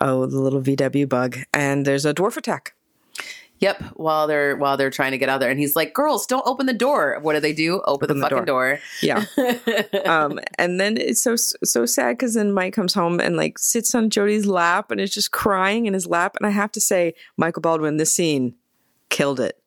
oh 0.00 0.26
the 0.26 0.38
little 0.40 0.60
VW 0.62 1.08
bug, 1.08 1.38
and 1.52 1.84
there's 1.84 2.04
a 2.04 2.14
dwarf 2.14 2.36
attack. 2.36 2.74
Yep, 3.60 3.82
while 3.94 4.26
they're 4.26 4.54
while 4.56 4.76
they're 4.76 4.90
trying 4.90 5.12
to 5.12 5.18
get 5.18 5.30
out 5.30 5.40
there, 5.40 5.50
and 5.50 5.58
he's 5.58 5.74
like, 5.74 5.94
"Girls, 5.94 6.26
don't 6.26 6.46
open 6.46 6.66
the 6.66 6.74
door." 6.74 7.18
What 7.22 7.32
do 7.32 7.40
they 7.40 7.54
do? 7.54 7.80
Open, 7.86 8.04
Open 8.04 8.08
the 8.08 8.14
the 8.14 8.20
fucking 8.28 8.44
door. 8.44 8.78
Yeah. 9.02 9.24
um, 10.04 10.38
and 10.58 10.78
then 10.78 10.96
it's 10.98 11.22
so 11.22 11.36
so 11.36 11.86
sad 11.86 12.18
because 12.18 12.34
then 12.34 12.52
Mike 12.52 12.74
comes 12.74 12.92
home 12.92 13.18
and 13.18 13.36
like 13.36 13.58
sits 13.58 13.94
on 13.94 14.10
Jody's 14.10 14.46
lap 14.46 14.90
and 14.90 15.00
is 15.00 15.12
just 15.14 15.30
crying 15.30 15.86
in 15.86 15.94
his 15.94 16.06
lap. 16.06 16.36
And 16.36 16.46
I 16.46 16.50
have 16.50 16.70
to 16.72 16.80
say, 16.80 17.14
Michael 17.38 17.62
Baldwin, 17.62 17.96
this 17.96 18.12
scene 18.12 18.54
killed 19.08 19.40
it, 19.40 19.58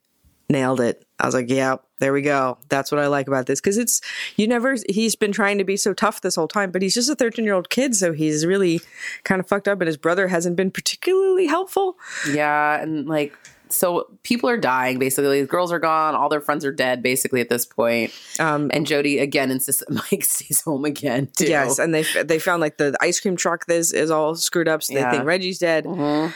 nailed 0.50 0.82
it. 0.82 1.04
I 1.20 1.26
was 1.26 1.34
like, 1.34 1.50
yeah, 1.50 1.78
there 2.00 2.14
we 2.14 2.22
go. 2.22 2.58
That's 2.70 2.92
what 2.92 3.00
I 3.00 3.08
like 3.08 3.28
about 3.28 3.46
this 3.48 3.60
because 3.60 3.78
it's 3.78 4.02
you 4.36 4.48
never. 4.48 4.76
He's 4.88 5.16
been 5.16 5.32
trying 5.32 5.58
to 5.58 5.64
be 5.64 5.78
so 5.78 5.94
tough 5.94 6.22
this 6.22 6.36
whole 6.36 6.48
time, 6.48 6.72
but 6.72 6.82
he's 6.84 6.94
just 6.94 7.10
a 7.10 7.16
thirteen 7.16 7.44
year 7.44 7.56
old 7.56 7.70
kid, 7.72 7.96
so 7.96 8.14
he's 8.14 8.46
really 8.46 8.82
kind 9.24 9.42
of 9.42 9.48
fucked 9.48 9.68
up. 9.68 9.82
And 9.82 9.88
his 9.88 9.98
brother 9.98 10.28
hasn't 10.28 10.56
been 10.56 10.70
particularly 10.72 11.48
helpful. 11.48 11.98
Yeah, 12.32 12.80
and 12.80 13.08
like 13.08 13.34
so 13.70 14.08
people 14.24 14.50
are 14.50 14.58
dying 14.58 15.00
basically. 15.00 15.42
The 15.42 15.48
girls 15.48 15.72
are 15.72 15.80
gone, 15.80 16.16
all 16.16 16.28
their 16.30 16.42
friends 16.42 16.66
are 16.66 16.72
dead 16.72 17.02
basically 17.04 17.40
at 17.42 17.50
this 17.50 17.66
point. 17.66 18.12
Um, 18.40 18.70
And 18.74 18.86
Jody 18.88 19.20
again 19.20 19.52
insists 19.52 19.84
that 19.86 19.92
Mike 20.12 20.24
stays 20.24 20.62
home 20.62 20.86
again 20.86 21.30
too. 21.38 21.46
Yes, 21.46 21.80
and 21.80 21.94
they 21.94 22.04
they 22.24 22.40
found 22.40 22.62
like 22.62 22.78
the 22.78 22.96
ice 23.02 23.20
cream 23.20 23.36
truck 23.36 23.66
is 23.70 23.94
is 23.94 24.10
all 24.12 24.36
screwed 24.36 24.68
up, 24.68 24.82
so 24.84 24.94
they 24.94 25.00
Yeah. 25.02 25.12
think 25.12 25.26
Reggie's 25.26 25.60
dead. 25.60 25.86
Mhm. 25.86 26.34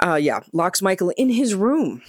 Uh, 0.00 0.14
yeah, 0.16 0.40
locks 0.52 0.82
Michael 0.82 1.10
in 1.10 1.30
his 1.30 1.54
room. 1.54 2.02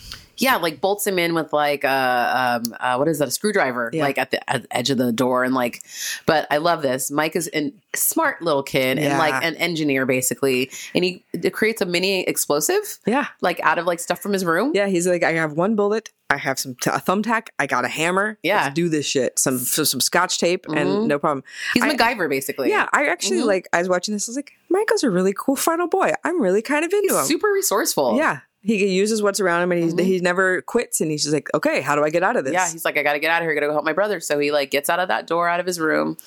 Yeah, 0.43 0.57
like 0.57 0.81
bolts 0.81 1.07
him 1.07 1.17
in 1.17 1.33
with 1.33 1.53
like 1.53 1.83
uh 1.85 2.59
um 2.65 2.75
uh, 2.79 2.95
what 2.97 3.07
is 3.07 3.19
that 3.19 3.27
a 3.27 3.31
screwdriver 3.31 3.89
Yeah. 3.93 4.03
like 4.03 4.17
at 4.17 4.31
the, 4.31 4.49
at 4.49 4.63
the 4.63 4.75
edge 4.77 4.89
of 4.89 4.97
the 4.97 5.11
door 5.11 5.43
and 5.43 5.53
like 5.53 5.81
but 6.25 6.45
I 6.51 6.57
love 6.57 6.81
this. 6.81 7.09
Mike 7.09 7.35
is 7.35 7.49
a 7.53 7.73
smart 7.95 8.41
little 8.41 8.63
kid 8.63 8.97
and 8.99 9.17
like 9.17 9.43
an 9.43 9.55
engineer 9.55 10.05
basically 10.05 10.69
and 10.95 11.03
he 11.03 11.23
creates 11.51 11.81
a 11.81 11.85
mini 11.85 12.21
explosive 12.23 12.99
Yeah, 13.05 13.27
like 13.41 13.59
out 13.61 13.77
of 13.79 13.85
like 13.85 13.99
stuff 13.99 14.19
from 14.21 14.33
his 14.33 14.43
room. 14.45 14.71
yeah. 14.73 14.87
He's 14.87 15.07
like, 15.07 15.23
I 15.23 15.31
have 15.33 15.53
one 15.53 15.75
bullet. 15.75 16.11
I 16.29 16.37
have 16.37 16.57
some 16.57 16.73
t- 16.75 16.89
a 16.89 16.93
thumbtack. 16.99 17.49
I 17.59 17.67
got 17.67 17.85
a 17.85 17.87
hammer. 17.87 18.39
Yeah. 18.41 18.63
Let's 18.63 18.73
do 18.73 18.89
this 18.89 19.05
shit. 19.05 19.37
Some 19.37 19.59
so 19.59 19.83
some 19.83 20.01
scotch 20.01 20.39
tape 20.39 20.65
Mhm. 20.65 20.77
and 20.77 21.07
no 21.07 21.19
problem. 21.19 21.43
He's 21.75 21.83
I- 21.83 21.93
MacGyver 21.95 22.27
basically. 22.27 22.69
Yeah, 22.69 22.89
I 22.91 23.05
actually 23.07 23.41
Mhm. 23.41 23.45
like. 23.45 23.67
I 23.71 23.77
was 23.79 23.87
watching 23.89 24.13
this. 24.15 24.27
I 24.27 24.31
was 24.31 24.35
like, 24.37 24.51
Michael's 24.69 25.03
a 25.03 25.11
really 25.11 25.33
cool 25.37 25.55
final 25.55 25.87
boy. 25.87 26.11
I'm 26.23 26.41
really 26.41 26.63
kind 26.63 26.83
of 26.85 26.91
into 26.91 27.17
him. 27.19 27.25
super 27.25 27.49
resourceful. 27.51 28.17
Yeah, 28.17 28.39
he 28.63 28.87
uses 28.95 29.21
what's 29.21 29.39
around 29.39 29.61
him, 29.63 29.71
and 29.73 29.83
he's 29.83 29.93
Mhm. 29.93 30.03
he 30.05 30.19
never 30.19 30.61
quits. 30.61 31.01
And 31.01 31.11
he's 31.11 31.23
just 31.23 31.33
like, 31.33 31.49
okay, 31.53 31.81
how 31.81 31.95
do 31.95 32.03
I 32.03 32.09
get 32.09 32.23
out 32.23 32.35
of 32.37 32.45
this? 32.45 32.53
Yeah, 32.53 32.69
he's 32.71 32.85
like, 32.85 32.97
I 32.97 33.03
gotta 33.03 33.19
get 33.19 33.29
out 33.29 33.41
of 33.41 33.45
here. 33.45 33.51
I 33.51 33.55
gotta 33.55 33.67
go 33.67 33.73
help 33.73 33.85
my 33.85 33.93
brother. 33.93 34.19
So 34.19 34.39
he 34.39 34.51
like 34.51 34.71
gets 34.71 34.89
out 34.89 34.99
of 34.99 35.09
that 35.09 35.27
door, 35.27 35.47
out 35.49 35.59
of 35.59 35.65
his 35.65 35.79
room, 35.79 36.17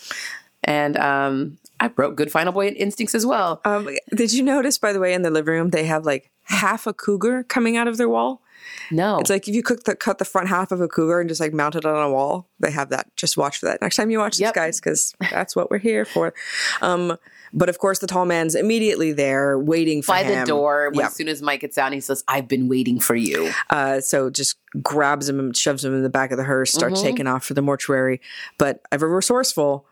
and 0.65 0.97
um, 0.97 1.59
I 1.81 1.89
broke 1.89 2.17
good 2.17 2.31
final 2.31 2.53
boy 2.53 2.69
instincts 2.69 3.15
as 3.15 3.25
well. 3.27 3.61
Um, 3.65 3.89
did 4.15 4.33
you 4.33 4.43
notice, 4.43 4.79
by 4.79 4.93
the 4.93 5.01
way, 5.01 5.15
in 5.15 5.23
the 5.23 5.31
living 5.31 5.55
room 5.55 5.71
they 5.71 5.85
have 5.85 6.05
like 6.05 6.31
half 6.43 6.87
a 6.87 6.93
cougar 6.93 7.43
coming 7.45 7.77
out 7.77 7.89
of 7.89 7.97
their 7.97 8.09
wall? 8.09 8.43
No. 8.91 9.19
It's 9.19 9.31
like 9.31 9.47
if 9.49 9.55
you 9.55 9.63
cook 9.63 9.85
the 9.85 9.95
cut 9.95 10.19
the 10.19 10.25
front 10.25 10.49
half 10.49 10.73
of 10.73 10.81
a 10.81 10.89
cougar 10.89 11.21
and 11.21 11.29
just 11.29 11.41
like 11.41 11.53
mount 11.53 11.77
it 11.77 11.85
on 11.85 12.03
a 12.03 12.11
wall. 12.11 12.49
They 12.61 12.71
have 12.71 12.89
that. 12.91 13.07
Just 13.17 13.37
watch 13.37 13.59
for 13.59 13.67
that 13.67 13.81
next 13.81 13.97
time 13.97 14.11
you 14.11 14.19
watch 14.19 14.39
Yep. 14.39 14.55
this, 14.55 14.61
guys, 14.61 14.81
because 14.81 15.15
that's 15.31 15.55
what 15.55 15.71
we're 15.71 15.79
here 15.79 16.05
for. 16.05 16.35
Um, 16.83 17.17
but 17.57 17.69
of 17.69 17.79
course, 17.79 17.99
the 17.99 18.07
tall 18.07 18.25
man's 18.27 18.55
immediately 18.55 19.13
there 19.13 19.59
waiting 19.59 20.03
for 20.03 20.15
him 20.15 20.27
by 20.29 20.41
the 20.41 20.47
door. 20.47 20.91
Yeah. 20.95 21.07
As 21.07 21.15
soon 21.17 21.27
as 21.29 21.43
Mike 21.43 21.61
gets 21.61 21.75
down, 21.75 21.93
he 21.93 22.01
says, 22.01 22.23
I've 22.29 22.47
been 22.47 22.69
waiting 22.69 23.01
for 23.01 23.17
you. 23.17 23.51
Uh, 23.71 24.01
so 24.01 24.31
just 24.31 24.57
grabs 24.83 25.29
him 25.29 25.41
and 25.41 25.57
shoves 25.57 25.85
him 25.85 25.95
in 25.95 26.03
the 26.05 26.11
back 26.11 26.31
of 26.31 26.37
the 26.37 26.45
hearse, 26.45 26.71
starts 26.73 27.01
Mm-hmm. 27.01 27.09
taking 27.11 27.27
off 27.27 27.45
for 27.45 27.55
the 27.55 27.63
mortuary. 27.63 28.21
But 28.59 28.83
ever 28.93 29.09
resourceful, 29.09 29.87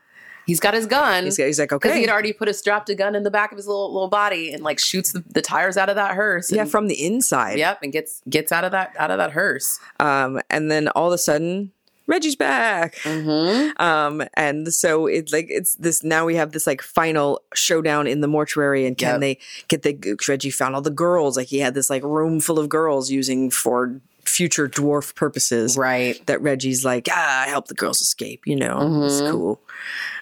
He's 0.47 0.61
got 0.61 0.75
his 0.75 0.85
gun. 0.85 1.25
he's, 1.25 1.39
he's 1.39 1.59
like, 1.59 1.73
okay. 1.73 1.89
Because 1.89 1.97
he 1.97 2.03
had 2.03 2.11
already 2.11 2.35
put 2.35 2.51
a 2.51 2.53
strapped 2.53 2.91
a 2.91 2.95
gun 2.95 3.15
in 3.15 3.23
the 3.23 3.31
back 3.31 3.51
of 3.51 3.57
his 3.57 3.67
little 3.67 3.91
little 3.91 4.11
body 4.11 4.53
and 4.53 4.63
like 4.63 4.79
shoots 4.79 5.13
the, 5.13 5.25
the 5.33 5.41
tires 5.41 5.79
out 5.79 5.89
of 5.89 5.97
that 5.97 6.15
hearse. 6.15 6.53
yeah, 6.53 6.67
from 6.67 6.87
the 6.89 7.03
inside. 7.03 7.57
Yep, 7.59 7.79
and 7.83 7.91
gets 7.95 8.21
gets 8.29 8.53
out 8.53 8.63
of 8.63 8.73
that 8.73 8.95
out 8.99 9.11
of 9.11 9.17
that 9.17 9.31
hearse. 9.31 9.81
Um, 10.01 10.43
and 10.51 10.71
then 10.71 10.89
all 10.89 11.07
of 11.07 11.15
a 11.15 11.19
sudden, 11.19 11.73
Reggie's 12.07 12.37
back. 12.37 12.97
Mm-hmm. 12.97 13.81
Um, 13.83 14.23
and 14.35 14.73
so 14.75 15.07
it's 15.07 15.33
like 15.33 15.47
it's 15.49 15.75
this 15.77 16.03
now 16.05 16.27
we 16.27 16.35
have 16.37 16.53
this 16.53 16.67
like 16.67 16.83
final 16.83 17.41
showdown 17.55 18.07
in 18.07 18.21
the 18.21 18.29
mortuary, 18.29 18.85
and 18.87 18.97
can 18.99 19.15
Yep. 19.15 19.21
they 19.21 19.39
get 19.69 19.83
the 19.83 20.17
Reggie 20.29 20.51
found 20.51 20.75
all 20.75 20.83
the 20.83 20.91
girls? 20.91 21.37
Like 21.37 21.47
he 21.49 21.59
had 21.61 21.75
this 21.75 21.89
like 21.91 22.03
room 22.03 22.41
full 22.41 22.59
of 22.59 22.69
girls 22.69 23.11
using 23.11 23.51
for 23.51 24.01
future 24.25 24.69
dwarf 24.69 25.15
purposes. 25.15 25.77
Right. 25.77 26.19
That 26.27 26.41
Reggie's 26.43 26.85
like, 26.85 27.09
ah, 27.11 27.43
I 27.43 27.49
help 27.49 27.69
the 27.69 27.75
girls 27.75 28.01
escape. 28.01 28.43
You 28.47 28.57
know, 28.57 29.05
it's 29.05 29.21
Mhm. 29.21 29.31
cool. 29.31 29.61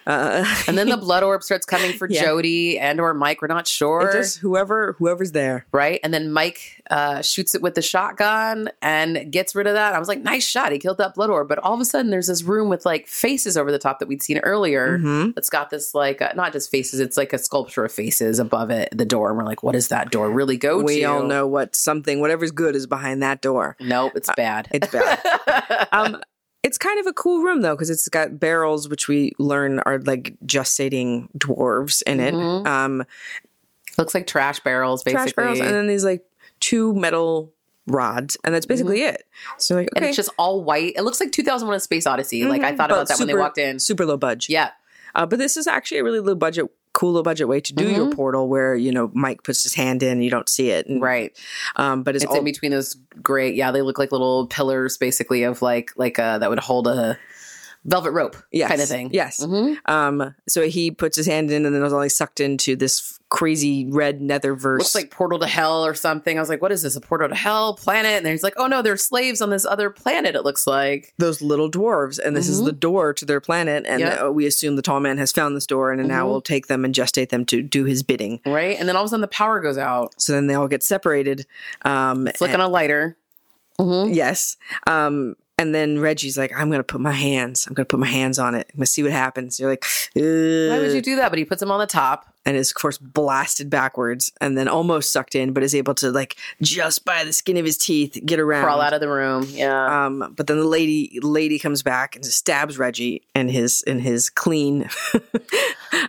Uh, 0.05 0.45
And 0.67 0.77
then 0.77 0.89
the 0.89 0.97
blood 1.07 1.23
orb 1.23 1.43
starts 1.43 1.65
coming 1.65 1.93
for 1.93 2.07
Yeah. 2.09 2.23
Jody 2.23 2.77
and 2.79 2.99
or 2.99 3.13
Mike. 3.13 3.41
We're 3.41 3.47
not 3.47 3.67
sure. 3.67 4.09
it 4.09 4.13
just 4.13 4.39
whoever 4.39 4.93
whoever's 4.99 5.31
there. 5.31 5.65
right? 5.71 5.99
And 6.03 6.13
then 6.13 6.31
Mike 6.31 6.81
uh, 6.91 7.21
shoots 7.21 7.55
it 7.55 7.61
with 7.61 7.75
the 7.75 7.81
shotgun 7.81 8.69
and 8.81 9.31
gets 9.31 9.55
rid 9.55 9.67
of 9.67 9.73
that. 9.75 9.93
I 9.93 9.99
was 9.99 10.07
like, 10.07 10.21
nice 10.21 10.45
shot. 10.45 10.71
He 10.71 10.79
killed 10.79 10.97
that 10.97 11.15
blood 11.15 11.29
orb. 11.29 11.47
But 11.47 11.59
all 11.59 11.73
of 11.73 11.79
a 11.79 11.85
sudden, 11.85 12.11
there's 12.11 12.27
this 12.27 12.43
room 12.43 12.69
with 12.69 12.85
like 12.85 13.07
faces 13.07 13.55
over 13.57 13.71
the 13.71 13.79
top 13.79 13.99
that 13.99 14.07
we'd 14.07 14.21
seen 14.21 14.39
earlier. 14.39 14.99
Mhm. 14.99 15.33
That's 15.35 15.49
got 15.49 15.69
this 15.69 15.95
like 15.95 16.21
uh, 16.21 16.33
not 16.35 16.51
just 16.53 16.69
faces. 16.69 16.99
It's 16.99 17.15
like 17.17 17.31
a 17.33 17.37
sculpture 17.37 17.85
of 17.85 17.91
faces 17.91 18.39
above 18.39 18.69
it, 18.69 18.89
the 18.95 19.05
door. 19.05 19.29
And 19.29 19.37
we're 19.37 19.45
like, 19.45 19.63
what 19.63 19.71
does 19.73 19.87
that 19.89 20.11
door 20.11 20.29
really 20.29 20.57
go 20.57 20.79
to? 20.79 20.85
We 20.85 21.05
all 21.05 21.23
know 21.23 21.47
what 21.47 21.75
something, 21.75 22.19
whatever's 22.19 22.51
good, 22.51 22.75
is 22.75 22.85
behind 22.87 23.23
that 23.23 23.41
door. 23.41 23.77
Nope, 23.79 24.13
it's 24.15 24.29
bad. 24.35 24.67
It's 24.71 24.87
bad. 24.87 25.87
um, 25.91 26.21
it's 26.63 26.77
kind 26.77 26.99
of 26.99 27.05
a 27.07 27.13
cool 27.13 27.41
room 27.43 27.61
though 27.61 27.75
because 27.75 27.89
it's 27.89 28.07
got 28.09 28.39
barrels, 28.39 28.87
which 28.89 29.07
we 29.07 29.33
learn 29.37 29.79
are 29.79 29.99
like 29.99 30.35
gestating 30.45 31.27
dwarves 31.37 32.01
in 32.03 32.19
it. 32.19 32.33
Mhm. 32.33 32.65
Um, 32.65 33.03
Looks 33.97 34.13
like 34.15 34.25
trash 34.25 34.59
barrels, 34.61 35.03
basically. 35.03 35.23
trash 35.25 35.33
barrels, 35.35 35.59
and 35.59 35.69
then 35.69 35.87
these 35.87 36.03
like 36.03 36.25
two 36.59 36.93
metal 36.95 37.51
rods, 37.85 38.37
and 38.43 38.55
that's 38.55 38.65
basically 38.65 39.01
it. 39.03 39.23
So 39.57 39.75
like, 39.75 39.87
Mm-hmm. 39.87 39.97
And 39.97 40.05
it's 40.05 40.15
just 40.15 40.29
all 40.37 40.63
white. 40.63 40.93
It 40.95 41.03
looks 41.03 41.19
like 41.19 41.31
2001: 41.31 41.75
A 41.75 41.79
Space 41.79 42.07
Odyssey. 42.07 42.43
Like 42.45 42.63
I 42.63 42.71
Mhm. 42.71 42.77
thought 42.77 42.89
But 42.89 42.95
about 42.95 43.07
that 43.09 43.19
when 43.19 43.27
they 43.27 43.35
walked 43.35 43.57
in. 43.57 43.77
super 43.79 44.05
low 44.05 44.17
budget. 44.17 44.49
Yeah, 44.49 44.69
Uh, 45.13 45.25
but 45.27 45.37
this 45.37 45.57
is 45.57 45.67
actually 45.67 45.99
a 45.99 46.03
really 46.03 46.19
low 46.21 46.33
budget, 46.33 46.65
cool 46.93 47.13
low 47.13 47.23
budget 47.23 47.47
way 47.47 47.59
to 47.59 47.73
do 47.73 47.89
your 47.89 48.05
Mhm. 48.07 48.15
portal, 48.15 48.47
where 48.47 48.75
you 48.75 48.91
know 48.91 49.09
Mike 49.13 49.43
puts 49.43 49.63
his 49.63 49.73
hand 49.73 50.03
in, 50.03 50.09
and 50.13 50.23
you 50.23 50.29
don't 50.29 50.47
see 50.49 50.69
it, 50.69 50.87
and, 50.87 51.01
right. 51.01 51.31
Um, 51.75 52.03
but 52.03 52.15
it's, 52.15 52.23
It's 52.23 52.31
all 52.31 52.37
in 52.39 52.45
between 52.45 52.71
those 52.71 52.95
great. 53.21 53.55
Yeah, 53.55 53.71
they 53.71 53.81
look 53.81 53.97
like 53.97 54.11
little 54.11 54.47
pillars, 54.47 54.97
basically, 54.97 55.43
of 55.43 55.61
like 55.61 55.91
like 55.95 56.19
uh 56.19 56.37
that 56.37 56.49
would 56.49 56.59
hold 56.59 56.87
a 56.87 57.17
velvet 57.85 58.11
rope 58.11 58.35
yes, 58.51 58.69
kind 58.69 58.81
of 58.81 58.87
thing. 58.87 59.09
Yes. 59.11 59.43
hmm 59.43 59.73
Um, 59.85 60.35
so 60.47 60.61
he 60.67 60.91
puts 60.91 61.17
his 61.17 61.25
hand 61.25 61.51
in, 61.51 61.65
and 61.65 61.73
then 61.75 61.81
it 61.81 61.83
was 61.85 61.93
only 61.93 62.09
sucked 62.09 62.39
into 62.39 62.75
this 62.75 63.19
crazy 63.29 63.87
red 63.89 64.19
netherverse. 64.21 64.77
Looks 64.77 64.93
like 64.93 65.09
portal 65.09 65.39
to 65.39 65.47
hell 65.47 65.83
or 65.83 65.95
something. 65.95 66.37
I 66.37 66.39
was 66.39 66.49
like, 66.49 66.61
what 66.61 66.71
is 66.71 66.83
this? 66.83 66.95
A 66.95 67.01
portal 67.01 67.29
to 67.29 67.35
hell 67.35 67.73
planet? 67.75 68.11
And 68.11 68.25
then 68.25 68.31
he's 68.31 68.43
like, 68.43 68.53
oh 68.57 68.67
no, 68.67 68.81
they're 68.83 68.95
slaves 68.95 69.41
on 69.41 69.49
this 69.49 69.65
other 69.65 69.89
planet. 69.89 70.35
It 70.35 70.43
looks 70.43 70.67
like. 70.67 71.13
those 71.17 71.41
little 71.41 71.69
dwarves, 71.69 72.19
and 72.19 72.35
this 72.37 72.47
is 72.47 72.61
Mhm. 72.61 72.65
the 72.65 72.71
door 72.71 73.11
to 73.13 73.25
their 73.25 73.41
planet. 73.41 73.85
And 73.87 74.01
Yep. 74.01 74.21
uh, 74.25 74.31
we 74.31 74.45
assume 74.45 74.75
the 74.75 74.81
tall 74.81 74.99
man 74.99 75.17
has 75.17 75.31
found 75.31 75.55
this 75.55 75.65
door, 75.65 75.91
and 75.91 76.07
now 76.07 76.25
Mhm. 76.25 76.29
will 76.29 76.41
take 76.41 76.67
them 76.67 76.85
and 76.85 76.93
gestate 76.93 77.29
them 77.29 77.43
to 77.45 77.61
do 77.61 77.85
his 77.85 78.03
bidding. 78.03 78.39
Right. 78.45 78.77
And 78.79 78.87
then 78.87 78.95
all 78.95 79.03
of 79.03 79.07
a 79.07 79.09
sudden 79.09 79.21
the 79.21 79.27
power 79.27 79.59
goes 79.59 79.77
out. 79.77 80.13
So 80.17 80.31
then 80.33 80.47
they 80.47 80.53
all 80.53 80.67
get 80.67 80.83
separated. 80.83 81.45
Um, 81.83 82.29
Flick 82.35 82.53
on 82.53 82.59
a 82.61 82.67
lighter. 82.67 83.17
Mhm. 83.79 84.13
yes. 84.13 84.55
Um, 84.85 85.35
and 85.63 85.73
then 85.73 85.99
Reggie's 85.99 86.37
like, 86.37 86.51
"I'm 86.55 86.69
gonna 86.69 86.83
put 86.83 87.01
my 87.01 87.11
hands. 87.11 87.65
I'm 87.65 87.73
gonna 87.73 87.85
put 87.85 87.99
my 87.99 88.07
hands 88.07 88.37
on 88.37 88.53
it. 88.53 88.67
I'm 88.73 88.77
gonna 88.79 88.85
see 88.85 89.01
what 89.01 89.11
happens." 89.13 89.59
You're 89.59 89.69
like, 89.69 89.85
Why 90.13 90.79
would 90.79 90.93
you 90.93 91.01
do 91.01 91.15
that? 91.15 91.29
But 91.29 91.39
he 91.39 91.45
puts 91.45 91.61
them 91.61 91.71
on 91.71 91.79
the 91.79 91.87
top. 91.87 92.32
And 92.45 92.57
is 92.57 92.71
of 92.71 92.75
course 92.75 92.97
blasted 92.97 93.69
backwards, 93.69 94.31
and 94.41 94.57
then 94.57 94.67
almost 94.67 95.11
sucked 95.11 95.35
in, 95.35 95.53
but 95.53 95.63
is 95.63 95.75
able 95.75 95.95
to 95.95 96.11
like 96.11 96.35
just 96.61 97.05
by 97.05 97.23
the 97.23 97.33
skin 97.33 97.57
of 97.57 97.65
his 97.65 97.77
teeth 97.77 98.17
get 98.25 98.39
around. 98.39 98.63
Crawl 98.63 98.81
out 98.81 98.93
of 98.93 98.99
the 99.01 99.09
room. 99.09 99.47
Yeah. 99.49 100.05
Um, 100.05 100.33
but 100.35 100.47
then 100.47 100.57
the 100.57 100.67
lady 100.67 101.19
lady 101.21 101.59
comes 101.59 101.83
back 101.83 102.15
and 102.15 102.25
stabs 102.25 102.77
Reggie 102.77 103.23
in 103.35 103.49
his 103.49 103.81
in 103.83 103.99
his 103.99 104.29
clean 104.29 104.89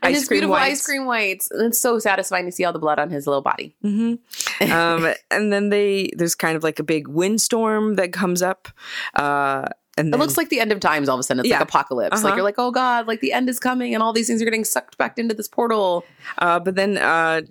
and 0.02 0.14
his 0.14 0.28
beautiful 0.28 0.54
ice 0.54 0.84
cream 0.84 1.06
whites. 1.06 1.50
And 1.50 1.66
it's 1.66 1.78
so 1.78 1.98
satisfying 1.98 2.46
to 2.46 2.52
see 2.52 2.64
all 2.64 2.72
the 2.72 2.78
blood 2.78 2.98
on 2.98 3.10
his 3.10 3.26
little 3.26 3.42
body. 3.42 3.74
hmm 3.82 4.14
um, 4.60 5.12
and 5.30 5.52
then 5.52 5.68
they 5.68 6.10
there's 6.16 6.34
kind 6.34 6.56
of 6.56 6.62
like 6.62 6.78
a 6.78 6.84
big 6.84 7.08
windstorm 7.08 7.94
that 7.94 8.12
comes 8.12 8.42
up. 8.42 8.68
Uh, 9.14 9.66
and 9.96 10.12
It 10.14 10.18
looks 10.18 10.36
like 10.36 10.48
the 10.48 10.60
end 10.60 10.72
of 10.72 10.80
times 10.80 11.08
all 11.08 11.16
of 11.16 11.20
a 11.20 11.22
sudden. 11.22 11.40
It's 11.40 11.48
Yeah. 11.48 11.58
like 11.60 11.68
apocalypse. 11.68 12.16
Uh-huh. 12.16 12.24
Like 12.28 12.34
you're 12.36 12.44
like, 12.44 12.56
oh 12.58 12.70
God, 12.70 13.06
like 13.06 13.20
the 13.20 13.32
end 13.32 13.48
is 13.48 13.58
coming 13.60 13.94
and 13.94 14.02
all 14.02 14.12
these 14.12 14.26
things 14.26 14.42
are 14.42 14.44
getting 14.44 14.64
sucked 14.64 14.98
back 14.98 15.18
into 15.18 15.34
this 15.34 15.48
portal. 15.48 16.04
uh, 16.38 16.58
but 16.60 16.74
then 16.74 16.98
uh, 16.98 17.42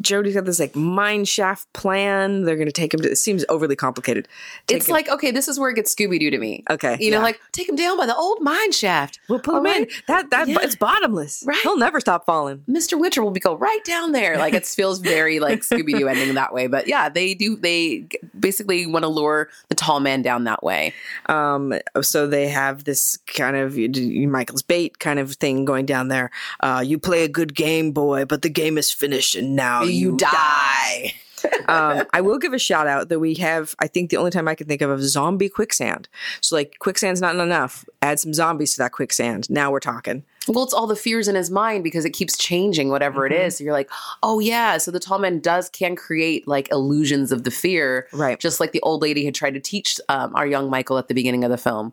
Jody's 0.00 0.34
got 0.34 0.44
this 0.44 0.60
like 0.60 0.76
mine 0.76 1.24
shaft 1.24 1.72
plan. 1.72 2.44
They're 2.44 2.54
going 2.54 2.66
to 2.68 2.72
take 2.72 2.94
him 2.94 3.00
to. 3.00 3.10
It 3.10 3.16
seems 3.16 3.44
overly 3.48 3.74
complicated. 3.74 4.28
Take 4.68 4.76
it's 4.78 4.88
him- 4.88 4.92
like, 4.92 5.08
okay, 5.08 5.32
this 5.32 5.48
is 5.48 5.58
where 5.58 5.68
it 5.70 5.74
gets 5.74 5.92
Scooby 5.92 6.20
Doo 6.20 6.30
to 6.30 6.38
me. 6.38 6.62
okay, 6.70 6.96
You 7.00 7.10
know, 7.10 7.16
yeah. 7.18 7.22
like 7.24 7.40
take 7.52 7.68
him 7.68 7.74
down 7.74 7.96
by 7.98 8.06
the 8.06 8.14
old 8.14 8.40
mine 8.40 8.70
shaft. 8.70 9.18
we'll 9.28 9.40
put 9.40 9.56
him 9.56 9.66
all 9.66 9.72
in. 9.72 9.82
right. 9.82 9.92
That 10.06 10.30
that 10.30 10.46
Yeah. 10.46 10.58
it's 10.62 10.76
bottomless. 10.76 11.42
Right. 11.44 11.58
He'll 11.62 11.76
never 11.76 11.98
stop 11.98 12.24
falling. 12.24 12.62
Mr. 12.68 12.98
Winter 13.00 13.22
will 13.22 13.32
be 13.32 13.40
go 13.40 13.56
right 13.56 13.84
down 13.84 14.12
there. 14.12 14.38
Like 14.38 14.54
it 14.54 14.64
feels 14.78 15.00
very 15.00 15.40
like 15.40 15.60
Scooby 15.62 15.98
Doo 15.98 16.06
ending 16.06 16.34
that 16.34 16.54
way. 16.54 16.68
But 16.68 16.86
yeah, 16.86 17.08
they 17.08 17.34
do. 17.34 17.56
They 17.56 18.06
basically 18.38 18.86
want 18.86 19.02
to 19.02 19.08
lure 19.08 19.48
the 19.70 19.74
tall 19.74 19.98
man 19.98 20.22
down 20.22 20.44
that 20.44 20.62
way. 20.62 20.92
Um, 21.26 21.74
so 22.00 22.28
they 22.28 22.48
have 22.48 22.84
this 22.84 23.16
kind 23.26 23.56
of 23.56 23.76
Michael's 23.76 24.62
bait 24.62 25.00
kind 25.00 25.18
of 25.18 25.32
thing 25.34 25.64
going 25.64 25.86
down 25.86 26.08
there. 26.08 26.30
Uh, 26.60 26.82
you 26.86 26.98
play 26.98 27.24
a 27.24 27.28
good 27.28 27.54
game, 27.56 27.90
boy, 27.90 28.24
but 28.24 28.42
the 28.42 28.48
game 28.50 28.78
is 28.78 28.92
finished, 28.92 29.34
and 29.34 29.56
now 29.56 29.63
you, 29.84 30.16
die. 30.16 31.14
um, 31.68 32.06
I 32.12 32.20
will 32.20 32.38
give 32.38 32.52
a 32.52 32.58
shout 32.58 32.86
out 32.86 33.08
that 33.08 33.20
we 33.20 33.34
have. 33.34 33.74
I 33.78 33.86
think 33.86 34.10
the 34.10 34.16
only 34.16 34.30
time 34.30 34.48
I 34.48 34.54
can 34.54 34.66
think 34.66 34.82
of 34.82 34.90
is 34.98 35.12
zombie 35.12 35.48
quicksand. 35.48 36.08
So 36.40 36.56
like 36.56 36.76
quicksand's 36.78 37.20
not 37.20 37.36
enough. 37.36 37.84
Add 38.02 38.20
some 38.20 38.32
zombies 38.32 38.72
to 38.72 38.78
that 38.78 38.92
quicksand. 38.92 39.50
Now 39.50 39.70
we're 39.70 39.80
talking. 39.80 40.24
Well, 40.48 40.64
it's 40.64 40.74
all 40.74 40.86
the 40.86 40.96
fears 40.96 41.26
in 41.28 41.34
his 41.34 41.50
mind 41.50 41.84
because 41.84 42.04
it 42.04 42.10
keeps 42.10 42.36
changing 42.36 42.90
whatever 42.90 43.24
it 43.26 43.32
is. 43.32 43.56
So 43.56 43.64
you're 43.64 43.72
like, 43.72 43.90
oh 44.22 44.40
yeah. 44.40 44.76
So 44.78 44.90
the 44.90 45.00
tall 45.00 45.18
man 45.18 45.40
does 45.40 45.70
can 45.70 45.96
create 45.96 46.46
like 46.46 46.70
illusions 46.70 47.32
of 47.32 47.44
the 47.44 47.50
fear, 47.50 48.08
Right. 48.12 48.38
Just 48.38 48.60
like 48.60 48.72
the 48.72 48.80
old 48.82 49.00
lady 49.02 49.24
had 49.24 49.34
tried 49.34 49.54
to 49.54 49.60
teach 49.60 49.98
um, 50.08 50.34
our 50.36 50.46
young 50.46 50.68
Michael 50.68 50.98
at 50.98 51.08
the 51.08 51.14
beginning 51.14 51.44
of 51.44 51.50
the 51.50 51.56
film. 51.56 51.92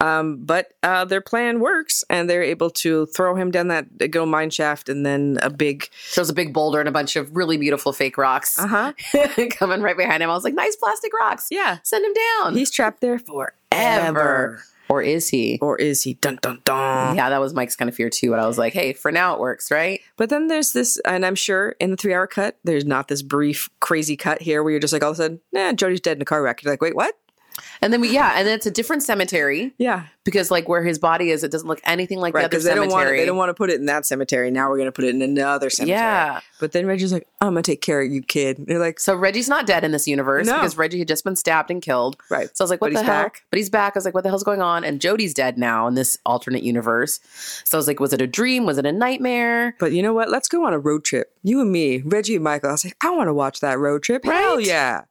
Um, 0.00 0.36
but 0.44 0.74
uh, 0.82 1.04
their 1.04 1.20
plan 1.20 1.60
works, 1.60 2.04
and 2.08 2.30
they're 2.30 2.42
able 2.42 2.70
to 2.70 3.06
throw 3.06 3.34
him 3.34 3.50
down 3.50 3.68
that 3.68 4.10
go 4.10 4.24
mine 4.24 4.50
shaft, 4.50 4.88
and 4.88 5.04
then 5.04 5.38
a 5.42 5.50
big 5.50 5.88
Throws 6.10 6.30
a 6.30 6.34
big 6.34 6.52
boulder 6.52 6.80
and 6.80 6.88
a 6.88 6.92
bunch 6.92 7.16
of 7.16 7.34
really 7.36 7.56
beautiful 7.56 7.92
fake 7.92 8.16
rocks 8.16 8.58
uh 8.58 8.66
huh 8.66 8.92
coming 9.50 9.80
right 9.82 9.96
behind 9.96 10.22
him. 10.22 10.30
I 10.30 10.34
was 10.34 10.44
like, 10.44 10.54
nice 10.54 10.76
plastic 10.76 11.12
rocks. 11.12 11.48
yeah. 11.50 11.78
Send 11.82 12.04
him 12.04 12.12
down. 12.14 12.54
He's 12.56 12.70
trapped 12.70 13.00
there 13.00 13.18
forever. 13.18 13.52
Ever. 13.72 14.62
Or 14.88 15.02
is 15.02 15.28
he? 15.28 15.58
Or 15.60 15.76
is 15.76 16.02
he? 16.02 16.14
Dun 16.14 16.38
dun 16.42 16.60
dun. 16.64 17.16
Yeah, 17.16 17.30
that 17.30 17.40
was 17.40 17.54
Mike's 17.54 17.76
kind 17.76 17.88
of 17.88 17.94
fear 17.94 18.10
too. 18.10 18.30
But 18.30 18.38
I 18.38 18.46
was 18.46 18.58
like, 18.58 18.72
hey, 18.72 18.92
for 18.92 19.12
now 19.12 19.34
it 19.34 19.40
works, 19.40 19.70
right? 19.70 20.00
But 20.16 20.30
then 20.30 20.48
there's 20.48 20.72
this, 20.72 20.98
and 21.04 21.24
I'm 21.24 21.34
sure 21.34 21.76
in 21.80 21.90
the 21.90 21.96
three 21.96 22.14
hour 22.14 22.26
cut, 22.26 22.58
there's 22.64 22.84
not 22.84 23.08
this 23.08 23.22
brief, 23.22 23.68
crazy 23.80 24.16
cut 24.16 24.42
here 24.42 24.62
where 24.62 24.70
you're 24.70 24.80
just 24.80 24.92
like, 24.92 25.02
all 25.02 25.10
of 25.10 25.14
a 25.14 25.22
sudden, 25.22 25.40
nah, 25.52 25.72
Jody's 25.72 26.00
dead 26.00 26.18
in 26.18 26.22
a 26.22 26.24
car 26.24 26.42
wreck. 26.42 26.62
You're 26.62 26.72
like, 26.72 26.82
wait, 26.82 26.96
what? 26.96 27.14
And 27.82 27.92
then 27.92 28.00
we, 28.00 28.10
yeah, 28.10 28.32
and 28.36 28.46
then 28.46 28.54
it's 28.54 28.66
a 28.66 28.70
different 28.70 29.02
cemetery 29.02 29.72
Yeah. 29.78 30.04
because 30.24 30.50
like 30.50 30.68
where 30.68 30.82
his 30.82 30.98
body 30.98 31.30
is, 31.30 31.42
it 31.44 31.50
doesn't 31.50 31.68
look 31.68 31.80
anything 31.84 32.18
like 32.18 32.34
Right. 32.34 32.40
the 32.42 32.44
other 32.46 32.50
Because 32.50 32.64
they 32.64 32.74
don't 32.74 32.90
cemetery. 32.90 33.10
want 33.10 33.22
they 33.22 33.26
don't 33.26 33.36
want 33.36 33.48
to 33.50 33.54
put 33.54 33.70
it 33.70 33.80
in 33.80 33.86
that 33.86 34.06
cemetery. 34.06 34.50
Now 34.50 34.68
we're 34.68 34.76
going 34.76 34.88
to 34.88 34.92
put 34.92 35.04
it 35.04 35.14
in 35.14 35.22
another 35.22 35.70
cemetery. 35.70 35.98
yeah. 35.98 36.40
But 36.60 36.72
then 36.72 36.86
Reggie's 36.86 37.12
like, 37.12 37.26
I'm 37.40 37.52
going 37.54 37.62
to 37.62 37.70
take 37.70 37.80
care 37.80 38.00
of 38.02 38.10
you, 38.10 38.20
kid. 38.22 38.58
And 38.58 38.68
you're 38.68 38.78
like, 38.80 38.98
So 39.00 39.14
Reggie's 39.14 39.48
not 39.48 39.66
dead 39.66 39.84
in 39.84 39.92
this 39.92 40.08
universe 40.08 40.46
No. 40.46 40.54
because 40.54 40.76
Reggie 40.76 40.98
had 40.98 41.08
just 41.08 41.22
been 41.24 41.36
stabbed 41.36 41.70
and 41.70 41.80
killed. 41.80 42.16
right. 42.30 42.48
So 42.56 42.62
I 42.62 42.64
was 42.64 42.70
like, 42.70 42.80
what 42.80 42.88
But 42.92 42.94
the 42.94 43.00
he's 43.00 43.06
hell? 43.06 43.22
back. 43.24 43.42
But 43.50 43.58
he's 43.58 43.70
back. 43.70 43.92
I 43.94 43.98
was 43.98 44.04
like, 44.04 44.14
what 44.14 44.22
the 44.24 44.28
hell's 44.30 44.42
going 44.44 44.60
on? 44.62 44.82
And 44.84 45.00
Jody's 45.00 45.34
dead 45.34 45.56
now 45.58 45.86
in 45.86 45.94
this 45.94 46.18
alternate 46.26 46.62
universe. 46.64 47.20
So 47.64 47.76
I 47.76 47.78
was 47.78 47.86
like, 47.86 48.00
was 48.00 48.12
it 48.12 48.20
a 48.20 48.26
dream? 48.26 48.66
Was 48.66 48.78
it 48.78 48.86
a 48.86 48.92
nightmare? 48.92 49.76
But 49.78 49.92
you 49.92 50.02
know 50.02 50.12
what? 50.12 50.30
Let's 50.30 50.48
go 50.48 50.66
on 50.66 50.72
a 50.72 50.78
road 50.78 51.04
trip. 51.04 51.32
You 51.44 51.60
and 51.60 51.70
me, 51.70 52.02
Reggie 52.04 52.34
and 52.34 52.44
Michael. 52.44 52.70
I 52.70 52.72
was 52.72 52.84
like, 52.84 52.96
I 53.02 53.10
want 53.10 53.28
to 53.28 53.34
watch 53.34 53.60
that 53.60 53.78
road 53.78 54.02
trip. 54.02 54.24
Hell 54.24 54.58
yeah. 54.60 55.02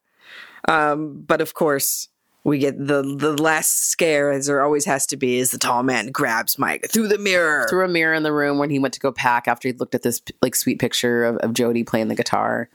Um, 0.68 1.24
but 1.26 1.40
of 1.42 1.54
course, 1.54 2.10
we 2.48 2.60
get 2.60 2.78
the 2.78 3.02
the 3.02 3.34
last 3.34 3.90
scare, 3.90 4.32
as 4.32 4.46
there 4.46 4.64
always 4.64 4.86
has 4.86 5.06
to 5.08 5.18
be, 5.18 5.38
is 5.38 5.52
the 5.52 5.58
tall 5.58 5.84
man 5.84 6.12
grabs 6.12 6.58
Mike 6.58 6.90
through 6.90 7.10
the 7.10 7.18
mirror. 7.18 7.68
Through 7.70 7.84
a 7.84 7.90
mirror 7.90 8.14
in 8.14 8.24
the 8.24 8.32
room 8.32 8.58
when 8.58 8.70
he 8.70 8.80
went 8.80 8.94
to 8.94 9.02
go 9.02 9.12
pack 9.12 9.50
after 9.50 9.68
he 9.68 9.74
looked 9.74 9.94
at 9.94 10.02
this 10.02 10.22
like 10.42 10.56
sweet 10.56 10.80
picture 10.80 11.26
of, 11.26 11.36
of 11.38 11.54
Jody 11.54 11.84
playing 11.84 12.08
the 12.08 12.16
guitar. 12.16 12.70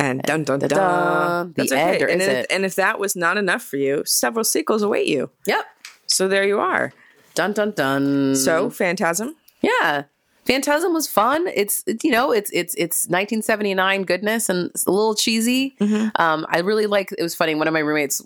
And 0.00 0.22
dun 0.22 0.42
dun 0.42 0.58
dun. 0.58 0.70
Dun-dun. 0.70 1.52
The 1.54 1.62
okay. 1.62 1.92
end, 1.92 2.02
or 2.02 2.08
and, 2.08 2.20
is 2.20 2.26
if, 2.26 2.34
it? 2.34 2.46
and 2.50 2.64
if 2.64 2.74
that 2.74 2.98
was 2.98 3.14
not 3.14 3.38
enough 3.38 3.62
for 3.62 3.76
you, 3.76 4.02
several 4.04 4.42
sequels 4.42 4.82
await 4.82 5.06
you. 5.06 5.30
Yep. 5.46 5.66
So 6.06 6.26
there 6.26 6.44
you 6.44 6.58
are. 6.58 6.92
Dun 7.36 7.52
dun 7.52 7.70
dun. 7.70 8.34
So 8.34 8.70
Phantasm. 8.70 9.36
yeah. 9.60 10.04
Phantasm 10.44 10.92
was 10.92 11.06
fun. 11.06 11.46
It's 11.54 11.84
you 12.02 12.10
know 12.10 12.32
it's 12.32 12.50
it's 12.52 12.74
it's 12.74 13.06
1979 13.08 14.02
goodness 14.04 14.48
and 14.48 14.70
it's 14.70 14.84
a 14.86 14.90
little 14.90 15.14
cheesy. 15.14 15.76
Mm-hmm. 15.80 16.08
Um, 16.20 16.46
I 16.48 16.60
really 16.60 16.86
like. 16.86 17.12
It 17.16 17.22
was 17.22 17.34
funny. 17.34 17.54
One 17.54 17.68
of 17.68 17.72
my 17.74 17.80
roommates 17.80 18.22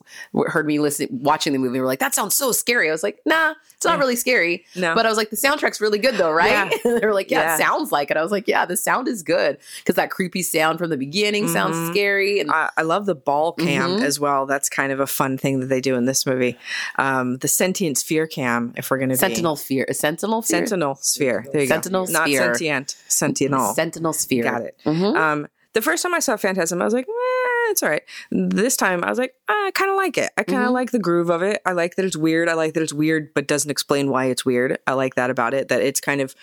heard 0.47 0.67
me 0.67 0.79
listening, 0.79 1.09
watching 1.23 1.53
the 1.53 1.59
movie. 1.59 1.77
and 1.77 1.83
Were 1.83 1.87
like, 1.87 1.99
"That 1.99 2.15
sounds 2.15 2.35
so 2.35 2.53
scary." 2.53 2.89
I 2.89 2.93
was 2.93 3.03
like, 3.03 3.21
"Nah, 3.27 3.55
it's 3.75 3.85
not 3.85 3.99
really 3.99 4.17
scary." 4.17 4.65
No. 4.75 4.95
but 4.95 5.05
I 5.05 5.09
was 5.11 5.19
like, 5.19 5.31
"The 5.31 5.37
soundtrack's 5.37 5.81
really 5.81 5.99
good 5.99 6.15
though, 6.15 6.31
right?" 6.33 6.51
Yeah. 6.51 6.71
they 7.01 7.07
were 7.07 7.13
like, 7.15 7.31
"Yeah, 7.31 7.41
Yeah. 7.43 7.55
it 7.57 7.59
sounds 7.59 7.93
like 7.93 8.11
it." 8.11 8.17
I 8.17 8.23
was 8.23 8.33
like, 8.33 8.49
"Yeah, 8.49 8.65
the 8.65 8.77
sound 8.79 9.09
is 9.09 9.23
good 9.23 9.59
because 9.79 9.97
that 9.97 10.11
creepy 10.11 10.43
sound 10.43 10.79
from 10.79 10.89
the 10.91 10.97
beginning 10.97 11.49
sounds 11.49 11.77
Mhm. 11.77 11.91
scary." 11.91 12.41
And 12.41 12.51
I, 12.51 12.71
I 12.79 12.83
love 12.83 13.05
the 13.07 13.15
ball 13.15 13.53
cam 13.53 13.99
Mhm. 13.99 14.03
as 14.03 14.19
well. 14.19 14.47
That's 14.47 14.69
kind 14.71 14.91
of 14.91 15.01
a 15.01 15.07
fun 15.07 15.37
thing 15.37 15.61
that 15.61 15.67
they 15.67 15.81
do 15.83 15.95
in 15.97 16.07
this 16.07 16.25
movie. 16.25 16.57
Um, 16.97 17.37
the 17.39 17.49
sentient 17.49 17.99
sphere 17.99 18.27
cam, 18.27 18.73
if 18.77 18.91
we're 18.91 18.99
going 18.99 19.11
to 19.11 19.17
Sentinel 19.17 19.57
fear, 19.57 19.87
Sentinel 19.93 20.41
fear, 20.43 20.59
Sentinel 20.67 20.95
sphere. 21.03 21.45
There 21.53 21.61
you 21.63 21.67
Sentinel 21.69 22.06
go. 22.06 22.06
Not 22.11 22.25
sphere. 22.29 22.41
sentient. 22.55 22.97
Sentinel. 23.09 23.75
Sentinel 23.75 24.13
sphere. 24.13 24.43
Got 24.45 24.63
it. 24.63 24.77
Mhm. 24.85 25.17
Um, 25.17 25.47
the 25.73 25.83
first 25.83 26.03
time 26.03 26.15
I 26.15 26.21
saw 26.21 26.37
Phantasm, 26.37 26.81
I 26.81 26.85
was 26.87 26.95
like, 26.95 27.07
eh, 27.07 27.71
it's 27.71 27.83
all 27.83 27.91
right. 27.91 28.03
This 28.31 28.77
time, 28.77 29.05
I 29.05 29.11
was 29.11 29.19
like, 29.19 29.35
"Ah, 29.49 29.67
I 29.67 29.71
kind 29.73 29.91
of 29.91 29.97
like 29.97 30.17
it. 30.17 30.31
I 30.39 30.43
kind 30.43 30.63
of 30.63 30.71
Mhm. 30.71 30.75
like 30.75 30.91
the 30.91 30.99
groove 30.99 31.29
of 31.31 31.43
it. 31.43 31.61
I 31.67 31.73
like 31.73 31.97
that 31.97 32.05
it's 32.07 32.17
weird. 32.17 32.49
I 32.49 32.55
like 32.55 32.73
that 32.75 32.83
it's 32.83 32.93
weird, 32.95 33.35
but 33.35 33.47
doesn't 33.47 33.71
explain 33.71 34.09
why 34.09 34.27
it's 34.27 34.45
weird. 34.47 34.79
I 34.87 34.95
like 34.95 35.17
that 35.17 35.29
about 35.29 35.53
it. 35.53 35.69
That 35.69 35.83
it's 35.83 36.01
kind 36.01 36.21
of, 36.23 36.35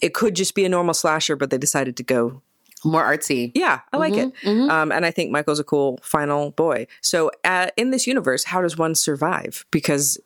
it 0.00 0.14
could 0.14 0.34
just 0.34 0.54
be 0.54 0.64
a 0.64 0.68
normal 0.68 0.94
slasher, 0.94 1.36
but 1.36 1.50
they 1.50 1.58
decided 1.58 1.96
to 1.98 2.02
go. 2.02 2.40
More 2.86 3.02
artsy. 3.02 3.50
Yeah, 3.54 3.80
I 3.94 3.96
like 3.96 4.14
it. 4.14 4.30
Mhm. 4.44 4.70
Um, 4.70 4.92
and 4.92 5.06
I 5.06 5.10
think 5.10 5.30
Michael's 5.30 5.58
a 5.58 5.64
cool 5.64 5.98
final 6.02 6.50
boy. 6.50 6.86
So, 7.00 7.30
uh, 7.42 7.68
in 7.78 7.90
this 7.92 8.06
universe, 8.06 8.44
how 8.44 8.60
does 8.60 8.76
one 8.76 8.94
survive? 8.94 9.64
Because 9.70 10.18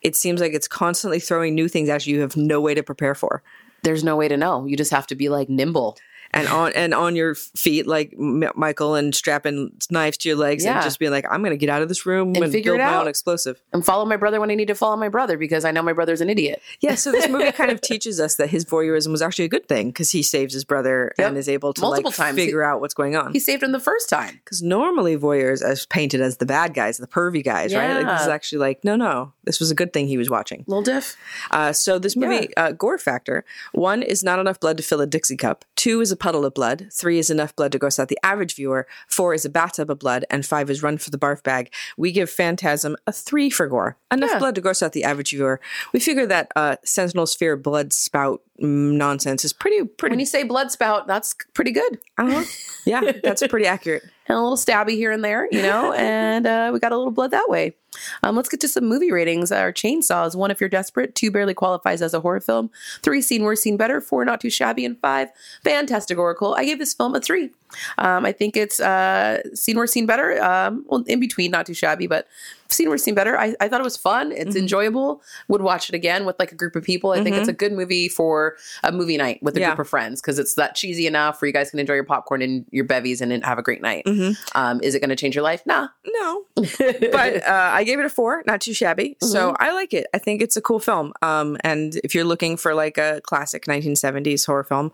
it 0.00 0.14
seems 0.14 0.40
like 0.40 0.52
it's 0.52 0.68
constantly 0.68 1.18
throwing 1.18 1.56
new 1.56 1.66
things 1.66 1.88
at 1.88 2.06
you. 2.06 2.14
You 2.16 2.20
have 2.22 2.36
no 2.36 2.60
way 2.60 2.72
to 2.74 2.82
prepare 2.84 3.16
for. 3.16 3.42
There's 3.84 4.02
no 4.02 4.16
way 4.16 4.28
to 4.28 4.36
know. 4.36 4.66
You 4.66 4.76
just 4.76 4.90
have 4.90 5.06
to 5.08 5.14
be 5.14 5.28
like 5.28 5.48
nimble. 5.48 5.98
And 6.34 6.48
on 6.48 6.72
and 6.74 6.92
on 6.92 7.16
your 7.16 7.34
feet 7.34 7.86
like 7.86 8.12
M- 8.18 8.44
Michael 8.54 8.94
and 8.94 9.14
strapping 9.14 9.70
knives 9.90 10.18
to 10.18 10.28
your 10.28 10.36
legs 10.36 10.66
and 10.66 10.82
just 10.82 10.98
being 10.98 11.12
like, 11.12 11.24
I'm 11.30 11.42
gonna 11.42 11.56
get 11.56 11.70
out 11.70 11.80
of 11.80 11.88
this 11.88 12.04
room 12.04 12.34
and, 12.34 12.52
figure 12.52 12.72
build 12.72 12.80
it 12.80 12.82
out. 12.82 13.06
explosive. 13.08 13.60
and 13.72 13.84
follow 13.84 14.04
my 14.04 14.16
brother 14.16 14.40
when 14.40 14.50
I 14.50 14.54
need 14.54 14.68
to 14.68 14.74
follow 14.74 14.96
my 14.96 15.08
brother 15.08 15.38
because 15.38 15.64
I 15.64 15.70
know 15.70 15.82
my 15.82 15.92
brother's 15.92 16.20
an 16.20 16.28
idiot. 16.28 16.60
Yeah, 16.80 16.96
so 16.96 17.10
this 17.12 17.28
movie 17.28 17.50
kind 17.52 17.70
of 17.70 17.80
teaches 17.90 18.20
us 18.20 18.34
that 18.36 18.50
his 18.50 18.64
voyeurism 18.64 19.10
was 19.12 19.22
actually 19.22 19.46
a 19.46 19.48
good 19.48 19.66
thing 19.68 19.88
because 19.88 20.10
he 20.10 20.22
saves 20.22 20.52
his 20.52 20.64
brother 20.64 21.12
Yep. 21.18 21.28
and 21.28 21.38
is 21.38 21.48
able 21.48 21.72
to 21.74 21.80
Multiple 21.80 22.10
like 22.10 22.16
times. 22.16 22.36
figure 22.36 22.62
out 22.62 22.80
what's 22.80 22.94
going 22.94 23.14
on. 23.16 23.32
He 23.32 23.38
saved 23.40 23.62
him 23.62 23.72
the 23.72 23.80
first 23.80 24.08
time. 24.08 24.40
Because 24.44 24.62
normally 24.62 25.16
voyeurs 25.16 25.62
as 25.62 25.86
painted 25.86 26.20
as 26.20 26.38
the 26.38 26.46
bad 26.46 26.74
guys, 26.74 26.98
the 26.98 27.06
pervy 27.06 27.44
guys, 27.44 27.74
right? 27.74 27.94
Like 27.94 28.06
this 28.06 28.22
is 28.22 28.28
actually 28.28 28.58
like, 28.58 28.82
no, 28.84 28.96
no, 28.96 29.32
this 29.44 29.60
was 29.60 29.70
a 29.70 29.74
good 29.74 29.92
thing 29.92 30.08
he 30.08 30.18
was 30.18 30.28
watching. 30.28 30.64
Little 30.66 30.82
diff. 30.82 31.16
Uh, 31.50 31.72
so 31.72 31.98
this 31.98 32.16
movie, 32.16 32.54
uh, 32.56 32.72
gore 32.72 32.98
factor: 32.98 33.44
one 33.72 34.02
is 34.02 34.22
not 34.24 34.38
enough 34.38 34.58
blood 34.58 34.76
to 34.78 34.82
fill 34.82 35.00
a 35.00 35.06
Dixie 35.06 35.36
cup. 35.36 35.64
Two 35.76 36.00
is 36.00 36.10
a 36.10 36.16
puddle 36.24 36.46
of 36.46 36.54
blood. 36.54 36.88
Three 36.90 37.18
is 37.18 37.28
enough 37.28 37.54
blood 37.54 37.70
to 37.72 37.78
gross 37.78 37.98
out 37.98 38.08
the 38.08 38.18
average 38.22 38.54
viewer. 38.56 38.86
Four 39.08 39.34
is 39.34 39.44
a 39.44 39.50
bathtub 39.50 39.90
of 39.90 39.98
blood, 39.98 40.24
and 40.30 40.46
five 40.46 40.70
is 40.70 40.82
run 40.82 40.96
for 40.96 41.10
the 41.10 41.18
barf 41.18 41.42
bag. 41.42 41.70
We 41.98 42.12
give 42.12 42.30
Phantasm 42.30 42.96
a 43.06 43.12
three 43.12 43.50
for 43.50 43.66
gore. 43.68 43.98
Enough 44.10 44.30
Yeah. 44.30 44.38
blood 44.38 44.54
to 44.54 44.62
gross 44.62 44.82
out 44.82 44.92
the 44.92 45.04
average 45.04 45.32
viewer. 45.32 45.60
We 45.92 46.00
figure 46.00 46.24
that 46.24 46.50
uh, 46.56 46.76
Sentinel 46.82 47.26
Sphere 47.26 47.58
blood 47.58 47.92
spout 47.92 48.40
mm, 48.58 48.92
nonsense 48.96 49.44
is 49.44 49.52
pretty 49.52 49.84
pretty. 49.84 50.12
When 50.14 50.20
you 50.20 50.24
say 50.24 50.44
blood 50.44 50.70
spout, 50.70 51.06
that's 51.06 51.34
pretty 51.52 51.72
good. 51.72 51.98
uh-huh. 52.16 52.44
Yeah, 52.86 53.12
that's 53.22 53.46
pretty 53.46 53.66
accurate. 53.66 54.04
And 54.26 54.38
a 54.38 54.40
little 54.40 54.56
stabby 54.56 54.92
here 54.92 55.10
and 55.12 55.22
there, 55.22 55.46
you 55.52 55.60
know, 55.60 55.92
and 55.96 56.46
uh, 56.46 56.70
we 56.72 56.78
got 56.78 56.92
a 56.92 56.96
little 56.96 57.12
blood 57.12 57.32
that 57.32 57.50
way. 57.50 57.74
Um, 58.22 58.36
let's 58.36 58.48
get 58.48 58.60
to 58.60 58.68
some 58.68 58.86
movie 58.86 59.12
ratings. 59.12 59.52
Our 59.52 59.72
chainsaws 59.72 60.34
one, 60.34 60.50
if 60.50 60.60
you're 60.60 60.68
desperate, 60.68 61.14
two 61.14 61.30
barely 61.30 61.54
qualifies 61.54 62.02
as 62.02 62.14
a 62.14 62.20
horror 62.20 62.40
film, 62.40 62.70
three 63.02 63.22
seen 63.22 63.42
worse, 63.42 63.60
seen 63.60 63.76
better, 63.76 64.00
four 64.00 64.24
not 64.24 64.40
too 64.40 64.50
shabby, 64.50 64.84
and 64.84 64.98
five 65.00 65.28
fantastic 65.62 66.18
oracle. 66.18 66.54
I 66.54 66.64
gave 66.64 66.78
this 66.78 66.94
film 66.94 67.14
a 67.14 67.20
three. 67.20 67.50
Um, 67.98 68.24
I 68.24 68.32
think 68.32 68.56
it's 68.56 68.80
uh, 68.80 69.42
seen 69.54 69.76
worse, 69.76 69.92
seen 69.92 70.06
better. 70.06 70.42
Um, 70.42 70.84
well, 70.88 71.02
in 71.06 71.20
between, 71.20 71.50
not 71.50 71.66
too 71.66 71.74
shabby, 71.74 72.06
but 72.06 72.26
seen 72.68 72.88
worse, 72.88 73.02
seen 73.02 73.14
better. 73.14 73.38
I, 73.38 73.54
I 73.60 73.68
thought 73.68 73.80
it 73.80 73.84
was 73.84 73.96
fun. 73.96 74.32
It's 74.32 74.56
enjoyable. 74.56 75.22
Would 75.48 75.62
watch 75.62 75.88
it 75.88 75.94
again 75.94 76.24
with 76.26 76.36
like 76.38 76.52
a 76.52 76.54
group 76.54 76.74
of 76.76 76.82
people. 76.84 77.12
I 77.12 77.22
think 77.22 77.36
it's 77.36 77.48
a 77.48 77.52
good 77.52 77.72
movie 77.72 78.08
for 78.08 78.56
a 78.82 78.90
movie 78.92 79.16
night 79.16 79.42
with 79.42 79.56
a 79.56 79.60
Yeah. 79.60 79.68
group 79.70 79.80
of 79.80 79.88
friends 79.88 80.20
because 80.20 80.38
it's 80.38 80.54
that 80.54 80.74
cheesy 80.74 81.06
enough 81.06 81.40
where 81.40 81.46
you 81.46 81.52
guys 81.52 81.70
can 81.70 81.78
enjoy 81.78 81.94
your 81.94 82.04
popcorn 82.04 82.42
and 82.42 82.64
your 82.70 82.84
bevies 82.84 83.20
and 83.20 83.30
then 83.30 83.42
have 83.42 83.58
a 83.58 83.62
great 83.62 83.82
night. 83.82 84.06
Um, 84.54 84.80
is 84.82 84.94
it 84.94 85.00
going 85.00 85.10
to 85.10 85.16
change 85.16 85.34
your 85.34 85.44
life? 85.44 85.62
Nah. 85.66 85.88
No, 86.06 86.44
but 86.56 87.46
uh, 87.46 87.70
I 87.72 87.84
gave 87.84 87.98
it 87.98 88.06
a 88.06 88.10
four, 88.10 88.42
not 88.46 88.60
too 88.60 88.72
shabby. 88.74 89.16
So 89.20 89.44
Mm-hmm. 89.44 89.62
I 89.62 89.72
like 89.72 89.92
it. 89.92 90.06
I 90.14 90.18
think 90.18 90.40
it's 90.42 90.56
a 90.56 90.62
cool 90.62 90.78
film. 90.80 91.12
Um, 91.22 91.56
and 91.62 91.96
if 92.04 92.14
you're 92.14 92.24
looking 92.24 92.56
for 92.56 92.74
like 92.74 92.96
a 92.98 93.20
classic 93.24 93.66
1970s 93.66 94.46
horror 94.46 94.64
film, 94.64 94.90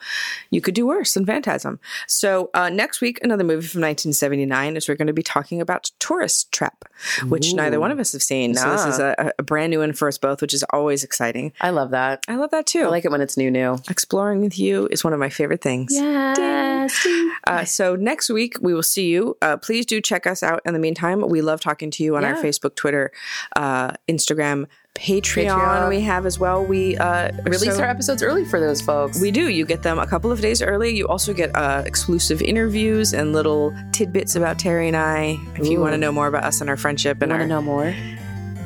you 0.50 0.60
could 0.60 0.74
do 0.74 0.86
worse 0.86 1.14
than 1.14 1.24
Phantasm. 1.26 1.78
So 2.06 2.50
uh, 2.54 2.68
next 2.68 3.00
week, 3.00 3.20
another 3.22 3.44
movie 3.44 3.66
from 3.66 3.80
1979 3.82 4.76
is 4.76 4.88
we're 4.88 4.94
going 4.96 5.06
to 5.06 5.12
be 5.12 5.22
talking 5.22 5.60
about 5.60 5.90
Tourist 6.00 6.50
Trap, 6.52 6.84
which 7.28 7.52
neither 7.64 7.80
one 7.80 7.90
of 7.90 7.98
us 7.98 8.12
have 8.12 8.22
seen. 8.22 8.54
So 8.54 8.70
this 8.70 8.86
is 8.86 8.98
a, 8.98 9.32
a 9.38 9.42
brand 9.42 9.70
new 9.70 9.80
one 9.80 9.92
for 9.92 10.08
us 10.08 10.18
both, 10.18 10.40
which 10.40 10.54
is 10.54 10.64
always 10.72 11.04
exciting. 11.04 11.52
I 11.60 11.70
love 11.70 11.90
that. 11.90 12.24
I 12.28 12.36
love 12.36 12.50
that 12.50 12.66
too. 12.66 12.84
I 12.84 12.88
like 12.88 13.04
it 13.04 13.10
when 13.10 13.20
it's 13.20 13.36
new, 13.36 13.50
new. 13.50 13.78
Exploring 13.88 14.40
with 14.40 14.58
you 14.58 14.88
is 14.90 15.04
one 15.04 15.12
of 15.12 15.18
my 15.18 15.28
favorite 15.28 15.62
things. 15.62 15.92
Yes. 15.92 17.06
Uh, 17.46 17.64
so 17.64 17.96
next 17.96 18.30
week 18.30 18.56
we 18.60 18.74
will 18.74 18.82
see 18.82 19.08
you. 19.08 19.36
Uh, 19.42 19.56
please 19.56 19.86
do 19.86 20.00
check 20.00 20.26
us 20.26 20.42
out. 20.42 20.60
In 20.64 20.72
the 20.72 20.80
meantime, 20.80 21.26
we 21.28 21.42
love 21.42 21.60
talking 21.60 21.90
to 21.92 22.02
you 22.02 22.16
on 22.16 22.24
our 22.24 22.34
Facebook, 22.34 22.74
Twitter, 22.74 23.12
uh, 23.56 23.92
Instagram, 24.08 24.66
Patreon, 24.94 25.46
Patreon. 25.48 25.88
We 25.88 26.00
have 26.02 26.26
as 26.26 26.38
well. 26.38 26.64
We 26.64 26.96
uh, 26.98 27.30
Release 27.44 27.76
so- 27.76 27.82
our 27.82 27.88
episodes 27.88 28.22
early 28.22 28.44
for 28.44 28.60
those 28.60 28.80
folks. 28.82 29.20
We 29.20 29.30
do. 29.30 29.48
You 29.48 29.64
get 29.64 29.82
them 29.82 29.98
a 29.98 30.06
couple 30.06 30.30
of 30.30 30.40
days 30.40 30.60
early. 30.60 30.94
You 30.94 31.06
also 31.08 31.32
get 31.32 31.54
uh, 31.56 31.82
exclusive 31.86 32.42
interviews 32.42 33.14
and 33.14 33.32
little 33.32 33.74
tidbits 33.92 34.34
about 34.36 34.58
Terry 34.58 34.88
and 34.88 34.96
I. 34.96 35.38
If 35.56 35.68
you 35.68 35.80
want 35.80 35.92
to 35.94 35.98
know 35.98 36.12
more 36.12 36.26
about 36.26 36.44
us 36.44 36.60
and 36.60 36.68
our 36.68 36.76
friendship 36.76 37.22
and 37.22 37.30
want 37.30 37.40
our, 37.42 37.46
to 37.46 37.48
know 37.48 37.62
more. 37.62 37.94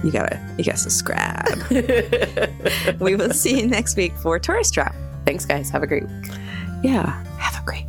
you 0.02 0.10
gotta 0.10 0.40
you 0.58 0.64
gotta 0.64 0.78
subscribe. 0.78 1.62
we 3.00 3.14
will 3.14 3.30
see 3.30 3.60
you 3.60 3.66
next 3.68 3.96
week 3.96 4.12
for 4.16 4.38
Tourist 4.38 4.74
Trap. 4.74 4.94
Thanks, 5.26 5.44
guys. 5.44 5.70
Have 5.70 5.82
a 5.82 5.86
great 5.86 6.02
week. 6.08 6.32
Yeah. 6.82 7.22
Have 7.38 7.62
a 7.62 7.64
great. 7.64 7.84